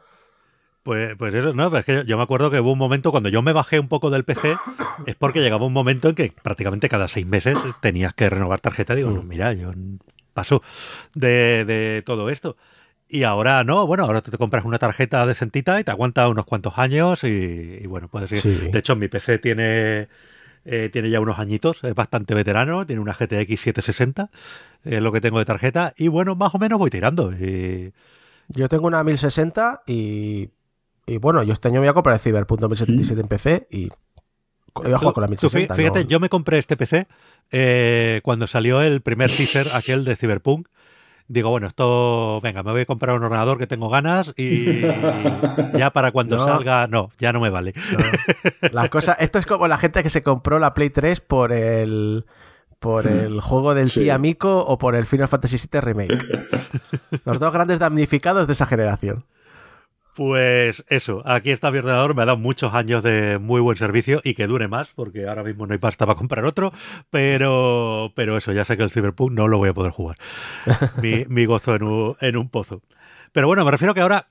[0.83, 3.41] Pues, pues eso, no, es que yo me acuerdo que hubo un momento cuando yo
[3.41, 4.55] me bajé un poco del PC,
[5.05, 8.95] es porque llegaba un momento en que prácticamente cada seis meses tenías que renovar tarjeta.
[8.95, 9.27] Digo, no, mm.
[9.27, 9.71] mira, yo
[11.13, 12.57] de, todo esto.
[13.07, 16.45] Y ahora no, bueno, ahora tú te compras una tarjeta decentita y te aguanta unos
[16.45, 18.71] cuantos años y, bueno, puedes ir.
[18.71, 20.09] De hecho, mi PC tiene,
[20.65, 24.29] eh, tiene ya unos añitos, es bastante veterano, tiene una GTX 760,
[24.83, 27.33] es lo que tengo de tarjeta, y bueno, más o menos voy tirando.
[28.49, 30.49] Yo tengo una 1060 y,
[31.09, 33.89] y bueno, yo este año voy a comprar el Cyberpunk 2077 en PC y
[34.75, 35.73] a jugar con la 1060.
[35.75, 37.07] fíjate, yo me compré este PC
[37.51, 40.67] eh, cuando salió el primer teaser, aquel de Cyberpunk,
[41.27, 44.81] digo, bueno, esto, venga, me voy a comprar un ordenador que tengo ganas y
[45.77, 47.73] ya para cuando salga, no, ya no me vale.
[48.71, 52.25] Las cosas, esto es como la gente que se compró la Play 3 por el
[52.79, 54.01] por el juego del sí.
[54.01, 56.47] tía o por el Final Fantasy VII Remake.
[57.25, 59.25] Los dos grandes damnificados de esa generación.
[60.15, 64.21] Pues eso, aquí está mi ordenador, me ha dado muchos años de muy buen servicio
[64.23, 66.73] y que dure más, porque ahora mismo no hay pasta para comprar otro,
[67.09, 70.17] pero, pero eso, ya sé que el Cyberpunk no lo voy a poder jugar.
[71.01, 72.81] mi, gozo en un, en un, pozo.
[73.31, 74.27] Pero bueno, me refiero que ahora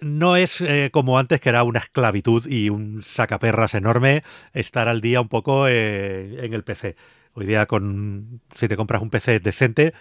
[0.00, 4.22] no es eh, como antes, que era una esclavitud y un sacaperras enorme
[4.52, 6.96] estar al día un poco eh, en el PC.
[7.32, 9.92] Hoy día, con si te compras un PC decente,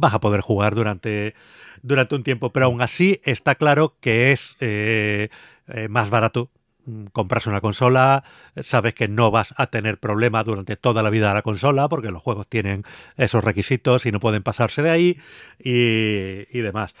[0.00, 1.34] vas a poder jugar durante
[1.82, 5.28] durante un tiempo, pero aún así está claro que es eh,
[5.68, 6.50] eh, más barato
[6.86, 8.24] mm, comprarse una consola,
[8.62, 12.10] sabes que no vas a tener problemas durante toda la vida de la consola porque
[12.10, 12.84] los juegos tienen
[13.16, 15.18] esos requisitos y no pueden pasarse de ahí
[15.58, 16.94] y, demás.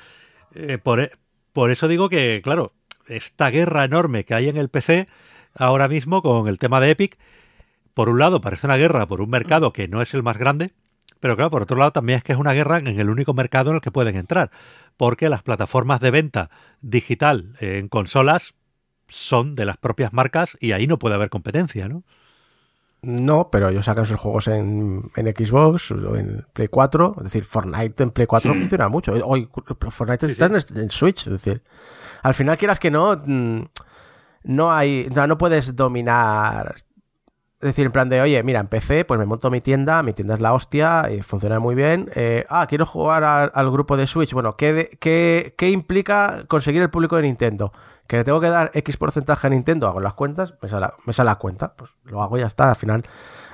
[0.54, 1.10] Eh, por, e,
[1.52, 2.72] por, eso digo que, claro,
[3.06, 5.08] esta guerra enorme que hay en el PC
[5.54, 7.18] ahora mismo con el tema de Epic,
[7.94, 10.72] por un lado parece una guerra por un mercado que no es el más grande,
[11.20, 13.70] pero claro, por otro lado también es que es una guerra en el único mercado
[13.70, 14.50] en el que pueden entrar,
[14.96, 16.50] porque las plataformas de venta
[16.80, 18.54] digital en consolas
[19.06, 22.04] son de las propias marcas y ahí no puede haber competencia, ¿no?
[23.00, 27.14] No, pero ellos sacan sus juegos en, Xbox o en Play 4.
[27.18, 29.12] Es decir, Fortnite en Play 4 funciona mucho.
[29.24, 29.48] Hoy
[29.90, 31.26] Fortnite está en Switch.
[31.28, 31.62] Es decir,
[32.22, 33.60] al final quieras que no, mm,
[34.44, 36.74] no hay, no puedes dominar
[37.60, 40.40] decir, en plan de, oye, mira, empecé, pues me monto mi tienda, mi tienda es
[40.40, 42.10] la hostia, y funciona muy bien.
[42.14, 44.32] Eh, ah, quiero jugar al grupo de Switch.
[44.32, 47.72] Bueno, ¿qué, qué, implica conseguir el público de Nintendo?
[48.06, 51.12] Que le tengo que dar X porcentaje a Nintendo, hago las cuentas, me sale, me
[51.12, 53.02] sale la cuenta, pues lo hago y ya está, al final.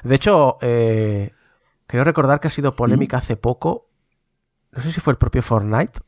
[0.03, 1.33] De hecho, eh,
[1.87, 3.89] creo recordar que ha sido polémica hace poco,
[4.71, 6.01] no sé si fue el propio Fortnite,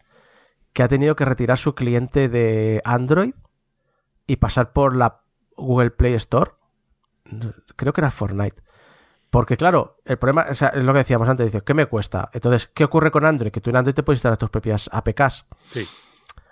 [0.73, 3.35] que ha tenido que retirar su cliente de Android
[4.27, 5.23] y pasar por la
[5.57, 6.53] Google Play Store
[7.77, 8.63] creo que era Fortnite.
[9.31, 12.31] Porque claro, el problema es lo que decíamos antes, dice, ¿qué me cuesta?
[12.33, 13.51] Entonces, ¿qué ocurre con Android?
[13.51, 15.47] Que tú en Android te puedes instalar tus propias APKs.
[15.71, 15.87] Sí.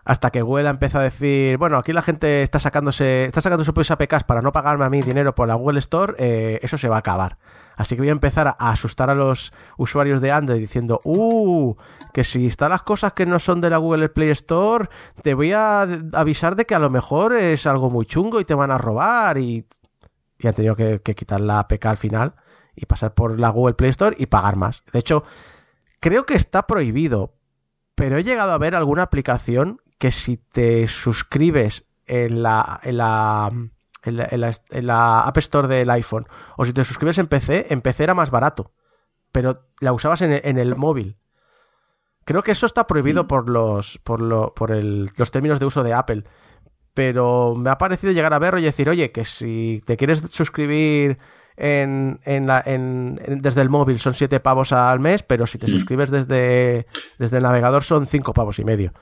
[0.05, 3.72] Hasta que Google empieza a decir, bueno, aquí la gente está sacándose, está sacando sus
[3.72, 6.88] propias APKs para no pagarme a mí dinero por la Google Store, eh, eso se
[6.88, 7.38] va a acabar.
[7.76, 11.74] Así que voy a empezar a asustar a los usuarios de Android diciendo, uh,
[12.12, 14.90] que si instalas cosas que no son de la Google Play Store,
[15.22, 15.82] te voy a
[16.12, 19.38] avisar de que a lo mejor es algo muy chungo y te van a robar
[19.38, 19.66] y
[20.44, 22.34] y han tenido que, quitar la APK al final
[22.76, 24.82] y pasar por la Google Play Store y pagar más.
[24.92, 25.24] De hecho,
[26.00, 27.34] creo que está prohibido,
[27.94, 33.50] pero he llegado a ver alguna aplicación que si te suscribes en la, en la,
[34.02, 36.26] en la, App Store del iPhone
[36.58, 38.72] o si te suscribes en PC, en PC era más barato,
[39.32, 41.16] pero la usabas en, el móvil.
[42.26, 43.26] Creo que eso está prohibido mm.
[43.28, 46.24] por los por, lo, por el, los términos de uso de Apple
[46.94, 51.18] pero me ha parecido llegar a verlo y decir, oye, que si te quieres suscribir
[51.56, 56.10] en, la, en, desde el móvil son 7 pavos al mes, pero si te suscribes
[56.10, 56.86] desde,
[57.18, 58.92] desde el navegador son 5 pavos y medio.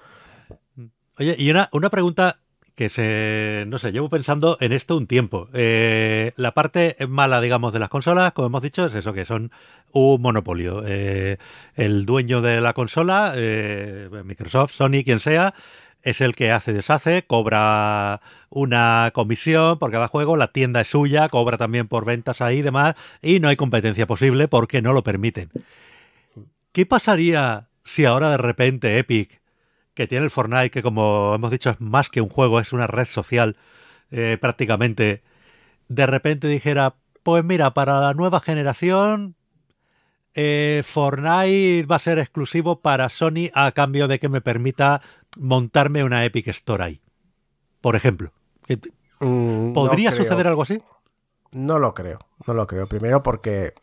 [1.18, 2.38] Oye, y una, una pregunta
[2.74, 5.48] que se, no sé, llevo pensando en esto un tiempo.
[5.52, 9.52] Eh, la parte mala, digamos, de las consolas, como hemos dicho, es eso, que son
[9.92, 10.82] un monopolio.
[10.86, 11.36] Eh,
[11.74, 15.54] el dueño de la consola, eh, Microsoft, Sony, quien sea,
[16.02, 18.20] es el que hace deshace, cobra
[18.50, 22.62] una comisión por cada juego, la tienda es suya, cobra también por ventas ahí y
[22.62, 25.50] demás, y no hay competencia posible porque no lo permiten.
[26.72, 29.40] ¿Qué pasaría si ahora de repente Epic,
[29.94, 32.86] que tiene el Fortnite, que como hemos dicho es más que un juego, es una
[32.86, 33.56] red social
[34.10, 35.22] eh, prácticamente,
[35.88, 39.36] de repente dijera, pues mira, para la nueva generación
[40.34, 45.02] eh, Fortnite va a ser exclusivo para Sony a cambio de que me permita
[45.36, 47.00] montarme una Epic Store ahí.
[47.80, 48.32] Por ejemplo.
[49.20, 50.82] Mm, ¿Podría suceder algo así?
[51.52, 52.86] No lo creo, no lo creo.
[52.86, 53.74] Primero porque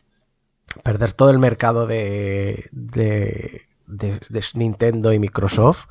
[0.82, 3.66] perder todo el mercado de, de,
[4.54, 5.86] Nintendo y Microsoft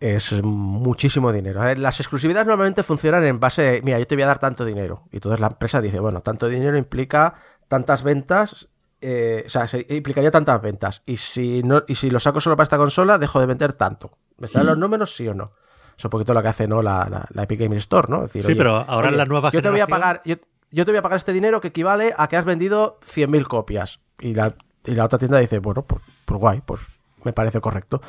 [0.00, 1.62] es muchísimo dinero.
[1.74, 5.04] Las exclusividades normalmente funcionan en base de, mira, yo te voy a dar tanto dinero.
[5.12, 7.34] Y entonces la empresa dice, bueno, tanto dinero implica
[7.68, 8.68] tantas ventas,
[9.00, 11.02] eh, o sea, implicaría tantas ventas.
[11.06, 14.10] Y si, no, y si lo saco solo para esta consola, dejo de vender tanto.
[14.38, 15.52] ¿Me salen los números, sí o no?
[15.96, 16.80] Es un poquito lo que hace ¿no?
[16.82, 18.26] la, la, Epic Games Store, ¿no?
[18.26, 21.02] sí, pero ahora en la nueva yo te voy a pagar yo te voy a
[21.02, 24.00] pagar este dinero que equivale a que has vendido 100.000 copias.
[24.20, 24.54] Y la,
[24.84, 26.80] la, otra tienda dice, bueno, pues, pues guay, pues
[27.24, 28.00] me parece correcto.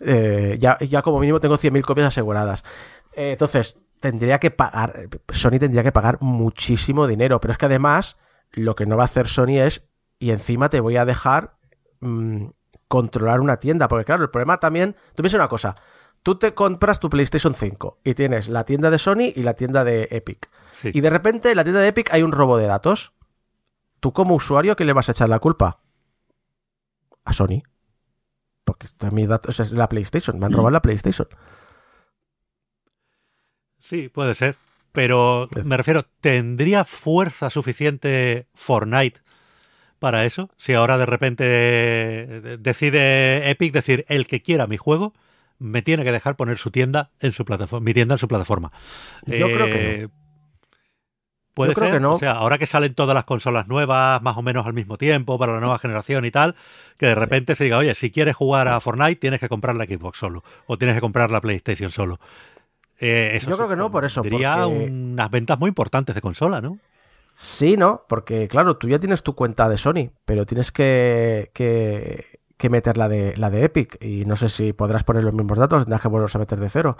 [0.00, 2.64] Eh, ya, ya como mínimo tengo 100.000 copias aseguradas.
[3.12, 8.16] Eh, entonces, tendría que pagar, Sony tendría que pagar muchísimo dinero, pero es que además
[8.52, 9.84] lo que no va a hacer Sony es,
[10.18, 11.56] y encima te voy a dejar
[12.00, 12.46] mm,
[12.88, 15.76] controlar una tienda, porque claro, el problema también, tú piensas una cosa,
[16.22, 19.84] tú te compras tu PlayStation 5 y tienes la tienda de Sony y la tienda
[19.84, 20.50] de Epic.
[20.82, 23.12] Y de repente en la tienda de Epic hay un robo de datos.
[24.00, 25.80] ¿Tú como usuario qué le vas a echar la culpa?
[27.24, 27.62] A Sony.
[28.64, 30.38] Porque mi datos es la PlayStation.
[30.38, 31.28] Me han robado la PlayStation.
[33.78, 34.56] Sí, puede ser.
[34.92, 39.20] Pero me refiero, ¿tendría fuerza suficiente Fortnite
[39.98, 40.50] para eso?
[40.56, 41.44] Si ahora de repente
[42.58, 45.14] decide Epic decir el que quiera mi juego,
[45.58, 48.72] me tiene que dejar poner su tienda en su plataforma, mi tienda en su plataforma.
[49.26, 49.78] Yo creo que no.
[49.78, 50.08] Eh,
[51.54, 52.14] Puede ser, que no.
[52.14, 55.38] O sea, ahora que salen todas las consolas nuevas más o menos al mismo tiempo
[55.38, 56.54] para la nueva generación y tal,
[56.98, 59.86] que de repente se diga, oye, si quieres jugar a Fortnite tienes que comprar la
[59.86, 62.20] Xbox solo o tienes que comprar la PlayStation solo.
[63.00, 64.22] Eh, Yo creo que no, por eso.
[64.22, 66.78] Sería unas ventas muy importantes de consola, ¿no?
[67.38, 68.06] Sí, ¿no?
[68.08, 73.10] Porque claro, tú ya tienes tu cuenta de Sony, pero tienes que, que, meter la
[73.10, 76.08] de, la de Epic y no sé si podrás poner los mismos datos, tendrás que
[76.08, 76.96] volverlos a meter de cero.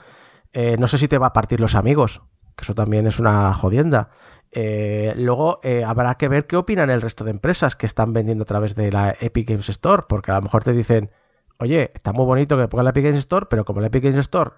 [0.53, 2.21] Eh, no sé si te va a partir los amigos,
[2.55, 4.11] que eso también es una jodienda.
[4.53, 8.43] Eh, luego eh, habrá que ver qué opinan el resto de empresas que están vendiendo
[8.43, 11.11] a través de la Epic Games Store, porque a lo mejor te dicen,
[11.59, 14.19] oye, está muy bonito que ponga la Epic Games Store, pero como la Epic Games
[14.19, 14.51] Store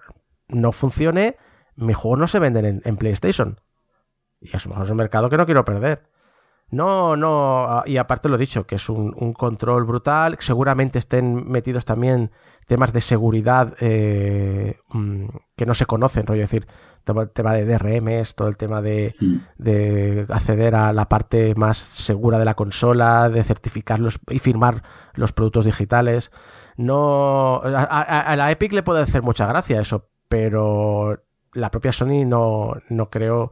[0.49, 1.37] no funcione,
[1.77, 3.61] mis juegos no se venden en, PlayStation.
[4.41, 6.03] Y a lo mejor es un mercado que no quiero perder.
[6.71, 10.37] No, no, ah, y aparte lo he dicho, que es un, control brutal.
[10.39, 12.31] Seguramente estén metidos también
[12.67, 15.25] temas de seguridad eh, mm,
[15.55, 16.67] que no se conocen, rollo decir,
[17.17, 22.45] el tema de DRMs, todo el tema de, acceder a la parte más segura de
[22.45, 24.83] la consola, de certificarlos y firmar
[25.15, 26.31] los productos digitales.
[26.77, 32.75] No, a, la Epic le puede hacer mucha gracia eso, pero la propia Sony no,
[32.89, 33.51] no creo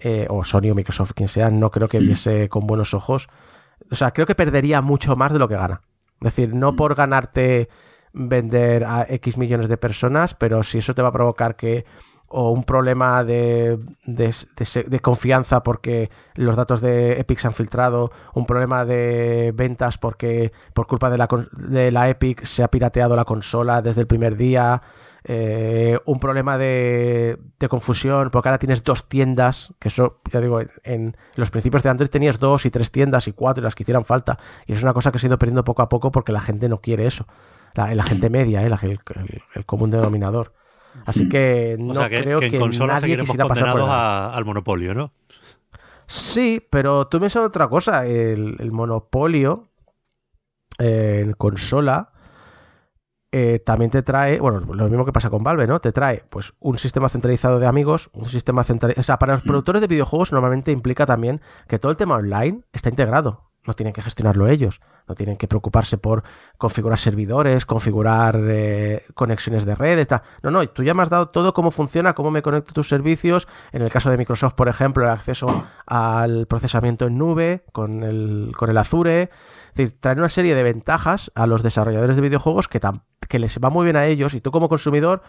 [0.00, 3.28] eh, o Sony o Microsoft, quien sea, no creo que viese con buenos ojos.
[3.90, 5.80] O sea, creo que perdería mucho más de lo que gana.
[6.20, 7.68] Es decir, no por ganarte
[8.12, 11.84] vender a X millones de personas, pero si eso te va a provocar que
[12.28, 18.46] o un problema de, de, confianza porque los datos de Epic se han filtrado, un
[18.46, 23.24] problema de ventas porque por culpa de la, de la Epic se ha pirateado la
[23.24, 24.82] consola desde el primer día,
[25.28, 27.36] eh, un problema de,
[27.68, 32.08] confusión, porque ahora tienes dos tiendas, que eso, ya digo, en, los principios de Android
[32.08, 34.38] tenías dos y tres tiendas y cuatro, las que hicieran falta.
[34.66, 36.68] Y es una cosa que se ha ido perdiendo poco a poco porque la gente
[36.68, 37.26] no quiere eso.
[37.74, 38.70] La, gente media, eh,
[39.54, 40.54] el, común denominador.
[41.04, 45.12] Así que no creo que, nadie quisiera pasar por al monopolio, ¿no?
[46.06, 48.06] Sí, pero tú me sabes otra cosa.
[48.06, 49.70] El, monopolio
[50.78, 52.12] eh, en consola
[53.32, 55.80] eh, también te trae, bueno, lo mismo que pasa con Valve, ¿no?
[55.80, 59.00] Te trae pues un sistema centralizado de amigos, un sistema centralizado...
[59.00, 59.48] O sea, para los mm.
[59.48, 63.50] productores de videojuegos normalmente implica también que todo el tema online está integrado.
[63.66, 64.80] No tienen que gestionarlo ellos.
[65.08, 66.24] No tienen que preocuparse por
[66.58, 70.06] configurar servidores, configurar eh, conexiones de red.
[70.42, 73.46] No, no, tú ya me has dado todo cómo funciona, cómo me conecto tus servicios.
[73.72, 78.52] En el caso de Microsoft, por ejemplo, el acceso al procesamiento en nube con el,
[78.56, 79.30] con el Azure
[79.74, 82.80] decir, traen una serie de ventajas a los desarrolladores de videojuegos que,
[83.28, 85.22] que les va muy bien a ellos y tú como consumidor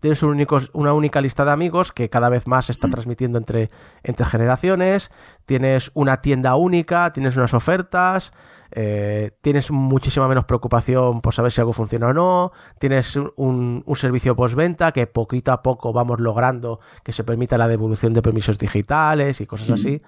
[0.00, 3.70] tienes una única lista de amigos que cada vez más se está transmitiendo entre,
[4.02, 5.10] entre generaciones,
[5.46, 8.32] tienes una tienda única, tienes unas ofertas,
[8.74, 13.96] eh, tienes muchísima menos preocupación por saber si algo funciona o no, tienes un, un
[13.96, 18.58] servicio postventa que poquito a poco vamos logrando que se permita la devolución de permisos
[18.58, 20.02] digitales y cosas así.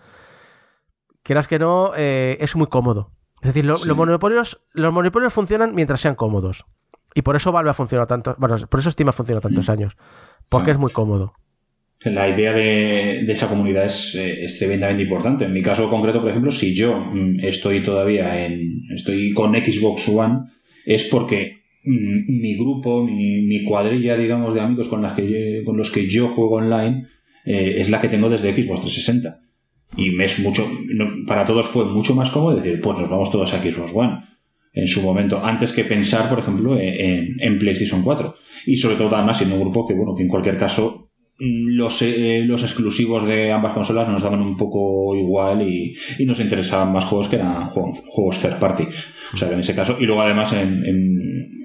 [1.22, 3.10] Quieras que no, eh, es muy cómodo.
[3.40, 6.66] Es decir, los, monopolios, los monopolios funcionan mientras sean cómodos.
[7.14, 8.34] Y por eso Valve ha funcionado tanto.
[8.38, 9.72] Bueno, por eso Steam ha funcionado tantos mm.
[9.72, 9.97] años.
[10.48, 11.34] Porque es muy cómodo.
[12.05, 15.44] La idea de, esa comunidad eh, es, tremendamente importante.
[15.44, 20.09] En mi caso concreto, por ejemplo, si yo mm, estoy todavía en, estoy con Xbox
[20.09, 20.40] One,
[20.85, 26.09] es porque mm, mi grupo, mi, cuadrilla, digamos, de amigos con, que con los que
[26.09, 27.06] yo juego online
[27.44, 29.40] eh, es la que tengo desde Xbox 360.
[29.97, 30.68] Y me es mucho,
[31.27, 34.18] para todos fue mucho más cómodo decir, pues nos vamos todos a Xbox One
[34.73, 38.35] en su momento, antes que pensar, por ejemplo, en, en PlayStation 4.
[38.66, 41.06] Y sobre todo, además, siendo un grupo que, bueno, que en cualquier caso
[41.38, 45.94] los, eh, los exclusivos de ambas consolas nos daban un poco igual y,
[46.24, 48.88] nos interesaban más juegos que eran juegos, third party.
[49.32, 50.82] O sea que en ese caso, y luego además en,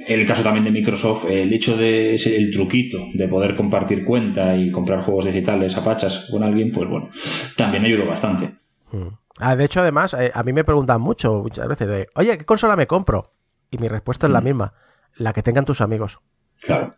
[0.07, 4.71] el caso también de Microsoft, el hecho de el truquito de poder compartir cuenta y
[4.71, 7.09] comprar juegos digitales a pachas con alguien, pues bueno,
[7.55, 8.55] también ayudó bastante.
[8.91, 9.09] Hmm.
[9.37, 12.45] Ah, de hecho, además, eh, a mí me preguntan mucho, muchas veces, de, oye, ¿qué
[12.45, 13.33] consola me compro?
[13.69, 14.45] Y mi respuesta es la hmm.
[14.45, 14.73] misma,
[15.15, 16.19] la que tengan tus amigos.
[16.61, 16.95] Claro.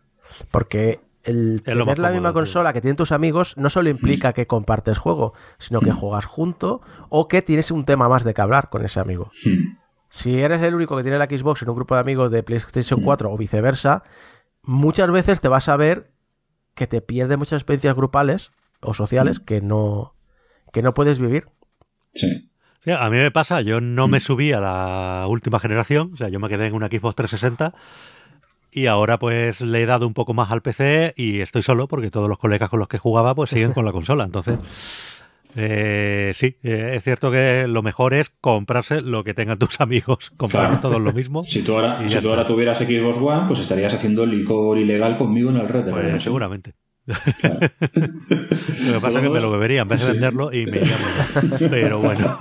[0.50, 4.98] Porque el tener la misma consola que tienen tus amigos no solo implica que compartes
[4.98, 8.84] juego, sino que juegas junto o que tienes un tema más de que hablar con
[8.84, 9.30] ese amigo.
[10.08, 13.00] Si eres el único que tiene la Xbox en un grupo de amigos de PlayStation
[13.00, 14.04] 4 o viceversa,
[14.62, 16.12] muchas veces te vas a ver
[16.74, 20.14] que te pierdes muchas experiencias grupales o sociales que no
[20.72, 21.46] que no puedes vivir.
[22.14, 22.50] Sí.
[22.90, 26.38] a mí me pasa, yo no me subí a la última generación, o sea, yo
[26.40, 27.74] me quedé en una Xbox 360
[28.74, 32.10] y ahora pues le he dado un poco más al PC y estoy solo porque
[32.10, 34.24] todos los colegas con los que jugaba pues siguen con la consola.
[34.24, 34.58] Entonces,
[35.56, 40.32] eh, sí, eh, es cierto que lo mejor es comprarse lo que tengan tus amigos,
[40.36, 41.44] comprar todos lo mismo.
[41.44, 45.50] Si tú ahora, si tú ahora tuvieras Xbox One, pues estarías haciendo licor ilegal conmigo
[45.50, 45.90] en el red.
[45.90, 46.74] Pues, seguramente.
[47.06, 47.18] Lo
[48.94, 50.96] que pasa es que me lo bebería en vez de venderlo y me iría
[51.70, 52.38] Pero bueno.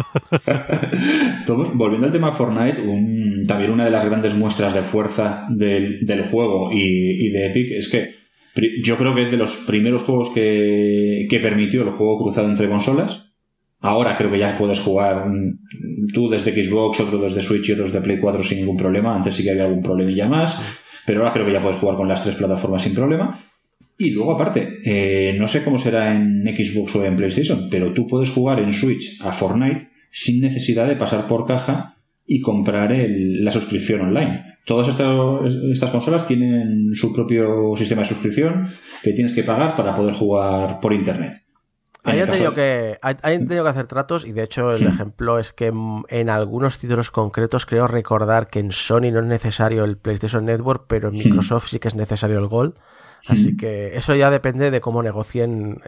[1.74, 2.82] volviendo al tema Fortnite,
[3.46, 6.00] también una de las grandes muestras de fuerza del,
[6.32, 8.16] juego y, de Epic es que
[8.84, 13.32] yo creo que es de los primeros juegos que, permitió el juego cruzado entre consolas.
[13.82, 15.26] Ahora creo que ya puedes jugar
[16.14, 19.14] tú desde Xbox, otro desde Switch y otros de Play 4 sin ningún problema.
[19.14, 20.58] Antes sí que había algún problemilla más,
[21.06, 23.38] pero ahora creo que ya puedes jugar con las tres plataformas sin problema.
[23.98, 28.08] Y luego, aparte, eh, no sé cómo será en Xbox o en PlayStation, pero tú
[28.08, 33.52] puedes jugar en Switch a Fortnite sin necesidad de pasar por caja y comprar la
[33.52, 34.54] suscripción online.
[34.66, 38.68] Todas estas, consolas tienen su propio sistema de suscripción
[39.02, 41.44] que tienes que pagar para poder jugar por internet.
[42.04, 44.90] Tenido, que, tenido que hacer tratos y de hecho el hmm.
[44.90, 45.72] ejemplo es que
[46.10, 50.86] en algunos títulos concretos creo recordar que en Sony no es necesario el PlayStation Network,
[50.88, 51.18] pero en hmm.
[51.18, 52.76] Microsoft sí que es necesario el Gold.
[53.28, 55.82] Así que eso ya depende de cómo negocien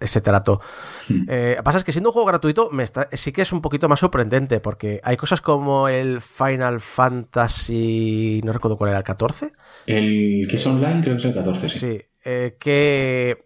[0.00, 0.60] ese trato.
[1.28, 4.00] Eh, pasa es que siendo un juego gratuito me sí que es un poquito más
[4.00, 9.52] sorprendente porque hay cosas como el Final Fantasy, no recuerdo cuál era, el 14.
[9.86, 11.78] El que es online creo que es el 14, sí.
[11.78, 13.44] Sí, eh, que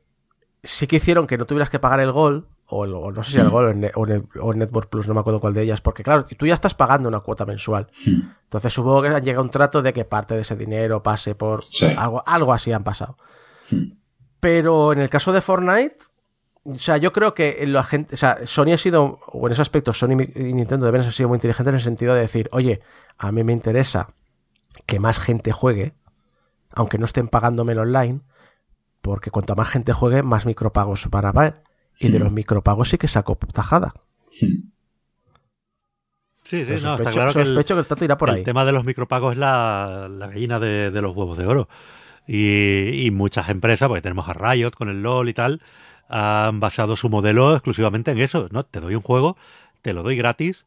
[0.62, 3.50] sí que hicieron que no tuvieras que pagar el gol o, no sé si el
[3.50, 6.46] Gol o, en, o, Network Plus, no me acuerdo cuál de ellas, porque claro, tú
[6.46, 7.86] ya estás pagando una cuota mensual.
[8.06, 8.30] Hmm.
[8.44, 11.60] Entonces supongo que llega un trato de que parte de ese dinero pase por
[11.96, 13.16] algo, algo así han pasado.
[13.70, 13.92] Hmm.
[14.40, 15.96] Pero en el caso de Fortnite,
[16.64, 19.62] o sea, yo creo que la gente, o sea, Sony ha sido, o en ese
[19.62, 22.80] aspecto, Sony y Nintendo deben haber sido muy inteligentes en el sentido de decir, oye,
[23.18, 24.08] a mí me interesa
[24.86, 25.94] que más gente juegue,
[26.72, 28.20] aunque no estén pagándome el online,
[29.02, 31.62] porque cuanto más gente juegue, más micropagos van a haber.
[31.98, 33.94] Y de los micropagos sí que sacó tajada.
[36.44, 40.90] Sí, sí, no, está claro que el, tema de los micropagos es la, gallina de,
[41.00, 41.68] los huevos de oro.
[42.26, 45.62] Y, muchas empresas, porque tenemos a Riot con el LOL y tal,
[46.08, 48.48] han basado su modelo exclusivamente en eso.
[48.50, 48.64] ¿no?
[48.64, 49.38] Te doy un juego,
[49.80, 50.66] te lo doy gratis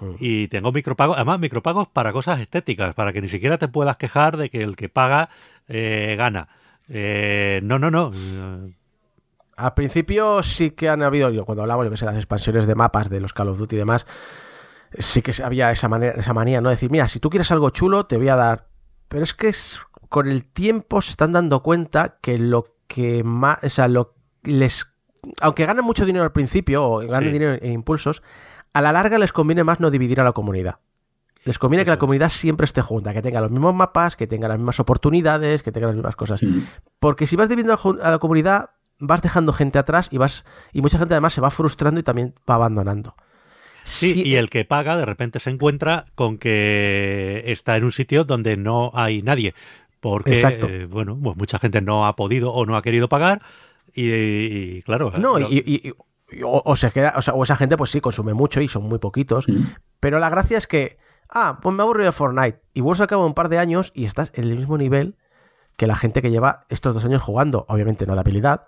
[0.00, 0.14] mm.
[0.18, 4.36] y tengo micropagos, además micropagos para cosas estéticas, para que ni siquiera te puedas quejar
[4.36, 5.28] de que el que paga
[5.68, 6.48] eh, gana.
[6.88, 8.12] Eh, no, no, no.
[9.56, 12.74] Al principio sí que han habido, yo cuando hablamos, yo que sé, las expansiones de
[12.74, 14.06] mapas de los Call of Duty y demás,
[14.98, 16.68] sí que había esa, manera, esa manía, ¿no?
[16.68, 18.68] Decir, mira, si tú quieres algo chulo, te voy a dar.
[19.08, 19.52] Pero es que
[20.08, 23.58] con el tiempo se están dando cuenta que lo que más.
[23.62, 24.92] O sea, lo les.
[25.40, 28.22] Aunque ganan mucho dinero al principio, o ganan dinero en impulsos,
[28.72, 30.80] a la larga les conviene más no dividir a la comunidad.
[31.44, 34.48] Les conviene que la comunidad siempre esté junta, que tenga los mismos mapas, que tenga
[34.48, 36.40] las mismas oportunidades, que tenga las mismas cosas.
[36.98, 40.98] Porque si vas dividiendo a la comunidad, vas dejando gente atrás y vas y mucha
[40.98, 43.14] gente además se va frustrando y también va abandonando.
[43.84, 48.24] Sí, y el que paga de repente se encuentra con que está en un sitio
[48.24, 49.54] donde no hay nadie,
[50.00, 53.42] porque eh, bueno, pues mucha gente no ha podido o no ha querido pagar
[53.94, 55.12] y, claro.
[55.18, 55.94] No, y,
[56.42, 59.62] o, se queda, o, esa gente pues sí consume mucho y son muy poquitos, mm.
[60.00, 60.98] pero la gracia es que
[61.30, 64.04] ah, pues me aburro de Fortnite y vuelves a cabo un par de años y
[64.04, 65.16] estás en el mismo nivel
[65.76, 68.66] que la gente que lleva estos dos años jugando, obviamente no de habilidad,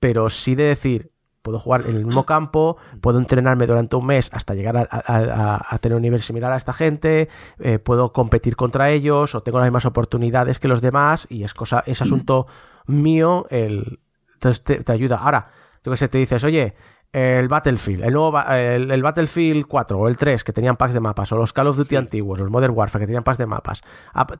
[0.00, 1.12] pero sí de decir,
[1.42, 5.96] puedo jugar en el mismo campo, puedo entrenarme durante un mes hasta llegar a, tener
[5.96, 9.86] un nivel similar a esta gente, eh, puedo competir contra ellos o tengo las mismas
[9.86, 12.46] oportunidades que los demás y es cosa, es asunto
[12.86, 14.00] mío el...
[14.34, 15.16] Entonces te, ayuda.
[15.16, 15.50] Ahora,
[15.82, 16.74] tú que sé, te dices, oye,
[17.12, 21.32] el Battlefield, el nuevo el, Battlefield 4 o el 3 que tenían packs de mapas,
[21.32, 23.82] o los Call of Duty antiguos, los Modern Warfare que tenían packs de mapas,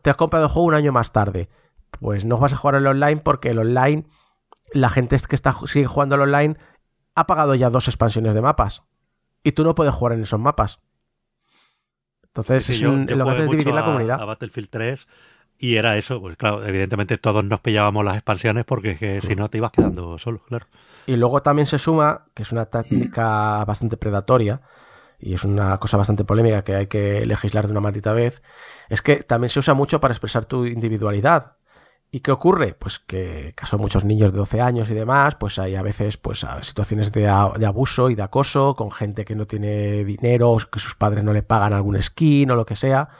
[0.02, 1.48] te has comprado el juego un año más tarde,
[1.90, 4.06] pues no vas a jugar el online porque el online,
[4.72, 6.56] la gente que está, sigue jugando el online
[7.14, 8.84] ha pagado ya dos expansiones de mapas
[9.42, 10.80] y tú no puedes jugar en esos mapas.
[12.22, 14.20] Entonces, lo que hace es dividir la comunidad.
[14.20, 15.06] A Battlefield 3
[15.58, 19.58] y era eso, pues claro, evidentemente todos nos pillábamos las expansiones porque si no te
[19.58, 20.66] ibas quedando solo, claro.
[21.06, 24.60] Y luego también se suma, que es una técnica bastante predatoria,
[25.18, 28.40] y es una cosa bastante polémica que hay que legislar de una maldita vez,
[28.88, 31.56] es que también se usa mucho para expresar tu individualidad.
[32.10, 32.74] ¿Y qué ocurre?
[32.74, 36.16] Pues que caso de muchos niños de 12 años y demás, pues hay a veces
[36.16, 40.78] pues situaciones de, abuso y de acoso con gente que no tiene dinero, o que
[40.78, 43.10] sus padres no le pagan algún skin o lo que sea.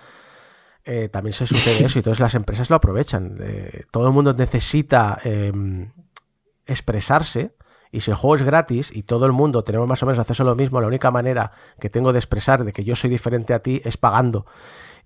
[0.84, 3.36] Eh, también se sucede eso y entonces las empresas lo aprovechan.
[3.40, 5.92] Eh, todo el mundo necesita em,
[6.64, 7.56] expresarse
[7.92, 10.42] y si el juego es gratis y todo el mundo tenemos más o menos acceso
[10.44, 13.52] a lo mismo, la única manera que tengo de expresar de que yo soy diferente
[13.52, 14.46] a ti es pagando.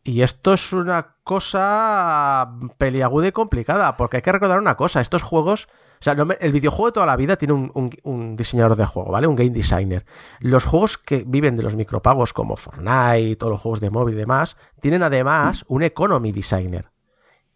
[0.04, 5.22] Y esto es una cosa peliaguda y complicada, porque hay que recordar una cosa, estos
[5.22, 5.68] juegos,
[6.00, 9.28] o sea, el videojuego de toda la vida tiene un, diseñador de juego, ¿vale?
[9.28, 10.04] Un game designer.
[10.40, 14.18] Los juegos que viven de los micropagos como Fortnite, todos los juegos de móvil y
[14.18, 16.90] demás, tienen además un economy designer.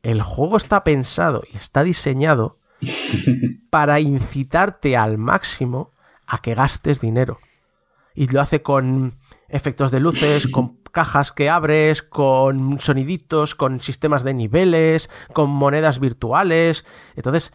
[0.04, 2.60] El juego está pensado y está diseñado
[3.70, 5.90] para incitarte al máximo
[6.28, 7.40] a que gastes dinero.
[8.14, 9.18] Y lo hace con
[9.48, 16.00] efectos de luces, con cajas que abres, con soniditos, con sistemas de niveles, con monedas
[16.00, 16.84] virtuales.
[17.14, 17.52] Entonces,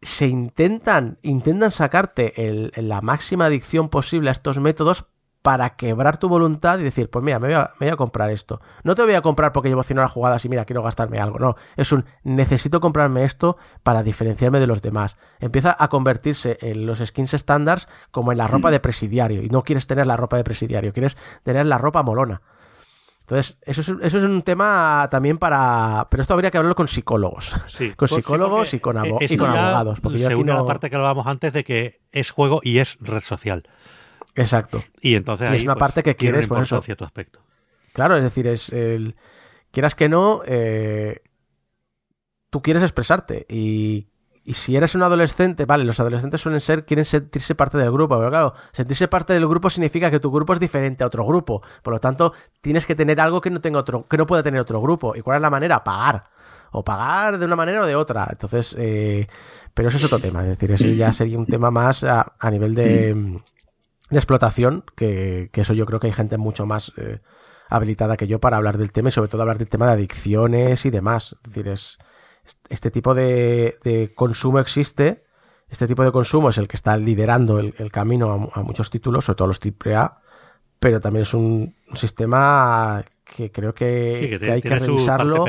[0.00, 2.32] se intentan, intentan sacarte
[2.76, 5.06] la máxima adicción posible a estos métodos
[5.42, 8.60] para quebrar tu voluntad y decir, pues mira, me voy, a, comprar esto.
[8.84, 11.38] No te voy a comprar porque llevo 100 horas jugadas y mira, quiero gastarme algo.
[11.40, 15.16] No, es un necesito comprarme esto para diferenciarme de los demás.
[15.40, 19.42] Empieza a convertirse en los skins estándares como en la ropa de presidiario.
[19.42, 22.40] Y no quieres tener la ropa de presidiario, quieres tener la ropa molona.
[23.22, 26.06] Entonces, eso es, eso es un tema también para...
[26.10, 27.56] Pero esto habría que hablarlo con psicólogos.
[27.68, 30.00] Sí, con psicólogos y con, y con abogados.
[30.00, 33.62] Porque según la parte que hablábamos antes de que es juego y es red social.
[34.34, 34.82] Exacto.
[35.00, 36.80] Y entonces es una pues, parte que quieres por eso.
[36.82, 37.40] cierto aspecto.
[37.92, 39.16] Claro, es decir, es el
[39.70, 41.22] quieras que no, eh,
[42.50, 44.08] tú quieres expresarte y,
[44.44, 48.16] y, si eres un adolescente, vale, los adolescentes suelen ser quieren sentirse parte del grupo,
[48.16, 51.62] pero claro, sentirse parte del grupo significa que tu grupo es diferente a otro grupo,
[51.82, 54.60] por lo tanto tienes que tener algo que no tenga otro, que no pueda tener
[54.60, 55.16] otro grupo.
[55.16, 55.82] ¿Y cuál es la manera?
[55.82, 56.24] Pagar
[56.70, 58.28] o pagar de una manera o de otra.
[58.30, 59.26] Entonces, eh,
[59.74, 62.50] pero eso es otro tema, es decir, ese ya sería un tema más a, a
[62.50, 63.42] nivel de
[64.12, 67.20] de explotación, que, eso yo creo que hay gente mucho más eh,
[67.68, 70.84] habilitada que yo para hablar del tema y sobre todo hablar del tema de adicciones
[70.84, 71.36] y demás.
[71.42, 71.98] Es decir, es,
[72.68, 75.24] este tipo de, consumo existe,
[75.68, 79.36] este tipo de consumo es el que está liderando el, camino a, muchos títulos, sobre
[79.36, 80.20] todo los AAA,
[80.78, 85.44] pero también es un, sistema que creo que, hay que revisarlo.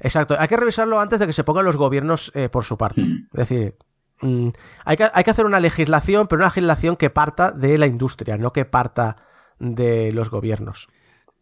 [0.00, 3.02] Exacto, hay que revisarlo antes de que se pongan los gobiernos eh, por su parte.
[3.02, 3.28] Mm.
[3.32, 3.76] Es decir,
[4.20, 4.48] Mm,
[4.84, 8.36] hay, que, hay que hacer una legislación, pero una legislación que parta de la industria,
[8.36, 9.16] no que parta
[9.58, 10.88] de los gobiernos.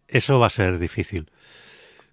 [0.09, 1.31] Eso va a ser difícil.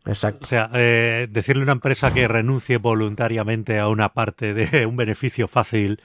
[0.05, 0.39] Exacto.
[0.43, 4.97] O sea, eh, decirle a una empresa que renuncie voluntariamente a una parte de un
[4.97, 6.01] beneficio fácil,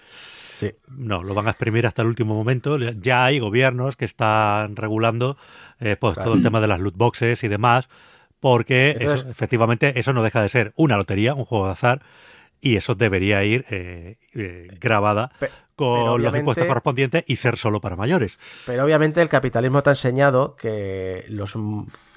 [0.51, 0.73] sí.
[0.87, 2.79] no, lo van a exprimir hasta el último momento.
[2.79, 5.37] Ya hay gobiernos que están regulando
[5.81, 7.89] eh, pues, todo el tema de las loot boxes y demás,
[8.39, 12.03] porque efectivamente eso no deja de ser una lotería, un juego de azar,
[12.61, 15.31] y eso debería ir eh, eh, grabada
[15.77, 18.37] con los impuestos correspondientes y ser solo para mayores.
[18.67, 21.57] Pero obviamente el capitalismo te ha enseñado que los,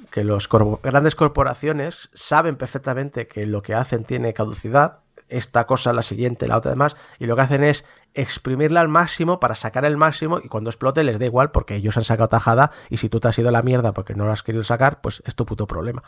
[0.10, 0.50] que los
[0.82, 6.58] grandes corporaciones saben perfectamente que lo que hacen tiene caducidad, esta cosa, la siguiente, la
[6.58, 10.48] otra demás, y lo que hacen es exprimirla al máximo para sacar el máximo y
[10.48, 13.40] cuando explote les da igual porque ellos han sacado tajada y si tú te has
[13.40, 16.04] ido a la mierda porque no lo has querido sacar, pues es tu puto problema.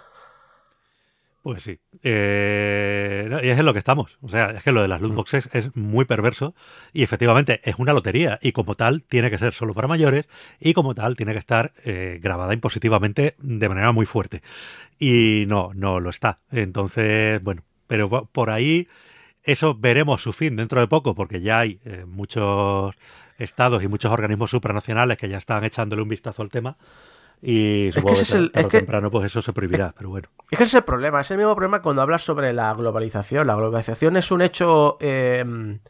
[1.43, 1.77] Pues sí.
[2.03, 4.17] Eh, y es en lo que estamos.
[4.21, 6.55] O sea, es que lo de las loot boxes es muy perverso
[6.93, 10.25] y efectivamente es una lotería y como tal tiene que ser solo para mayores
[10.61, 14.41] y como tal tiene que estar eh, grabada impositivamente de manera muy fuerte.
[14.97, 16.37] Y no, no lo está.
[16.49, 18.87] Entonces, bueno, pero por ahí
[19.43, 22.95] eso veremos su fin dentro de poco porque ya hay eh, muchos
[23.37, 26.77] estados y muchos organismos supranacionales que ya están echándole un vistazo al tema
[27.45, 30.29] y es que, es el, es que, temprano pues eso se prohibirá, pero bueno.
[30.49, 33.45] Es que ese es el problema, es el mismo problema cuando hablas sobre la globalización.
[33.45, 35.81] La globalización es un hecho em,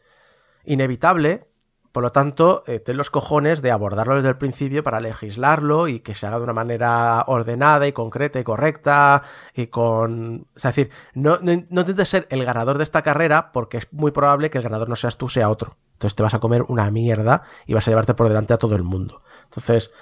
[0.64, 1.46] inevitable,
[1.92, 6.00] por lo tanto, eh, ten los cojones de abordarlo desde el principio para legislarlo y
[6.00, 9.22] que se haga de una manera ordenada y concreta y correcta
[9.54, 10.48] y con...
[10.56, 14.50] Es decir, no, no, intentes ser el ganador de esta carrera porque es muy probable
[14.50, 15.76] que el ganador no seas tú, sea otro.
[15.92, 18.74] Entonces te vas a comer una mierda y vas a llevarte por delante a todo
[18.74, 19.20] el mundo.
[19.44, 19.92] Entonces,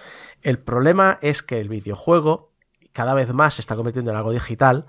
[0.43, 2.53] el problema es que el videojuego
[2.93, 4.87] cada vez más se está convirtiendo en algo digital,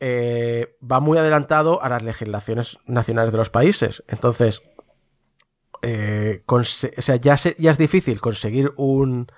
[0.00, 4.02] eh, va muy adelantado a las legislaciones nacionales de los países.
[4.08, 4.62] Entonces,
[5.82, 9.28] eh, o sea, ya, ya, es difícil conseguir un,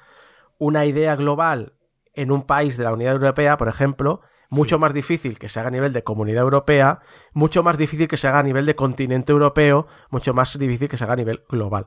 [0.59, 1.75] una idea global
[2.15, 5.69] en un país de la Unión Europea, por ejemplo, mucho más difícil que se haga
[5.69, 7.01] a nivel de comunidad europea,
[7.35, 10.97] mucho más difícil que se haga a nivel de continente europeo, mucho más difícil que
[10.97, 11.87] se haga a nivel global.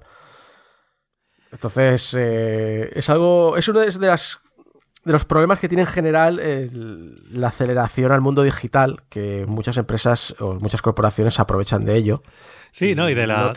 [1.54, 4.42] Entonces, eh, es algo, es uno de, las,
[5.06, 6.42] de los problemas que tiene en general
[7.32, 12.24] la aceleración al mundo digital, que muchas empresas o muchas corporaciones aprovechan de ello.
[12.72, 13.08] Sí, ¿no?
[13.08, 13.54] Y de la,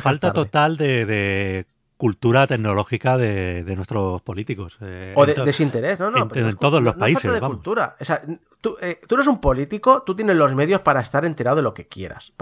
[0.00, 1.66] falta total de,
[2.04, 4.76] cultura tecnológica de, nuestros políticos.
[4.82, 6.10] Eh, o de desinterés, ¿no?
[6.10, 7.32] no en, todos los países.
[7.32, 7.96] de cultura.
[7.98, 8.20] O sea,
[8.60, 11.72] tú, eh, tú, eres un político, tú tienes los medios para estar enterado de lo
[11.72, 12.34] que quieras.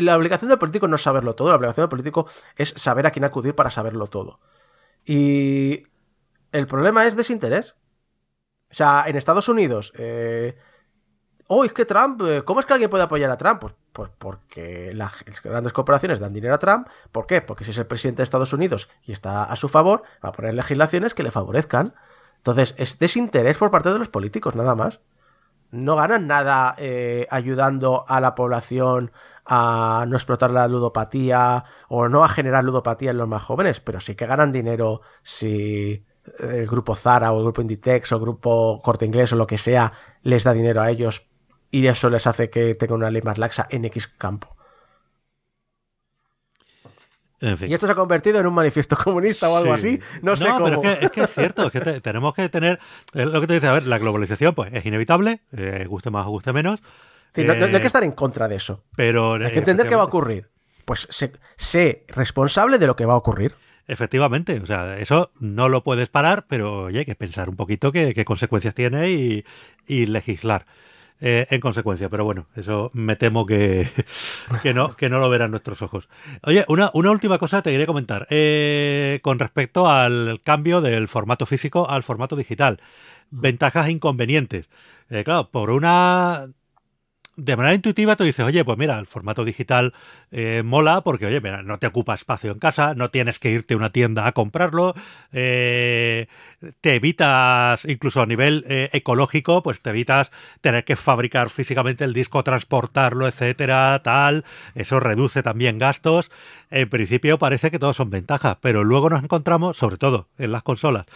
[0.00, 2.26] la obligación del político no es saberlo todo, la obligación del político
[2.56, 4.40] es saber a quién acudir para saberlo todo.
[5.04, 5.84] Y
[6.50, 7.76] el problema es desinterés.
[8.68, 10.56] O sea, en Estados Unidos, eh,
[11.48, 13.60] oh, es que Trump, eh, ¿cómo es que alguien puede apoyar a Trump?
[13.60, 16.88] Pues, pues porque las grandes corporaciones dan dinero a Trump.
[17.10, 17.40] ¿Por qué?
[17.40, 20.32] Porque si es el presidente de Estados Unidos y está a su favor, va a
[20.32, 21.94] poner legislaciones que le favorezcan.
[22.36, 25.00] Entonces, es desinterés por parte de los políticos, nada más.
[25.70, 29.10] No ganan nada eh, ayudando a la población
[29.44, 34.00] a no explotar la ludopatía o no a generar ludopatía en los más jóvenes, pero
[34.00, 36.06] sí que ganan dinero si
[36.38, 39.58] el grupo Zara o el grupo Inditex o el grupo Corte Inglés o lo que
[39.58, 39.92] sea
[40.22, 41.28] les da dinero a ellos
[41.70, 44.58] y eso les hace que tengan una ley más laxa en X campo.
[47.40, 50.00] Y esto se ha convertido en un manifiesto comunista o algo así.
[50.22, 50.82] No, sé cómo.
[50.82, 52.80] Pero es que, es, cierto, es que tenemos que tener.
[53.12, 56.30] lo que te dice, a ver, la globalización pues es inevitable, eh, guste más o
[56.30, 56.80] guste menos.
[57.36, 58.82] no, hay que eh, estar en contra de eso.
[58.96, 60.48] Pero, hay que entender qué va a ocurrir.
[60.84, 63.54] Pues sé, responsable de lo que va a ocurrir.
[63.86, 67.92] Efectivamente, o sea, eso no lo puedes parar, pero oye, hay que pensar un poquito
[67.92, 69.10] qué, consecuencias tiene
[69.86, 70.66] y legislar.
[71.20, 72.08] Eh, en consecuencia.
[72.08, 73.88] Pero bueno, eso me temo que,
[74.62, 76.08] que, no, que no lo verán nuestros ojos.
[76.42, 78.26] Oye, una, una última cosa te quería comentar.
[78.30, 82.80] Eh, con respecto al cambio del formato físico al formato digital.
[83.30, 84.68] Ventajas e inconvenientes.
[85.10, 86.50] Eh, claro, por una
[87.38, 89.94] de manera intuitiva tú dices, oye, pues mira, el formato digital
[90.32, 93.74] eh, mola porque, oye, mira, no te ocupa espacio en casa, no tienes que irte
[93.74, 94.94] a una tienda a comprarlo,
[95.32, 96.26] eh,
[96.80, 102.12] te evitas, incluso a nivel eh, ecológico, pues te evitas tener que fabricar físicamente el
[102.12, 104.44] disco, transportarlo, etcétera, tal,
[104.74, 106.32] eso reduce también gastos.
[106.70, 110.64] En principio parece que todos son ventajas, pero luego nos encontramos, sobre todo en las
[110.64, 111.06] consolas,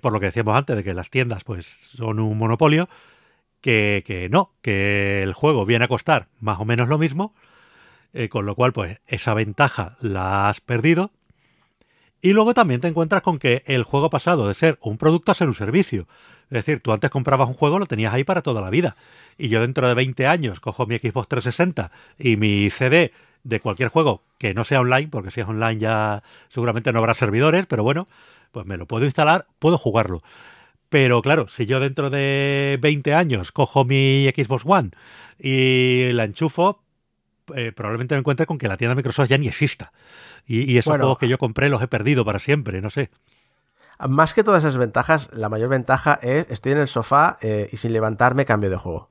[0.00, 2.88] por lo que decíamos antes de que las tiendas pues son un monopolio,
[3.60, 7.34] que, no, que el juego viene a costar más o menos lo mismo,
[8.12, 11.10] eh, con lo cual pues esa ventaja la has perdido.
[12.22, 15.32] Y luego también te encuentras con que el juego ha pasado de ser un producto
[15.32, 16.06] a ser un servicio.
[16.50, 18.96] Es decir, tú antes comprabas un juego, lo tenías ahí para toda la vida.
[19.38, 23.12] Y yo dentro de 20 años cojo mi Xbox 360 y mi CD
[23.44, 27.14] de cualquier juego que no sea online, porque si es online ya seguramente no habrá
[27.14, 28.08] servidores, pero bueno,
[28.52, 30.22] pues me lo puedo instalar, puedo jugarlo.
[30.90, 34.90] Pero claro, si yo dentro de 20 años cojo mi Xbox One
[35.38, 36.82] y la enchufo,
[37.54, 39.92] eh, probablemente me encuentre con que la tienda Microsoft ya ni exista.
[40.44, 43.10] Y, esos juegos que yo compré los he perdido para siempre, no sé.
[44.08, 47.76] Más que todas esas ventajas, la mayor ventaja es estoy en el sofá eh, y
[47.76, 49.10] sin levantarme cambio de juego.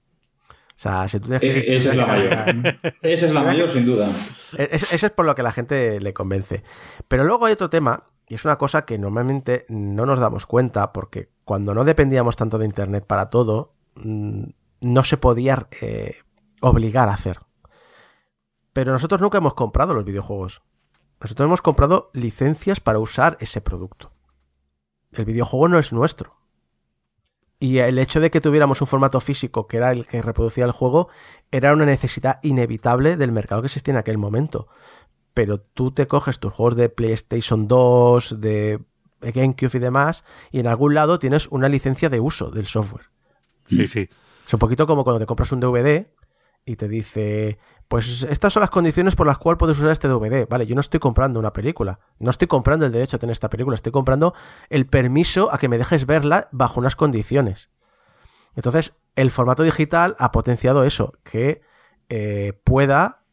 [0.80, 2.32] O sea, si tú tienes Esa es la mayor.
[3.02, 4.10] Esa es la mayor, sin duda.
[4.58, 6.64] Ese es por lo que la gente le convence.
[7.08, 10.92] Pero luego hay otro tema, y es una cosa que normalmente no nos damos cuenta
[10.92, 14.44] porque cuando no dependíamos tanto de Internet para todo, mm,
[14.82, 16.18] no se podía eh,
[16.62, 17.40] obligar a hacer.
[18.72, 20.62] Pero nosotros nunca hemos comprado los videojuegos.
[21.20, 24.12] Nosotros hemos comprado licencias para usar ese producto.
[25.12, 26.38] El videojuego no es nuestro.
[27.60, 30.72] Y el hecho de que tuviéramos un formato físico que era el que reproducía el
[30.72, 31.10] juego
[31.50, 34.68] era una necesidad inevitable del mercado que existía en aquel momento.
[35.34, 38.82] Pero tú te coges tus juegos de PlayStation 2, de
[39.22, 43.10] GameCube y demás, y en algún lado tienes una licencia de uso del software.
[43.66, 44.10] Sí, sí.
[44.46, 46.08] Es un poquito como cuando te compras un DVD
[46.66, 50.48] y te dice, pues estas son las condiciones por las cuales puedes usar este DVD.
[50.48, 53.50] Vale, yo no estoy comprando una película, no estoy comprando el derecho a tener esta
[53.50, 54.34] película, estoy comprando
[54.70, 57.72] el permiso a que me dejes verla bajo unas condiciones.
[58.56, 61.62] Entonces, el formato digital ha potenciado eso, que
[62.10, 63.24] eh, pueda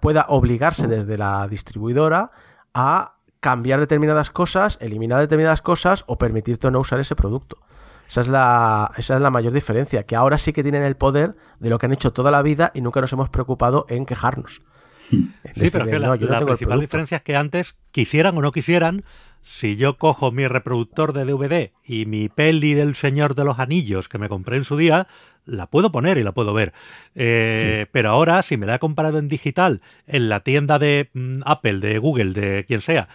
[0.00, 2.30] pueda obligarse desde la distribuidora
[2.74, 7.58] a cambiar determinadas cosas, eliminar determinadas cosas o permitirte no usar ese producto.
[8.06, 11.36] Esa es, la, esa es la mayor diferencia, que ahora sí que tienen el poder
[11.60, 14.62] de lo que han hecho toda la vida y nunca nos hemos preocupado en quejarnos.
[15.10, 19.04] Sí, pero es que la, la principal diferencia es que antes, quisieran o no quisieran,
[19.42, 24.08] si yo cojo mi reproductor de DVD y mi peli del Señor de los Anillos
[24.08, 25.06] que me compré en su día,
[25.46, 26.72] la puedo poner y la puedo ver.
[27.14, 31.40] Eh, pero ahora, si me la he comprado en digital en la tienda de mm,
[31.44, 33.08] Apple, de Google, de quien sea,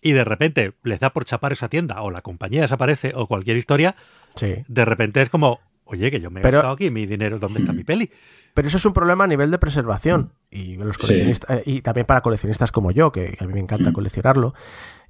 [0.00, 3.56] y de repente les da por chapar esa tienda, o la compañía desaparece, o cualquier
[3.56, 3.96] historia,
[4.40, 7.72] de repente es como, oye, que yo me he gastado aquí mi dinero, ¿dónde está
[7.72, 8.10] mi peli?
[8.54, 10.32] Pero eso es un problema a nivel de preservación.
[10.50, 13.92] Y, los coleccionistas, eh, y también para coleccionistas como yo, que, a mí me encanta
[13.92, 14.54] coleccionarlo.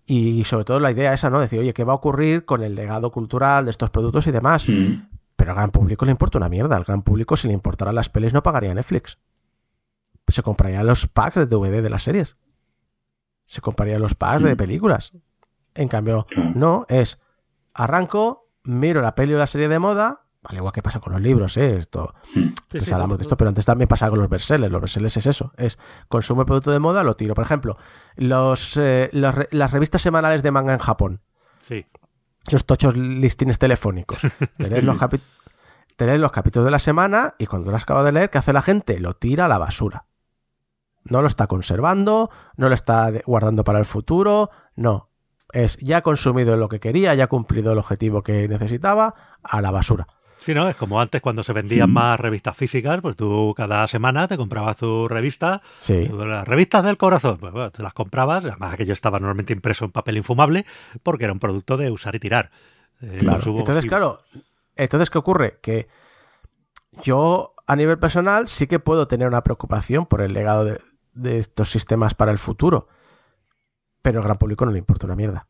[0.07, 1.41] Y sobre todo la idea esa, ¿no?
[1.41, 4.67] Decir, oye, ¿qué va a ocurrir con el legado cultural de estos productos y demás?
[5.37, 6.77] Pero al gran público le importa una mierda.
[6.77, 9.19] Al gran público, si le importaran las pelis, no pagaría Netflix.
[10.29, 12.37] Se compraría los packs de DVD de las series.
[13.51, 15.13] Se compraría los packs de películas.
[15.75, 16.25] En cambio,
[16.55, 17.19] no, es
[17.75, 21.21] arranco, miro la peli o la serie de moda, al igual que pasa con los
[21.21, 21.77] libros, ¿eh?
[21.77, 22.15] Esto,
[22.93, 24.71] hablamos de esto, pero antes también pasaba con los bestsellers.
[24.71, 27.35] Los bestsellers es eso, es consumo el producto de moda, lo tiro.
[27.35, 27.77] Por ejemplo,
[28.15, 31.21] los, eh, las revistas semanales de manga en Japón.
[31.67, 31.87] Sí.
[32.47, 34.23] Esos tochos listines telefónicos.
[34.59, 34.97] Tenéis los,
[36.21, 38.63] los capítulos de la semana y cuando lo has acabado de leer, ¿qué hace la
[38.63, 39.01] gente?
[39.01, 40.07] Lo tira a la basura.
[41.11, 45.11] No lo está conservando, no lo está guardando para el futuro, no.
[45.53, 49.61] Es ya ha consumido lo que quería, ya ha cumplido el objetivo que necesitaba, a
[49.61, 50.07] la basura.
[50.41, 50.69] Sí, ¿no?
[50.71, 54.79] Es como antes cuando se vendían más revistas físicas, pues tú cada semana te comprabas
[54.79, 55.61] tu revista.
[55.77, 56.09] Sí.
[56.09, 59.91] Las revistas del corazón, pues bueno, te las comprabas, además aquello estaba normalmente impreso en
[59.91, 60.65] papel infumable,
[61.03, 62.51] porque era un producto de usar y tirar.
[63.03, 63.59] Eh, claro.
[63.59, 64.23] Entonces, claro,
[64.77, 65.59] entonces, ¿qué ocurre?
[65.61, 65.89] Que
[67.03, 70.81] yo, a nivel personal, sí que puedo tener una preocupación por el legado de,
[71.13, 72.89] de estos sistemas para el futuro.
[74.03, 75.47] Pero al gran público no le importa una mierda.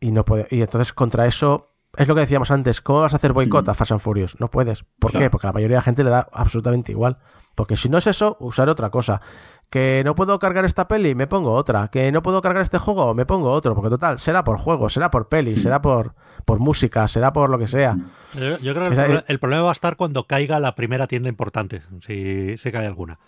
[0.00, 0.46] Y no puede.
[0.50, 3.74] Y entonces, contra eso es lo que decíamos antes, ¿cómo vas a hacer boicot a
[3.74, 4.38] Fast and Furious?
[4.38, 4.84] No puedes.
[4.98, 5.30] ¿Por qué?
[5.30, 7.18] Porque a la mayoría de la gente le da absolutamente igual.
[7.54, 9.22] Porque si no es eso, usar otra cosa.
[9.70, 11.88] Que no puedo cargar esta peli, me pongo otra.
[11.88, 13.74] Que no puedo cargar este juego, me pongo otro.
[13.74, 16.14] Porque total, será por juego, será por peli, será por,
[16.44, 17.96] por música, será por lo que sea.
[18.34, 22.58] Yo, creo que el, problema va a estar cuando caiga la primera tienda importante, si,
[22.58, 23.18] se cae alguna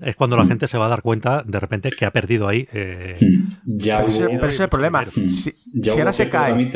[0.00, 2.66] es cuando la gente se va a dar cuenta de repente que ha perdido ahí.
[2.72, 3.14] Eh,
[3.64, 5.04] ya pero, ese, es el problema.
[5.06, 5.54] Si,
[5.90, 6.70] ahora se cae.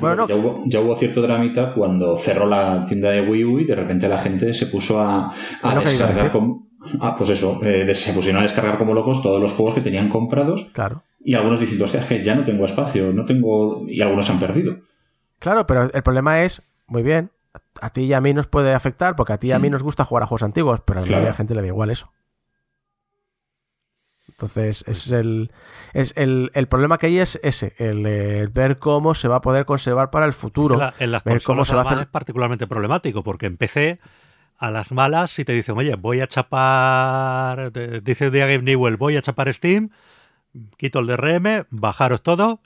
[0.00, 0.26] bueno,
[0.66, 4.18] ya, hubo, cierto dramita cuando cerró la tienda de Wii U y de repente la
[4.18, 5.32] gente se puso a,
[5.82, 6.70] descargar como.
[7.00, 10.08] Ah, pues eso, eh, se pusieron a descargar como locos todos los juegos que tenían
[10.08, 10.66] comprados.
[10.72, 11.04] Claro.
[11.24, 13.84] Y algunos diciendo, o sea, que ya no tengo espacio, no tengo.
[13.86, 14.78] Y algunos han perdido.
[15.38, 17.30] Claro, pero el problema es, muy bien,
[17.80, 19.82] a ti y a mí nos puede afectar porque a ti y a mí nos
[19.82, 22.12] gusta jugar a juegos antiguos, pero a la gente le da igual eso.
[24.32, 25.52] Entonces, es el,
[25.92, 30.10] es el, problema que hay es ese, el, ver cómo se va a poder conservar
[30.10, 30.80] para el futuro.
[30.98, 31.98] En, las ver cómo se va a hacer...
[31.98, 34.00] es particularmente problemático, porque en PC,
[34.58, 37.72] a las malas, si te dicen, oye, voy a chapar,
[38.02, 39.90] dice Diego Newell, voy a chapar Steam,
[40.76, 42.60] quito el DRM, bajaros todo,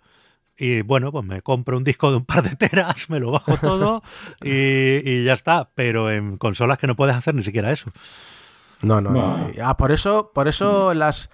[0.56, 3.58] y bueno, pues me compro un disco de un par de teras, me lo bajo
[3.58, 4.02] todo
[4.42, 5.68] y, y ya está.
[5.74, 7.90] Pero en consolas que no puedes hacer ni siquiera eso.
[8.82, 9.50] No, no, no.
[9.62, 11.30] Ah, por eso, por eso las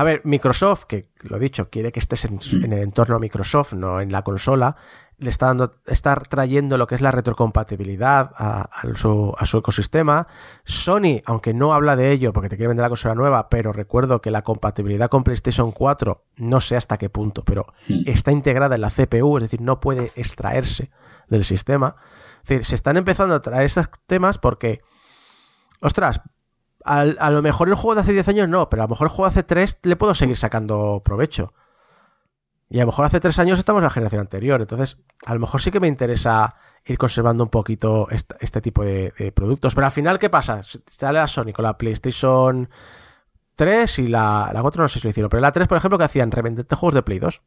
[0.00, 2.40] a ver, Microsoft, que lo he dicho, quiere que estés en,
[2.72, 4.74] el entorno Microsoft, no en la consola,
[5.18, 10.26] le está dando, está trayendo lo que es la retrocompatibilidad a, su, ecosistema.
[10.64, 14.22] Sony, aunque no habla de ello porque te quiere vender la consola nueva, pero recuerdo
[14.22, 17.66] que la compatibilidad con PlayStation 4, no sé hasta qué punto, pero
[18.06, 20.90] está integrada en la CPU, es decir, no puede extraerse
[21.28, 21.96] del sistema.
[22.42, 24.78] Es decir, se están empezando a traer estos temas porque,
[25.82, 26.22] ostras,
[26.84, 29.10] a lo mejor el juego de hace 10 años no, pero a lo mejor el
[29.10, 31.52] juego de hace 3 le puedo seguir sacando provecho.
[32.68, 34.60] Y a lo mejor hace 3 años estamos en la generación anterior.
[34.60, 36.54] Entonces, a lo mejor sí que me interesa
[36.84, 39.74] ir conservando un poquito este, tipo de, productos.
[39.74, 40.62] Pero al final, ¿qué pasa?
[40.62, 42.70] Sale la Sony con la PlayStation
[43.56, 45.28] 3 y la, la 4 no sé si lo hicieron.
[45.28, 47.42] Pero la 3, por ejemplo, que hacían revenderte juegos de Play 2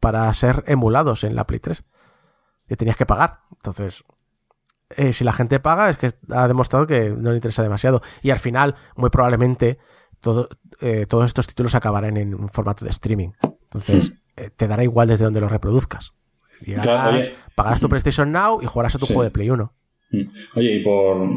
[0.00, 1.82] para ser emulados en la Play 3.
[2.68, 3.40] Y tenías que pagar.
[3.52, 4.04] Entonces,
[4.90, 8.02] eh, si la gente paga es que ha demostrado que no le interesa demasiado.
[8.22, 9.78] Y al final, muy probablemente,
[10.20, 10.48] todo,
[10.80, 13.30] eh, todos estos títulos acabarán en un formato de streaming.
[13.42, 14.14] Entonces, hmm.
[14.36, 16.14] eh, te dará igual desde donde los reproduzcas.
[17.54, 19.72] pagarás tu PlayStation Now y jugarás a tu juego de Play 1.
[20.10, 20.22] Hmm.
[20.54, 21.28] Oye, y por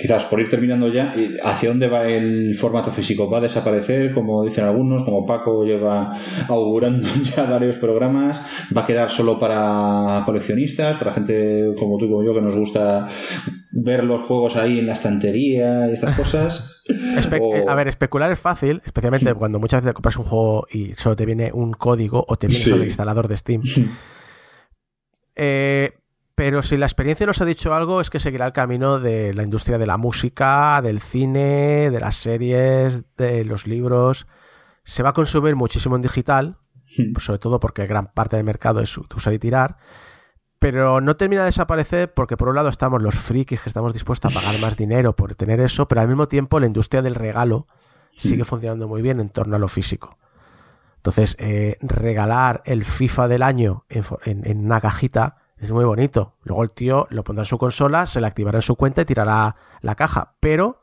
[0.00, 1.14] quizás por ir terminando ya,
[1.44, 3.30] ¿hacia dónde va el formato físico?
[3.30, 6.12] ¿Va a desaparecer, como dicen algunos, como Paco lleva
[6.48, 8.40] augurando ya varios programas?
[8.76, 12.56] ¿Va a quedar solo para coleccionistas, para gente como tú y como yo que nos
[12.56, 13.08] gusta
[13.70, 16.82] ver los juegos ahí en la estantería y estas cosas.
[17.68, 21.26] A ver, especular es fácil, especialmente cuando muchas veces compras un juego y solo te
[21.26, 23.62] viene un código o te viene solo el instalador de Steam.
[25.36, 25.97] Eh,
[26.38, 29.42] pero si la experiencia nos ha dicho algo es que seguirá el camino de la
[29.42, 34.28] industria de la música, del cine, de las series, de los libros.
[34.84, 36.58] Se va a consumir muchísimo en digital,
[37.12, 39.78] pues sobre todo porque gran parte del mercado es usar y tirar.
[40.60, 44.30] Pero no termina de desaparecer porque por un lado estamos los frikis que estamos dispuestos
[44.30, 47.66] a pagar más dinero por tener eso, pero al mismo tiempo la industria del regalo
[48.12, 50.16] sigue funcionando muy bien en torno a lo físico.
[50.98, 56.36] Entonces, eh, regalar el FIFA del año en, una cajita es muy bonito.
[56.44, 59.04] Luego el tío lo pondrá en su consola, se le activará en su cuenta y
[59.04, 60.34] tirará la caja.
[60.40, 60.82] Pero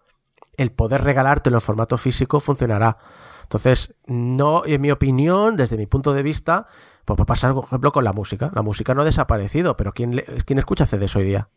[0.57, 2.97] el poder regalártelo en formato físico funcionará.
[3.43, 6.67] Entonces, no, en mi opinión, desde mi punto de vista,
[7.05, 8.51] pues va a pasar, por ejemplo, con la música.
[8.55, 11.49] La música no ha desaparecido, pero ¿quién, ¿quién escucha CDs hoy día?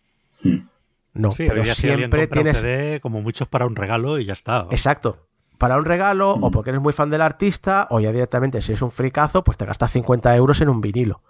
[1.15, 2.59] No, pero siempre tienes.
[2.59, 4.67] CD, como muchos para un regalo y ya está.
[4.71, 5.27] Exacto.
[5.57, 6.53] Para un regalo, o hmm.
[6.53, 9.65] porque eres muy fan del artista, o ya directamente, si es un fricazo, pues te
[9.65, 11.23] gastas 50 euros en un vinilo.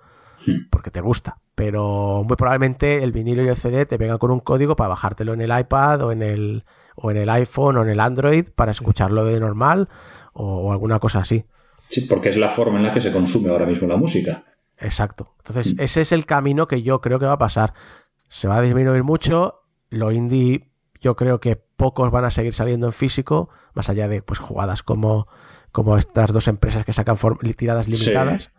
[0.70, 1.39] Porque te gusta.
[1.55, 5.35] Pero muy probablemente el vinilo y el CD te vengan con un código para bajártelo
[5.35, 8.70] en el iPad o en el, o en el iPhone o en el Android para
[8.70, 9.89] escucharlo de normal
[10.32, 11.44] o, alguna cosa así.
[11.89, 14.44] Sí, porque es la forma en la que se consume ahora mismo la música.
[14.78, 15.35] Exacto.
[15.39, 15.81] Entonces, mm.
[15.81, 17.74] ese es el camino que yo creo que va a pasar.
[18.28, 19.62] Se va a disminuir mucho.
[19.90, 20.70] Lo indie,
[21.01, 24.82] yo creo que pocos van a seguir saliendo en físico, más allá de pues jugadas
[24.82, 25.27] como,
[25.73, 27.16] como estas dos empresas que sacan
[27.56, 28.52] tiradas limitadas.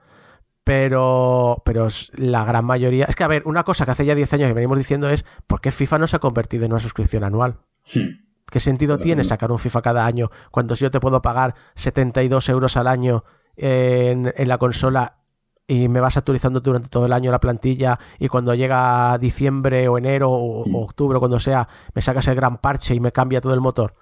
[0.69, 1.87] Pero, pero
[2.17, 3.05] la gran mayoría.
[3.05, 5.25] Es que, a ver, una cosa que hace ya 10 años que venimos diciendo es:
[5.47, 7.57] ¿por qué FIFA no se ha convertido en una suscripción anual?
[7.91, 8.27] Hmm.
[8.45, 12.49] ¿Qué sentido tiene sacar un FIFA cada año cuando si yo te puedo pagar 72
[12.49, 13.23] euros al año
[13.55, 15.17] en, la consola
[15.65, 19.97] y me vas actualizando durante todo el año la plantilla y cuando llega diciembre o
[19.97, 20.75] enero o, mm.
[20.75, 23.95] octubre o cuando sea, me sacas el gran parche y me cambia todo el motor?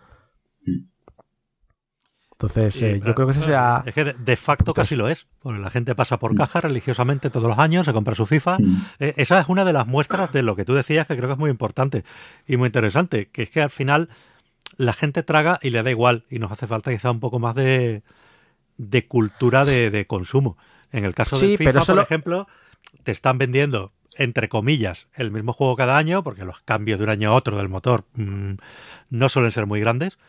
[2.39, 3.81] Entonces, eh, yo creo que ese sea...
[3.87, 7.49] Es que de facto casi lo es, porque la gente pasa por caja religiosamente todos
[7.49, 8.57] los años, se compra su FIFA.
[8.99, 11.33] Eh, esa es una de las muestras de lo que tú decías, que creo que
[11.33, 12.03] es muy importante
[12.45, 14.09] y muy interesante, que es que al final
[14.75, 17.55] la gente traga y le da igual y nos hace falta quizá un poco más
[17.55, 18.03] de,
[18.77, 20.59] de cultura de, consumo.
[20.91, 22.47] En el caso de FIFA, por ejemplo,
[23.03, 27.09] te están vendiendo, entre comillas, el mismo juego cada año, porque los cambios de un
[27.09, 28.57] año a otro del motor mm,
[29.09, 30.19] no suelen ser muy grandes.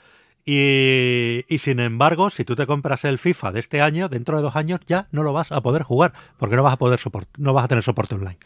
[0.50, 4.56] Y, sin embargo, si tú te compras el FIFA de este año, dentro de dos
[4.56, 6.98] años ya no lo vas a poder jugar, porque no vas a poder
[7.36, 8.38] no vas a tener soporte online.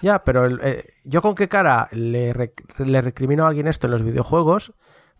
[0.00, 2.32] Ya, pero eh, yo con qué cara le,
[2.78, 4.74] le recrimino a alguien esto en los videojuegos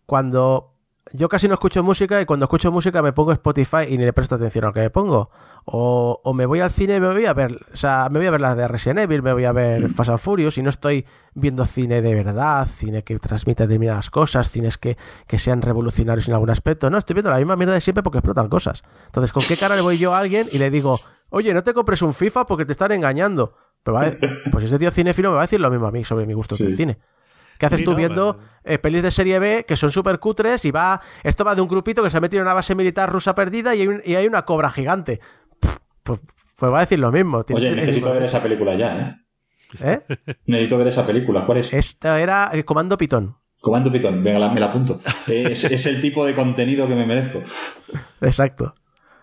[0.06, 0.73] cuando
[1.12, 4.12] yo casi no escucho música y cuando escucho música me pongo Spotify y ni le
[4.12, 5.30] presto atención a lo que me pongo.
[5.66, 8.30] O, me voy al cine y me voy a ver, o sea, me voy a
[8.30, 11.06] ver las de Resident Evil, me voy a ver Fast and Furious y no estoy
[11.34, 16.34] viendo cine de verdad, cine que transmite determinadas cosas, cines que, que sean revolucionarios en
[16.34, 16.90] algún aspecto.
[16.90, 18.82] No, estoy viendo la misma mierda de siempre porque explotan cosas.
[19.06, 21.00] Entonces, ¿con qué cara le voy yo a alguien y le digo,
[21.30, 23.54] oye, no te compres un FIFA porque te están engañando?
[24.50, 26.56] pues ese tío cinéfilo me va a decir lo mismo a mí sobre mi gusto
[26.56, 26.98] del cine.
[27.58, 31.00] ¿Qué haces tú viendo eh, pelis de serie B que son súper cutres y va.
[31.22, 33.74] Esto va de un grupito que se ha metido en una base militar rusa perdida
[33.74, 35.20] y hay, una cobra gigante.
[36.02, 36.20] Pues,
[36.56, 37.44] pues, va a decir lo mismo.
[37.52, 39.16] Oye, necesito ver esa película ya, ¿eh?
[39.80, 40.00] ¿Eh?
[40.46, 41.44] Necesito ver esa película.
[41.44, 41.72] ¿Cuál es?
[41.72, 43.36] Esta era el Comando Pitón.
[43.60, 45.00] Comando Pitón, venga, me la apunto.
[45.26, 47.42] es, es el tipo de contenido que me merezco.
[48.20, 48.74] Exacto.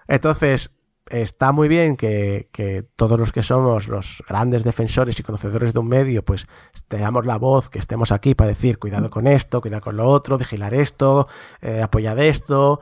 [0.08, 0.76] Entonces,
[1.12, 2.50] está muy bien que,
[2.96, 6.48] todos los que somos los grandes defensores y conocedores de un medio, pues
[6.88, 10.38] tengamos la voz, que estemos aquí para decir cuidado con esto, cuidado con lo otro,
[10.38, 11.28] vigilar esto,
[11.62, 12.82] eh, apoyar esto.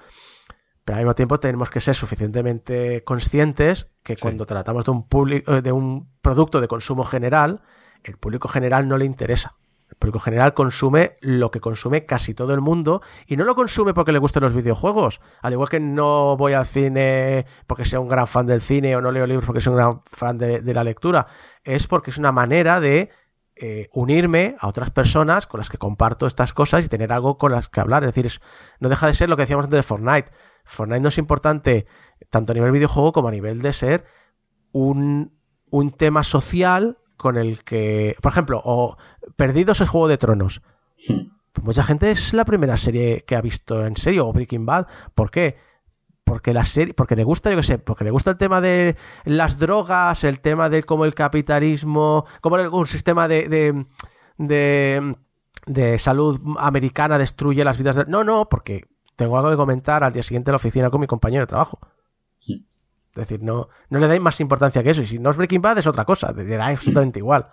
[0.85, 5.61] Pero al mismo tiempo tenemos que ser suficientemente conscientes que cuando tratamos de un, eh,
[5.61, 7.61] de un producto de consumo general,
[8.03, 9.55] el público general no le interesa.
[9.99, 14.13] Público general consume lo que consume casi todo el mundo y no lo consume porque
[14.13, 15.19] le gusten los videojuegos.
[15.41, 19.01] Al igual que no voy al cine porque sea un gran fan del cine o
[19.01, 21.27] no leo libros porque sea un gran fan de, la lectura.
[21.63, 23.09] Es porque es una manera de
[23.57, 27.51] eh, unirme a otras personas con las que comparto estas cosas y tener algo con
[27.51, 28.05] las que hablar.
[28.05, 28.31] Es decir,
[28.79, 30.31] no deja de ser lo que decíamos antes de Fortnite.
[30.63, 31.85] Fortnite no es importante
[32.29, 34.05] tanto a nivel videojuego como a nivel de ser
[34.71, 35.37] un,
[35.69, 38.95] un tema social con el que, por ejemplo, o
[39.35, 40.61] Perdidos el Juego de Tronos.
[41.07, 41.39] Hmm.
[41.53, 44.87] Pues mucha gente es la primera serie que ha visto en serio, o Breaking Bad.
[45.15, 45.57] ¿Por qué?
[46.23, 48.95] Porque la serie, porque le gusta, yo qué sé, porque le gusta el tema de
[49.25, 53.85] las drogas, el tema de cómo el capitalismo, cómo un sistema de,
[54.37, 55.15] de,
[55.65, 58.05] de, salud americana destruye las vidas de...
[58.05, 58.85] No, no, porque
[59.15, 61.79] tengo algo que comentar al día siguiente en la oficina con mi compañero de trabajo.
[62.47, 65.01] Es decir, no, no le dais más importancia que eso.
[65.01, 67.49] Y si no es Breaking Bad es otra cosa, le da absolutamente igual.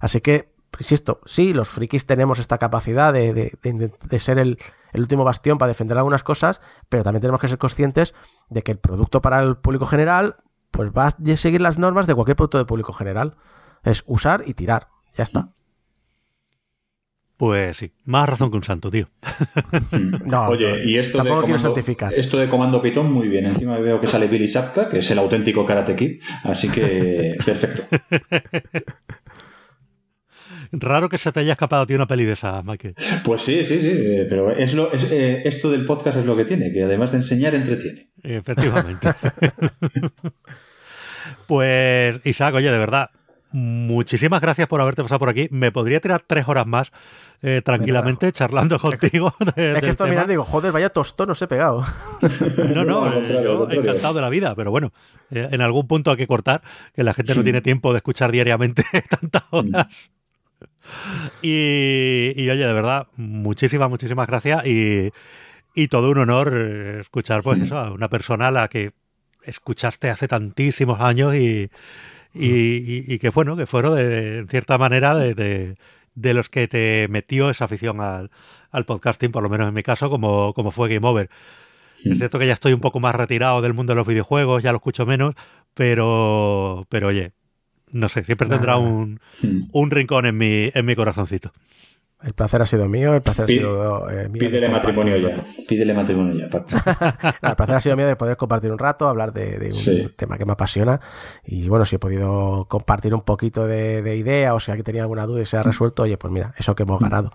[0.00, 3.56] Así que insisto, sí, los frikis tenemos esta capacidad de,
[4.18, 4.58] ser el,
[4.94, 8.14] último bastión para defender algunas cosas, pero también tenemos que ser conscientes
[8.48, 10.36] de que el producto para el público general
[10.70, 13.36] pues va a seguir las normas de cualquier producto de público general.
[13.84, 14.88] Es usar y tirar.
[15.16, 15.50] Ya está.
[17.36, 19.08] Pues sí, más razón que un santo, tío.
[20.24, 23.46] no, Oye, y esto de, comando, esto de Comando Python, muy bien.
[23.46, 27.82] Encima veo que sale Billy Sapka, que es el auténtico Karate Kid, así que perfecto.
[30.72, 32.94] Raro que se te haya escapado a ti una peli de esa, Michael.
[33.24, 33.92] Pues sí, sí, sí.
[34.28, 37.54] Pero es lo, eh, esto del podcast es lo que tiene, que además de enseñar,
[37.54, 38.08] entretiene.
[38.22, 39.08] Efectivamente.
[41.46, 43.10] pues, Isaac, oye, de verdad,
[43.52, 45.48] muchísimas gracias por haberte pasado por aquí.
[45.50, 46.90] Me podría tirar tres horas más
[47.42, 49.34] eh, tranquilamente charlando contigo.
[49.54, 51.84] es que estoy mirando y digo, joder, vaya tostón os he pegado.
[52.74, 53.20] no, no,
[53.70, 54.92] encantado de la vida, pero bueno,
[55.30, 56.62] eh, en algún punto hay que cortar,
[56.94, 59.86] que la gente no tiene tiempo de escuchar diariamente tantas horas.
[61.42, 65.12] Y, oye, de verdad, muchísimas, muchísimas gracias y,
[65.88, 68.92] todo un honor eh, escuchar pues eso, a una persona a la que
[69.42, 71.70] escuchaste hace tantísimos años y,
[72.32, 75.76] y, que bueno, que fueron de, en cierta manera de,
[76.14, 78.30] de, los que te metió esa afición al,
[78.70, 81.28] al, podcasting, por lo menos en mi caso, como, como fue Game Over.
[82.04, 84.72] Es cierto que ya estoy un poco más retirado del mundo de los videojuegos, ya
[84.72, 85.34] lo escucho menos,
[85.74, 87.32] pero, pero oye,
[87.94, 89.20] no sé, siempre tendrá un,
[89.72, 91.52] un rincón en mi, en mi corazoncito.
[92.24, 94.40] El placer ha sido mío, el placer ha sido eh, mío.
[94.40, 95.44] Pídele matrimonio ya.
[95.68, 99.70] Pídele matrimonio ya, El placer ha sido mío de poder compartir un rato, hablar de,
[99.70, 101.00] un tema que me apasiona.
[101.44, 105.26] Y bueno, si he podido compartir un poquito de, idea o si alguien tenía alguna
[105.26, 107.30] duda y se ha resuelto, oye, pues mira, eso que hemos ganado.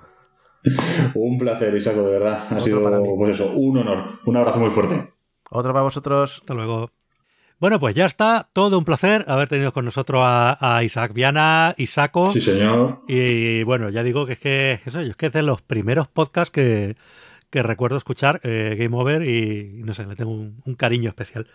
[1.13, 2.47] un placer, Isaco, de verdad.
[2.49, 2.81] Ha sido
[3.17, 4.03] pues eso, un honor.
[4.25, 5.13] Un abrazo muy fuerte.
[5.51, 6.39] Otro para vosotros.
[6.39, 6.89] Hasta luego.
[7.59, 8.49] Bueno, pues ya está.
[8.53, 12.31] Todo un placer haber tenido con nosotros a, Isaac Viana, Isaco.
[12.31, 13.01] Sí, señor.
[13.07, 16.95] Y, bueno, ya digo que es que, es que es de los primeros podcasts que,
[17.51, 21.47] recuerdo escuchar, eh, Game Over, y no sé, le tengo un, cariño especial.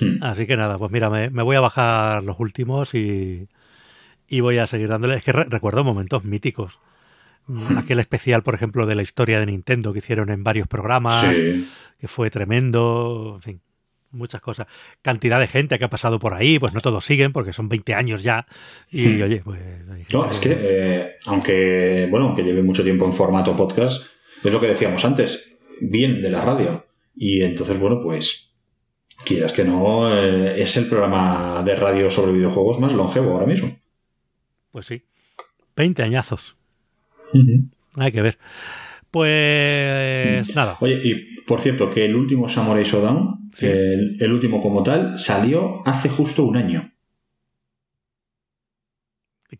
[0.00, 0.22] Hmm.
[0.22, 3.48] Así que nada, pues mira, me, voy a bajar los últimos y,
[4.28, 5.14] voy a seguir dándole.
[5.14, 6.80] Es que recuerdo momentos míticos.
[7.46, 7.78] Hmm.
[7.78, 12.08] Aquel especial, por ejemplo, de la historia de Nintendo que hicieron en varios programas, que
[12.08, 13.34] fue tremendo.
[13.36, 13.67] En fin
[14.10, 14.66] muchas cosas.
[15.02, 17.94] Cantidad de gente que ha pasado por ahí, pues no todos siguen porque son 20
[17.94, 18.46] años ya.
[18.90, 19.22] Y hmm.
[19.22, 19.60] oye, pues...
[20.12, 24.04] No, es que, eh, aunque, bueno, aunque lleve mucho tiempo en formato podcast,
[24.42, 26.86] es lo que decíamos antes, bien de la radio.
[27.16, 28.52] Y entonces, bueno, pues,
[29.24, 33.78] quieras que no, eh, es el programa de radio sobre videojuegos más longevo ahora mismo.
[34.70, 35.02] Pues sí.
[35.76, 36.56] 20 añazos.
[37.94, 38.38] Hay que ver.
[39.10, 40.76] Pues nada.
[40.80, 42.84] Oye, y por cierto, que el último Samurai
[43.60, 46.92] El, último como tal, salió hace justo un año.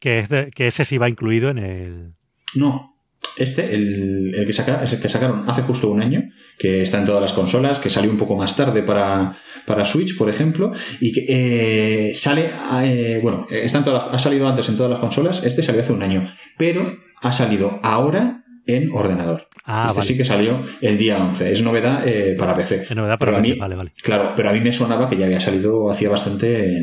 [0.01, 2.15] Que, es que ese sí va incluido en el.
[2.55, 2.95] No.
[3.37, 6.25] Este, el, que, que sacaron hace justo un año,
[6.59, 10.17] que está en todas las consolas, que salió un poco más tarde para, para Switch,
[10.17, 12.51] por ejemplo, y que eh, sale,
[12.83, 16.29] eh, bueno, está ha salido antes en todas las consolas, este salió hace un año,
[16.57, 19.48] pero ha salido ahora en ordenador.
[19.71, 21.53] Ah, este sí que salió el día 11.
[21.53, 22.85] Es novedad eh, para PC.
[22.89, 23.93] Es novedad para PC, vale, vale.
[24.03, 26.75] Claro, pero a mí me sonaba que ya había salido hacía bastante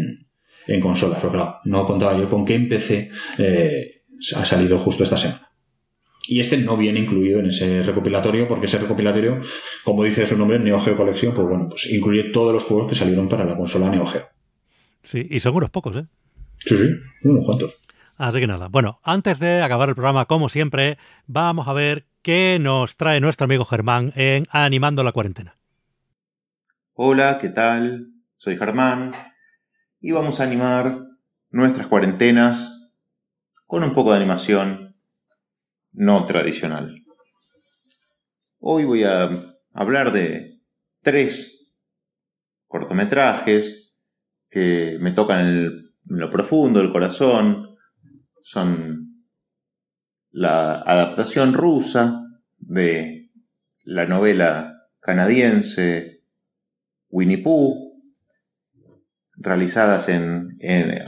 [0.67, 1.17] en, consolas.
[1.19, 3.09] Pero claro, no contaba yo con que en PC
[3.39, 4.03] eh,
[4.35, 5.49] ha salido justo esta semana.
[6.27, 9.41] Y este no viene incluido en ese recopilatorio, porque ese recopilatorio,
[9.83, 12.95] como dice su nombre, Neo Geo Collection, pues bueno, pues incluye todos los juegos que
[12.95, 14.27] salieron para la consola Neo Geo.
[15.01, 16.05] Sí, y son unos pocos, ¿eh?
[16.59, 16.87] Sí, sí,
[17.23, 17.79] unos cuantos.
[18.17, 22.57] Así que nada, bueno, antes de acabar el programa, como siempre, vamos a ver qué
[22.59, 25.59] nos trae nuestro amigo Germán en Animando la Cuarentena.
[26.93, 28.13] Hola, ¿qué tal?
[28.37, 29.13] Soy Germán
[30.01, 31.01] y vamos a animar
[31.51, 32.95] nuestras cuarentenas
[33.67, 34.95] con un poco de animación
[35.91, 37.05] no tradicional.
[38.57, 39.29] Hoy voy a
[39.75, 40.61] hablar de
[41.03, 41.75] tres
[42.65, 43.93] cortometrajes
[44.49, 47.77] que me tocan en, lo profundo del corazón,
[48.41, 49.04] son
[50.35, 52.25] la adaptación rusa
[52.57, 53.31] de
[53.85, 56.23] la novela canadiense
[57.07, 58.01] Winnie Pooh,
[59.37, 60.57] realizadas en,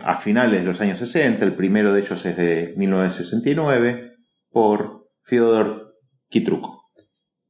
[0.02, 4.16] a finales de los años 60, el primero de ellos es de 1969,
[4.49, 5.98] por Fyodor
[6.30, 6.90] Kitruko.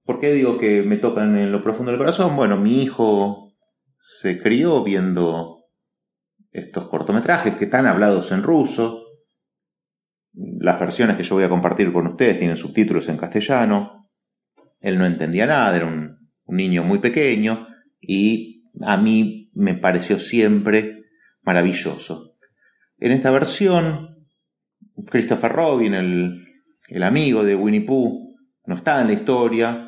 [0.04, 2.36] ¿Por qué digo que me tocan en lo profundo del corazón?
[2.36, 3.54] Bueno, mi hijo
[4.00, 5.66] se crió viendo
[6.50, 9.07] estos cortometrajes que están hablados en ruso,
[10.60, 14.10] las versiones que yo voy a compartir con ustedes tienen subtítulos en castellano.
[14.82, 16.18] Él no entendía nada, era un,
[16.50, 17.68] niño muy pequeño
[18.00, 21.04] y a mí me pareció siempre
[21.42, 22.38] maravilloso.
[22.98, 24.26] En esta versión
[25.10, 28.34] Christopher Robin, el, amigo de Winnie Pooh,
[28.66, 29.84] no está en la historia.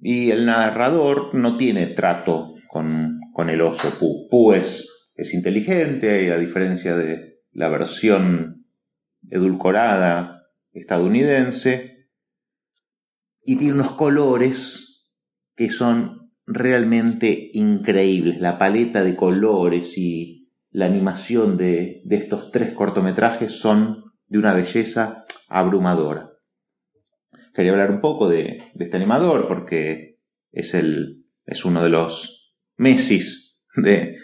[0.00, 4.28] Y el narrador no tiene trato con, con el oso Pooh.
[4.30, 8.65] Pooh es, es inteligente, y a diferencia de la versión
[9.30, 12.10] edulcorada estadounidense,
[13.42, 15.12] y tiene unos colores
[15.54, 18.40] que son realmente increíbles.
[18.40, 24.52] La paleta de colores y la animación de, de estos tres cortometrajes son de una
[24.52, 26.32] belleza abrumadora.
[27.54, 30.20] Quería hablar un poco de, este animador porque
[30.52, 34.18] es, el, es uno de los Messis de,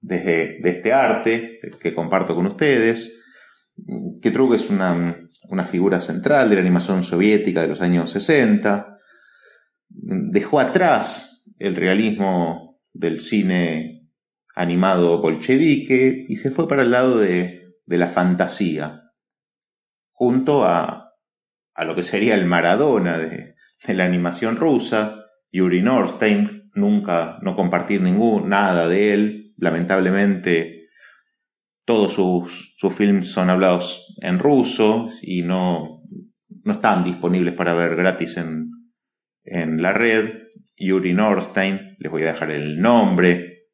[0.00, 3.26] de, este arte que comparto con ustedes.
[4.22, 5.16] Ketrug es una,
[5.48, 8.98] una figura central de la animación soviética de los años 60.
[9.88, 14.08] Dejó atrás el realismo del cine
[14.54, 19.02] animado bolchevique y se fue para el lado de, de la fantasía,
[20.12, 21.08] junto a
[21.78, 23.54] a lo que sería el Maradona de,
[23.86, 30.77] la animación rusa, Yuri Norstein, nunca no compartir ningún, nada de él, lamentablemente
[31.88, 36.02] todos sus, sus films son hablados en ruso y no,
[36.62, 38.70] no están disponibles para ver gratis en,
[39.42, 40.48] en la red.
[40.76, 43.70] Yuri Norstein, les voy a dejar el nombre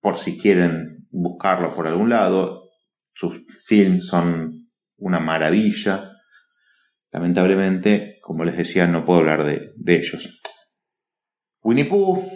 [0.00, 2.68] por si quieren buscarlo por algún lado.
[3.14, 4.68] Sus films son
[4.98, 6.12] una maravilla.
[7.10, 10.42] Lamentablemente, como les decía, no puedo hablar de, ellos.
[11.62, 12.28] Winnie Pooh,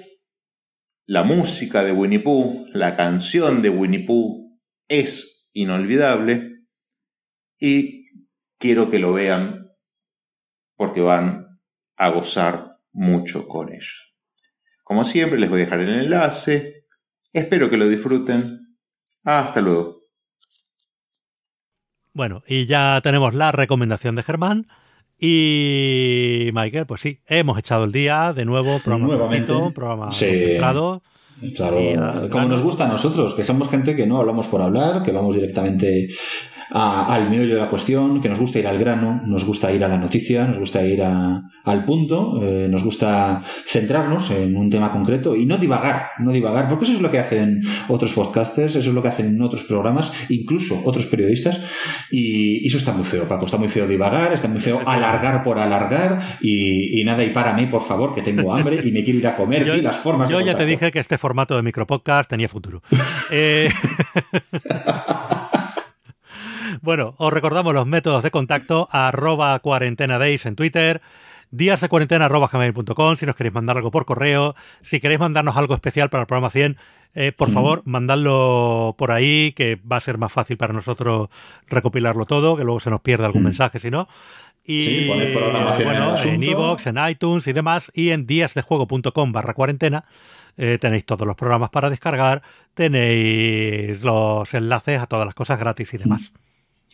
[1.05, 4.48] la música de Winnie Pooh, la canción de Winnie Pooh
[4.89, 6.65] es inolvidable
[7.59, 8.07] y
[8.59, 9.71] quiero que lo vean
[10.77, 11.61] porque van
[11.97, 13.93] a gozar mucho con ello.
[14.85, 16.87] Como siempre, les voy a dejar el enlace.
[17.33, 18.77] Espero que lo disfruten.
[19.25, 19.99] Hasta luego.
[22.13, 24.67] Bueno, y ya tenemos la recomendación de Germán.
[25.19, 29.53] Y Michael, pues sí, hemos echado el día de nuevo, programa Nuevamente.
[29.75, 31.03] programa centrado.
[31.55, 31.79] Claro,
[32.31, 35.35] como nos gusta a nosotros, que somos gente que no hablamos por hablar, que vamos
[35.35, 36.09] directamente
[36.71, 39.89] al meollo de la cuestión, que nos gusta ir al grano, nos gusta ir a
[39.89, 45.35] la noticia, nos gusta ir al punto, eh, nos gusta centrarnos en un tema concreto
[45.35, 48.95] y no divagar, no divagar, porque eso es lo que hacen otros podcasters, eso es
[48.95, 51.59] lo que hacen otros programas, incluso otros periodistas,
[52.11, 55.59] y, eso está muy feo, Paco, está muy feo divagar, está muy feo alargar por
[55.59, 59.27] alargar, y, nada, y para mí, por favor, que tengo hambre y me quiero ir
[59.27, 62.49] a comer, y las formas Yo ya te dije que este formato de micropodcast tenía
[62.49, 62.83] futuro.
[63.33, 63.71] eh...
[66.83, 71.01] Bueno, os recordamos los métodos de contacto arroba cuarentena days en Twitter,
[71.51, 75.57] días de cuarentena arroba gmail.com si nos queréis mandar algo por correo, si queréis mandarnos
[75.57, 76.77] algo especial para el programa 100,
[77.15, 81.29] eh, por favor, mandadlo por ahí, que va a ser más fácil para nosotros
[81.67, 84.09] recopilarlo todo, que luego se nos pierde algún mensaje si no.
[84.65, 90.05] Y sí, poner bueno, en iVoox, en, iTunes y demás, y en díasdejuego.com barra cuarentena.
[90.59, 92.43] Eh, tenéis todos los programas para descargar,
[92.75, 96.33] tenéis los enlaces a todas las cosas gratis y demás.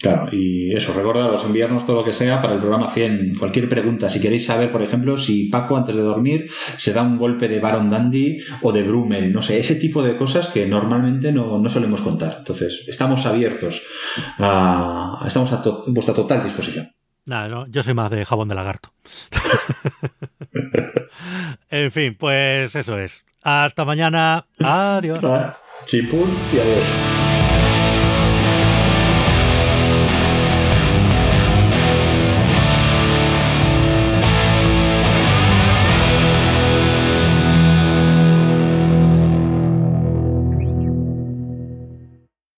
[0.00, 3.36] Claro, y eso, recordaros, enviarnos todo lo que sea para el programa 100.
[3.38, 7.16] Cualquier pregunta, si queréis saber, por ejemplo, si Paco antes de dormir se da un
[7.16, 11.32] golpe de Baron Dandy o de Brummel, no sé, ese tipo de cosas que normalmente
[11.32, 12.36] no, no solemos contar.
[12.38, 13.82] Entonces, estamos abiertos,
[14.38, 16.92] a, estamos a vuestra total disposición.
[17.26, 18.92] Nada, no, yo soy más de jabón de lagarto.
[21.70, 23.24] en fin, pues eso es.
[23.42, 24.46] Hasta mañana.
[24.58, 25.20] Adiós.
[25.86, 27.23] Chipul y adiós.